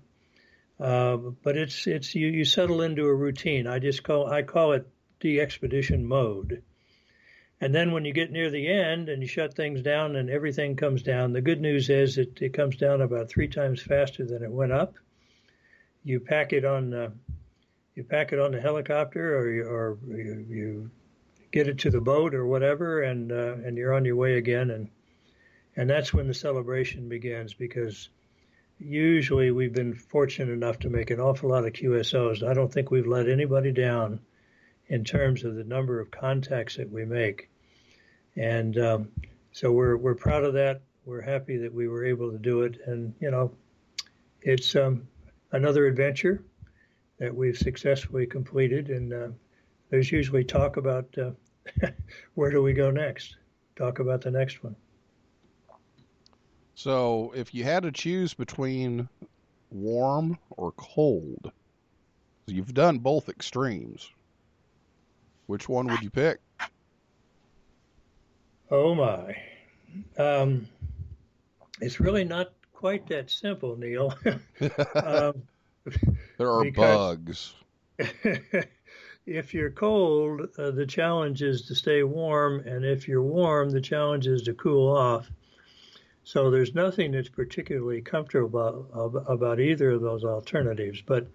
Uh, 0.79 1.17
but 1.17 1.57
it's 1.57 1.87
it's 1.87 2.15
you, 2.15 2.27
you 2.27 2.45
settle 2.45 2.81
into 2.81 3.05
a 3.05 3.13
routine. 3.13 3.67
I 3.67 3.79
just 3.79 4.03
call 4.03 4.27
I 4.27 4.43
call 4.43 4.73
it 4.73 4.87
the 5.19 5.41
expedition 5.41 6.05
mode. 6.05 6.63
And 7.61 7.75
then 7.75 7.91
when 7.91 8.05
you 8.05 8.13
get 8.13 8.31
near 8.31 8.49
the 8.49 8.69
end 8.69 9.09
and 9.09 9.21
you 9.21 9.27
shut 9.27 9.53
things 9.53 9.81
down 9.81 10.15
and 10.15 10.29
everything 10.29 10.77
comes 10.77 11.03
down, 11.03 11.33
the 11.33 11.41
good 11.41 11.59
news 11.59 11.89
is 11.89 12.17
it, 12.17 12.41
it 12.41 12.53
comes 12.53 12.77
down 12.77 13.01
about 13.01 13.29
three 13.29 13.49
times 13.49 13.81
faster 13.81 14.25
than 14.25 14.43
it 14.43 14.51
went 14.51 14.71
up. 14.71 14.95
You 16.05 16.21
pack 16.21 16.53
it 16.53 16.63
on 16.63 16.93
uh, 16.93 17.09
you 17.95 18.05
pack 18.05 18.31
it 18.31 18.39
on 18.39 18.53
the 18.53 18.61
helicopter 18.61 19.37
or 19.37 19.51
you, 19.51 19.63
or 19.63 19.97
you, 20.07 20.45
you 20.47 20.91
get 21.51 21.67
it 21.67 21.79
to 21.79 21.89
the 21.89 21.99
boat 21.99 22.33
or 22.33 22.45
whatever, 22.45 23.01
and 23.01 23.31
uh, 23.31 23.55
and 23.65 23.77
you're 23.77 23.93
on 23.93 24.05
your 24.05 24.15
way 24.15 24.37
again, 24.37 24.69
and 24.69 24.89
and 25.75 25.89
that's 25.89 26.13
when 26.13 26.27
the 26.27 26.33
celebration 26.33 27.09
begins 27.09 27.53
because 27.53 28.09
usually 28.79 29.51
we've 29.51 29.73
been 29.73 29.93
fortunate 29.93 30.51
enough 30.51 30.79
to 30.79 30.89
make 30.89 31.11
an 31.11 31.19
awful 31.19 31.49
lot 31.49 31.65
of 31.65 31.73
QSOs. 31.73 32.47
I 32.47 32.53
don't 32.53 32.71
think 32.71 32.89
we've 32.89 33.07
let 33.07 33.29
anybody 33.29 33.71
down 33.71 34.19
in 34.87 35.03
terms 35.03 35.43
of 35.43 35.55
the 35.55 35.63
number 35.63 35.99
of 35.99 36.09
contacts 36.09 36.77
that 36.77 36.91
we 36.91 37.05
make. 37.05 37.49
And 38.35 38.77
um, 38.77 39.09
so 39.51 39.71
we're 39.71 39.97
we're 39.97 40.15
proud 40.15 40.43
of 40.43 40.53
that. 40.53 40.81
We're 41.05 41.21
happy 41.21 41.57
that 41.57 41.73
we 41.73 41.87
were 41.87 42.05
able 42.05 42.31
to 42.31 42.37
do 42.37 42.61
it, 42.61 42.79
and 42.85 43.13
you 43.19 43.31
know, 43.31 43.51
it's 44.41 44.75
um, 44.75 45.07
another 45.51 45.85
adventure 45.87 46.43
that 47.17 47.35
we've 47.35 47.57
successfully 47.57 48.25
completed. 48.25 48.89
And 48.89 49.13
uh, 49.13 49.27
there's 49.89 50.11
usually 50.11 50.43
talk 50.43 50.77
about 50.77 51.07
uh, 51.17 51.31
where 52.35 52.51
do 52.51 52.61
we 52.61 52.73
go 52.73 52.91
next. 52.91 53.35
Talk 53.75 53.99
about 53.99 54.21
the 54.21 54.31
next 54.31 54.63
one. 54.63 54.75
So, 56.79 57.33
if 57.35 57.53
you 57.53 57.65
had 57.65 57.83
to 57.83 57.91
choose 57.91 58.33
between 58.33 59.09
warm 59.69 60.37
or 60.51 60.71
cold, 60.71 61.51
you've 62.47 62.73
done 62.73 62.99
both 62.99 63.27
extremes. 63.27 64.09
Which 65.47 65.67
one 65.67 65.89
would 65.89 66.01
you 66.01 66.09
pick? 66.09 66.39
Oh 68.71 68.95
my. 68.95 69.35
Um, 70.17 70.69
it's 71.81 71.99
really 71.99 72.23
not 72.23 72.53
quite 72.71 73.05
that 73.07 73.29
simple, 73.29 73.75
Neil. 73.75 74.17
um, 74.95 75.43
There 76.37 76.49
are 76.49 76.71
bugs. 76.71 77.55
if 79.25 79.53
you're 79.53 79.71
cold, 79.71 80.47
uh, 80.57 80.71
the 80.71 80.85
challenge 80.85 81.41
is 81.41 81.63
to 81.63 81.75
stay 81.75 82.03
warm, 82.03 82.61
and 82.65 82.85
if 82.85 83.05
you're 83.05 83.21
warm, 83.21 83.69
the 83.69 83.81
challenge 83.81 84.27
is 84.27 84.43
to 84.43 84.53
cool 84.53 84.95
off. 84.95 85.29
So 86.31 86.51
there's 86.51 86.75
nothing 86.75 87.13
that's 87.13 87.27
particularly 87.27 88.01
comfortable 88.03 88.85
about, 88.93 89.25
about 89.27 89.59
either 89.59 89.89
of 89.89 90.01
those 90.01 90.23
alternatives. 90.23 91.01
But 91.03 91.25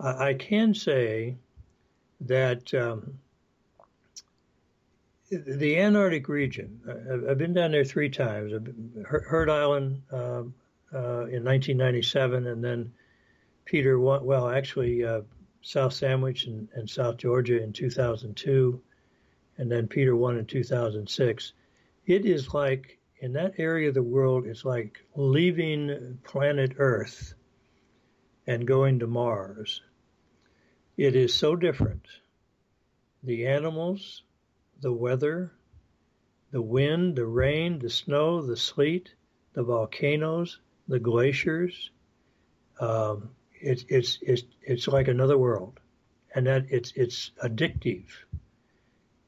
I, 0.00 0.34
can 0.34 0.74
say 0.74 1.36
that 2.22 2.74
um, 2.74 3.20
the 5.30 5.78
Antarctic 5.78 6.28
region, 6.28 6.80
I've 7.30 7.38
been 7.38 7.54
down 7.54 7.70
there 7.70 7.84
three 7.84 8.08
times. 8.08 8.52
Heard 9.06 9.48
Island 9.48 10.02
um, 10.10 10.52
uh, 10.92 11.26
in 11.26 11.44
1997, 11.44 12.48
and 12.48 12.64
then 12.64 12.92
Peter, 13.66 14.00
well, 14.00 14.48
actually, 14.48 15.04
uh, 15.04 15.20
South 15.62 15.92
Sandwich 15.92 16.46
and, 16.46 16.66
and 16.74 16.90
South 16.90 17.18
Georgia 17.18 17.62
in 17.62 17.72
2002, 17.72 18.80
and 19.58 19.70
then 19.70 19.86
Peter 19.86 20.16
one 20.16 20.38
in 20.38 20.44
2006. 20.44 21.52
It 22.04 22.26
is 22.26 22.52
like 22.52 22.97
in 23.20 23.32
that 23.32 23.54
area 23.58 23.88
of 23.88 23.94
the 23.94 24.02
world, 24.02 24.46
it's 24.46 24.64
like 24.64 24.98
leaving 25.14 26.18
planet 26.24 26.74
Earth 26.78 27.34
and 28.46 28.66
going 28.66 29.00
to 29.00 29.06
Mars. 29.06 29.82
It 30.96 31.14
is 31.16 31.34
so 31.34 31.56
different. 31.56 32.06
The 33.22 33.46
animals, 33.46 34.22
the 34.80 34.92
weather, 34.92 35.52
the 36.50 36.62
wind, 36.62 37.16
the 37.16 37.26
rain, 37.26 37.78
the 37.78 37.90
snow, 37.90 38.42
the 38.42 38.56
sleet, 38.56 39.10
the 39.52 39.62
volcanoes, 39.62 40.58
the 40.86 40.98
glaciers. 40.98 41.90
Um, 42.80 43.30
it's 43.60 43.84
it's 43.88 44.18
it's 44.22 44.42
it's 44.62 44.88
like 44.88 45.08
another 45.08 45.36
world, 45.36 45.80
and 46.34 46.46
that 46.46 46.66
it's 46.70 46.92
it's 46.94 47.32
addictive. 47.42 48.06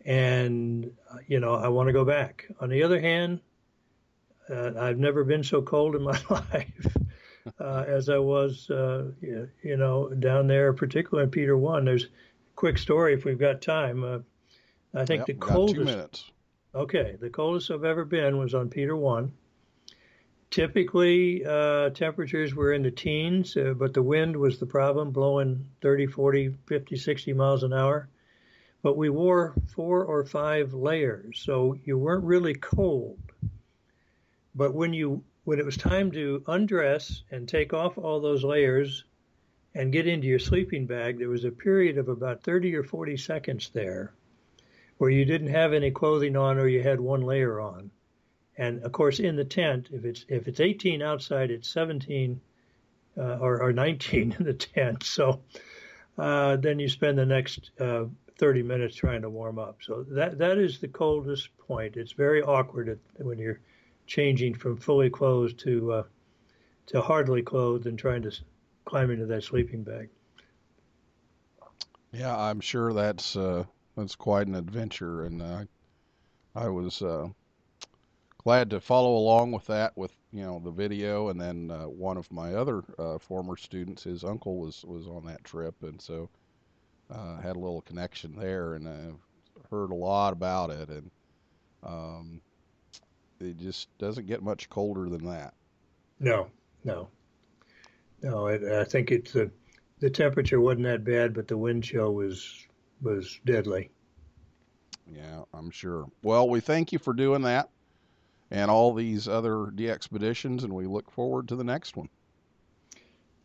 And 0.04 0.92
uh, 1.10 1.18
you 1.26 1.40
know, 1.40 1.54
I 1.54 1.68
want 1.68 1.88
to 1.88 1.92
go 1.92 2.04
back. 2.04 2.46
On 2.60 2.68
the 2.68 2.84
other 2.84 3.00
hand, 3.00 3.40
uh, 4.50 4.72
I've 4.78 4.98
never 4.98 5.24
been 5.24 5.44
so 5.44 5.62
cold 5.62 5.94
in 5.96 6.02
my 6.02 6.18
life 6.30 6.86
uh, 7.58 7.84
as 7.86 8.08
I 8.08 8.18
was, 8.18 8.70
uh, 8.70 9.10
you 9.20 9.76
know, 9.76 10.08
down 10.08 10.46
there, 10.46 10.72
particularly 10.72 11.24
in 11.24 11.30
Peter 11.30 11.56
One. 11.56 11.84
There's 11.84 12.04
a 12.04 12.08
quick 12.56 12.78
story 12.78 13.14
if 13.14 13.24
we've 13.24 13.38
got 13.38 13.62
time. 13.62 14.04
Uh, 14.04 14.18
I 14.94 15.04
think 15.04 15.20
Yep, 15.20 15.26
the 15.26 15.32
we 15.34 15.38
got 15.38 15.46
two 15.48 15.52
coldest 15.52 15.86
minutes. 15.86 16.30
Okay, 16.72 17.16
the 17.20 17.30
coldest 17.30 17.70
I've 17.70 17.84
ever 17.84 18.04
been 18.04 18.38
was 18.38 18.54
on 18.54 18.68
Peter 18.68 18.96
1. 18.96 19.32
Typically, 20.50 21.44
uh, 21.44 21.90
temperatures 21.90 22.54
were 22.54 22.72
in 22.72 22.82
the 22.82 22.90
teens, 22.92 23.56
uh, 23.56 23.74
but 23.76 23.92
the 23.92 24.02
wind 24.02 24.36
was 24.36 24.58
the 24.58 24.66
problem, 24.66 25.10
blowing 25.10 25.66
30, 25.80 26.06
40, 26.06 26.54
50, 26.66 26.96
60 26.96 27.32
miles 27.32 27.62
an 27.64 27.72
hour. 27.72 28.08
But 28.82 28.96
we 28.96 29.10
wore 29.10 29.54
four 29.74 30.04
or 30.04 30.24
five 30.24 30.72
layers, 30.72 31.40
so 31.40 31.76
you 31.84 31.98
weren't 31.98 32.24
really 32.24 32.54
cold. 32.54 33.18
But 34.54 34.74
when 34.74 34.92
you 34.92 35.24
when 35.44 35.58
it 35.58 35.64
was 35.64 35.76
time 35.76 36.12
to 36.12 36.42
undress 36.46 37.22
and 37.30 37.48
take 37.48 37.72
off 37.72 37.96
all 37.96 38.20
those 38.20 38.44
layers 38.44 39.04
and 39.74 39.92
get 39.92 40.06
into 40.06 40.26
your 40.26 40.38
sleeping 40.38 40.86
bag, 40.86 41.18
there 41.18 41.28
was 41.28 41.44
a 41.44 41.50
period 41.50 41.98
of 41.98 42.08
about 42.08 42.42
30 42.42 42.74
or 42.76 42.82
40 42.82 43.16
seconds 43.16 43.70
there 43.72 44.12
where 44.98 45.10
you 45.10 45.24
didn't 45.24 45.48
have 45.48 45.72
any 45.72 45.90
clothing 45.90 46.36
on 46.36 46.58
or 46.58 46.68
you 46.68 46.82
had 46.82 47.00
one 47.00 47.22
layer 47.22 47.60
on. 47.60 47.90
And 48.58 48.82
of 48.82 48.92
course, 48.92 49.18
in 49.18 49.36
the 49.36 49.44
tent, 49.44 49.88
if 49.92 50.04
it's 50.04 50.26
if 50.28 50.46
it's 50.46 50.60
18 50.60 51.00
outside, 51.00 51.50
it's 51.50 51.70
17 51.70 52.40
uh, 53.16 53.38
or, 53.40 53.62
or 53.62 53.72
19 53.72 54.36
in 54.38 54.44
the 54.44 54.52
tent. 54.52 55.02
So 55.04 55.40
uh, 56.18 56.56
then 56.56 56.78
you 56.78 56.88
spend 56.88 57.16
the 57.16 57.24
next 57.24 57.70
uh, 57.80 58.04
30 58.38 58.62
minutes 58.62 58.96
trying 58.96 59.22
to 59.22 59.30
warm 59.30 59.58
up. 59.58 59.78
So 59.82 60.04
that 60.10 60.38
that 60.38 60.58
is 60.58 60.80
the 60.80 60.88
coldest 60.88 61.48
point. 61.56 61.96
It's 61.96 62.12
very 62.12 62.42
awkward 62.42 62.88
at, 62.90 63.24
when 63.24 63.38
you're 63.38 63.60
changing 64.10 64.52
from 64.52 64.76
fully 64.76 65.08
clothed 65.08 65.56
to 65.60 65.92
uh, 65.92 66.02
to 66.86 67.00
hardly 67.00 67.42
clothed 67.42 67.86
and 67.86 67.96
trying 67.96 68.20
to 68.22 68.32
climb 68.84 69.10
into 69.10 69.24
that 69.24 69.44
sleeping 69.44 69.84
bag. 69.84 70.10
Yeah, 72.12 72.36
I'm 72.36 72.60
sure 72.60 72.92
that's 72.92 73.36
uh, 73.36 73.64
that's 73.96 74.16
quite 74.16 74.48
an 74.48 74.56
adventure, 74.56 75.24
and 75.24 75.40
uh, 75.40 75.64
I 76.56 76.68
was 76.68 77.00
uh, 77.02 77.28
glad 78.38 78.70
to 78.70 78.80
follow 78.80 79.16
along 79.16 79.52
with 79.52 79.66
that 79.66 79.96
with 79.96 80.12
you 80.32 80.42
know 80.42 80.60
the 80.62 80.72
video, 80.72 81.28
and 81.28 81.40
then 81.40 81.70
uh, 81.70 81.84
one 81.84 82.16
of 82.16 82.30
my 82.32 82.54
other 82.54 82.82
uh, 82.98 83.18
former 83.18 83.56
students, 83.56 84.02
his 84.02 84.24
uncle 84.24 84.58
was 84.58 84.84
was 84.84 85.06
on 85.06 85.24
that 85.26 85.44
trip, 85.44 85.76
and 85.82 86.02
so 86.02 86.28
had 87.08 87.56
a 87.56 87.60
little 87.60 87.82
connection 87.82 88.34
there, 88.34 88.74
and 88.74 88.88
uh, 88.88 89.12
heard 89.70 89.92
a 89.92 89.94
lot 89.94 90.32
about 90.32 90.70
it, 90.70 90.88
and 90.88 91.10
um, 91.84 92.40
it 93.40 93.58
just 93.58 93.96
doesn't 93.98 94.26
get 94.26 94.42
much 94.42 94.68
colder 94.68 95.08
than 95.08 95.24
that. 95.26 95.54
No, 96.18 96.48
no, 96.84 97.08
no. 98.22 98.46
I, 98.46 98.80
I 98.80 98.84
think 98.84 99.10
it's 99.10 99.32
the 99.32 99.50
the 100.00 100.10
temperature 100.10 100.60
wasn't 100.60 100.84
that 100.84 101.04
bad, 101.04 101.34
but 101.34 101.48
the 101.48 101.56
wind 101.56 101.84
chill 101.84 102.14
was 102.14 102.66
was 103.02 103.40
deadly. 103.44 103.90
Yeah, 105.06 105.42
I'm 105.52 105.70
sure. 105.70 106.06
Well, 106.22 106.48
we 106.48 106.60
thank 106.60 106.92
you 106.92 106.98
for 106.98 107.12
doing 107.12 107.42
that 107.42 107.70
and 108.50 108.70
all 108.70 108.92
these 108.92 109.28
other 109.28 109.66
DXpeditions, 109.74 110.64
and 110.64 110.72
we 110.72 110.86
look 110.86 111.10
forward 111.10 111.48
to 111.48 111.56
the 111.56 111.64
next 111.64 111.96
one. 111.96 112.08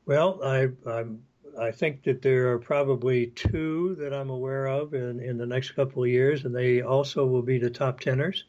Well, 0.06 0.40
I 0.44 0.70
I'm, 0.88 1.24
I 1.60 1.72
think 1.72 2.04
that 2.04 2.22
there 2.22 2.52
are 2.52 2.60
probably 2.60 3.28
two 3.28 3.96
that 4.00 4.14
I'm 4.14 4.30
aware 4.30 4.68
of 4.68 4.94
in, 4.94 5.20
in 5.20 5.38
the 5.38 5.46
next 5.46 5.72
couple 5.72 6.04
of 6.04 6.10
years, 6.10 6.46
and 6.46 6.54
they 6.54 6.82
also 6.82 7.26
will 7.26 7.42
be 7.42 7.58
the 7.58 7.70
top 7.70 8.00
teners. 8.00 8.46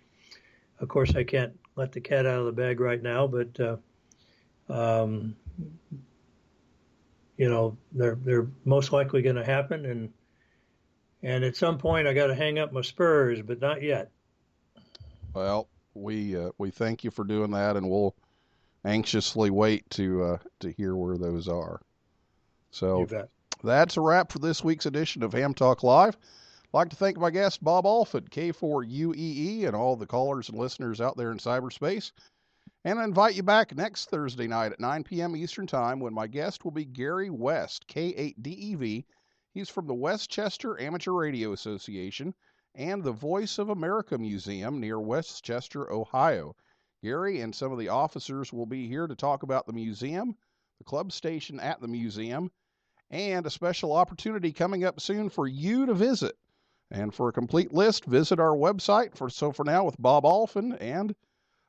Of 0.80 0.88
course, 0.88 1.14
I 1.14 1.24
can't 1.24 1.58
let 1.76 1.92
the 1.92 2.00
cat 2.00 2.26
out 2.26 2.40
of 2.40 2.46
the 2.46 2.52
bag 2.52 2.80
right 2.80 3.02
now, 3.02 3.26
but 3.26 3.58
uh, 3.60 3.76
um, 4.68 5.36
you 7.36 7.48
know 7.48 7.76
they're 7.92 8.18
they're 8.22 8.48
most 8.64 8.92
likely 8.92 9.22
going 9.22 9.36
to 9.36 9.44
happen, 9.44 9.86
and 9.86 10.12
and 11.22 11.44
at 11.44 11.56
some 11.56 11.78
point 11.78 12.06
I 12.06 12.14
got 12.14 12.26
to 12.28 12.34
hang 12.34 12.58
up 12.58 12.72
my 12.72 12.82
spurs, 12.82 13.40
but 13.42 13.60
not 13.60 13.82
yet. 13.82 14.10
Well, 15.34 15.68
we 15.94 16.36
uh, 16.36 16.50
we 16.58 16.70
thank 16.70 17.04
you 17.04 17.10
for 17.10 17.24
doing 17.24 17.50
that, 17.52 17.76
and 17.76 17.88
we'll 17.88 18.14
anxiously 18.84 19.50
wait 19.50 19.88
to 19.90 20.22
uh, 20.22 20.38
to 20.60 20.70
hear 20.70 20.94
where 20.94 21.18
those 21.18 21.48
are. 21.48 21.80
So 22.70 23.06
that's 23.64 23.96
a 23.96 24.00
wrap 24.00 24.30
for 24.30 24.38
this 24.38 24.62
week's 24.62 24.86
edition 24.86 25.22
of 25.22 25.32
Ham 25.32 25.54
Talk 25.54 25.82
Live. 25.82 26.16
I'd 26.76 26.80
like 26.80 26.90
to 26.90 26.96
thank 26.96 27.16
my 27.16 27.30
guest 27.30 27.64
Bob 27.64 27.86
Allphin, 27.86 28.28
K4UEE, 28.28 29.16
E, 29.16 29.64
and 29.64 29.74
all 29.74 29.96
the 29.96 30.04
callers 30.04 30.50
and 30.50 30.58
listeners 30.58 31.00
out 31.00 31.16
there 31.16 31.32
in 31.32 31.38
cyberspace. 31.38 32.12
And 32.84 32.98
I 32.98 33.04
invite 33.04 33.34
you 33.34 33.42
back 33.42 33.74
next 33.74 34.10
Thursday 34.10 34.46
night 34.46 34.72
at 34.72 34.78
9 34.78 35.04
p.m. 35.04 35.34
Eastern 35.34 35.66
Time 35.66 36.00
when 36.00 36.12
my 36.12 36.26
guest 36.26 36.66
will 36.66 36.72
be 36.72 36.84
Gary 36.84 37.30
West, 37.30 37.86
K8DEV. 37.88 38.82
E 38.82 39.06
He's 39.54 39.70
from 39.70 39.86
the 39.86 39.94
West 39.94 40.28
Chester 40.28 40.78
Amateur 40.78 41.12
Radio 41.12 41.52
Association 41.52 42.34
and 42.74 43.02
the 43.02 43.10
Voice 43.10 43.56
of 43.56 43.70
America 43.70 44.18
Museum 44.18 44.78
near 44.78 45.00
West 45.00 45.42
Chester, 45.42 45.90
Ohio. 45.90 46.54
Gary 47.02 47.40
and 47.40 47.54
some 47.54 47.72
of 47.72 47.78
the 47.78 47.88
officers 47.88 48.52
will 48.52 48.66
be 48.66 48.86
here 48.86 49.06
to 49.06 49.16
talk 49.16 49.44
about 49.44 49.66
the 49.66 49.72
museum, 49.72 50.36
the 50.76 50.84
club 50.84 51.10
station 51.10 51.58
at 51.58 51.80
the 51.80 51.88
museum, 51.88 52.50
and 53.08 53.46
a 53.46 53.50
special 53.50 53.94
opportunity 53.94 54.52
coming 54.52 54.84
up 54.84 55.00
soon 55.00 55.30
for 55.30 55.48
you 55.48 55.86
to 55.86 55.94
visit. 55.94 56.36
And 56.90 57.12
for 57.14 57.28
a 57.28 57.32
complete 57.32 57.72
list, 57.72 58.04
visit 58.04 58.38
our 58.40 58.56
website. 58.56 59.16
For 59.16 59.28
so 59.28 59.52
for 59.52 59.64
now, 59.64 59.84
with 59.84 60.00
Bob 60.00 60.24
Allphin 60.24 60.72
and 60.80 61.14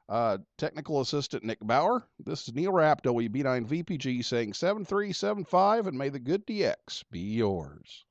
Uh, 0.10 0.38
technical 0.58 1.02
assistant 1.02 1.44
Nick 1.44 1.60
Bauer. 1.60 2.08
This 2.18 2.48
is 2.48 2.54
Neil 2.54 2.72
Rapp, 2.72 3.04
WB9 3.04 3.66
VPG, 3.68 4.24
saying 4.24 4.54
7375, 4.54 5.86
and 5.88 5.98
may 5.98 6.08
the 6.08 6.20
good 6.20 6.48
DX 6.48 7.04
be 7.12 7.20
yours. 7.20 8.06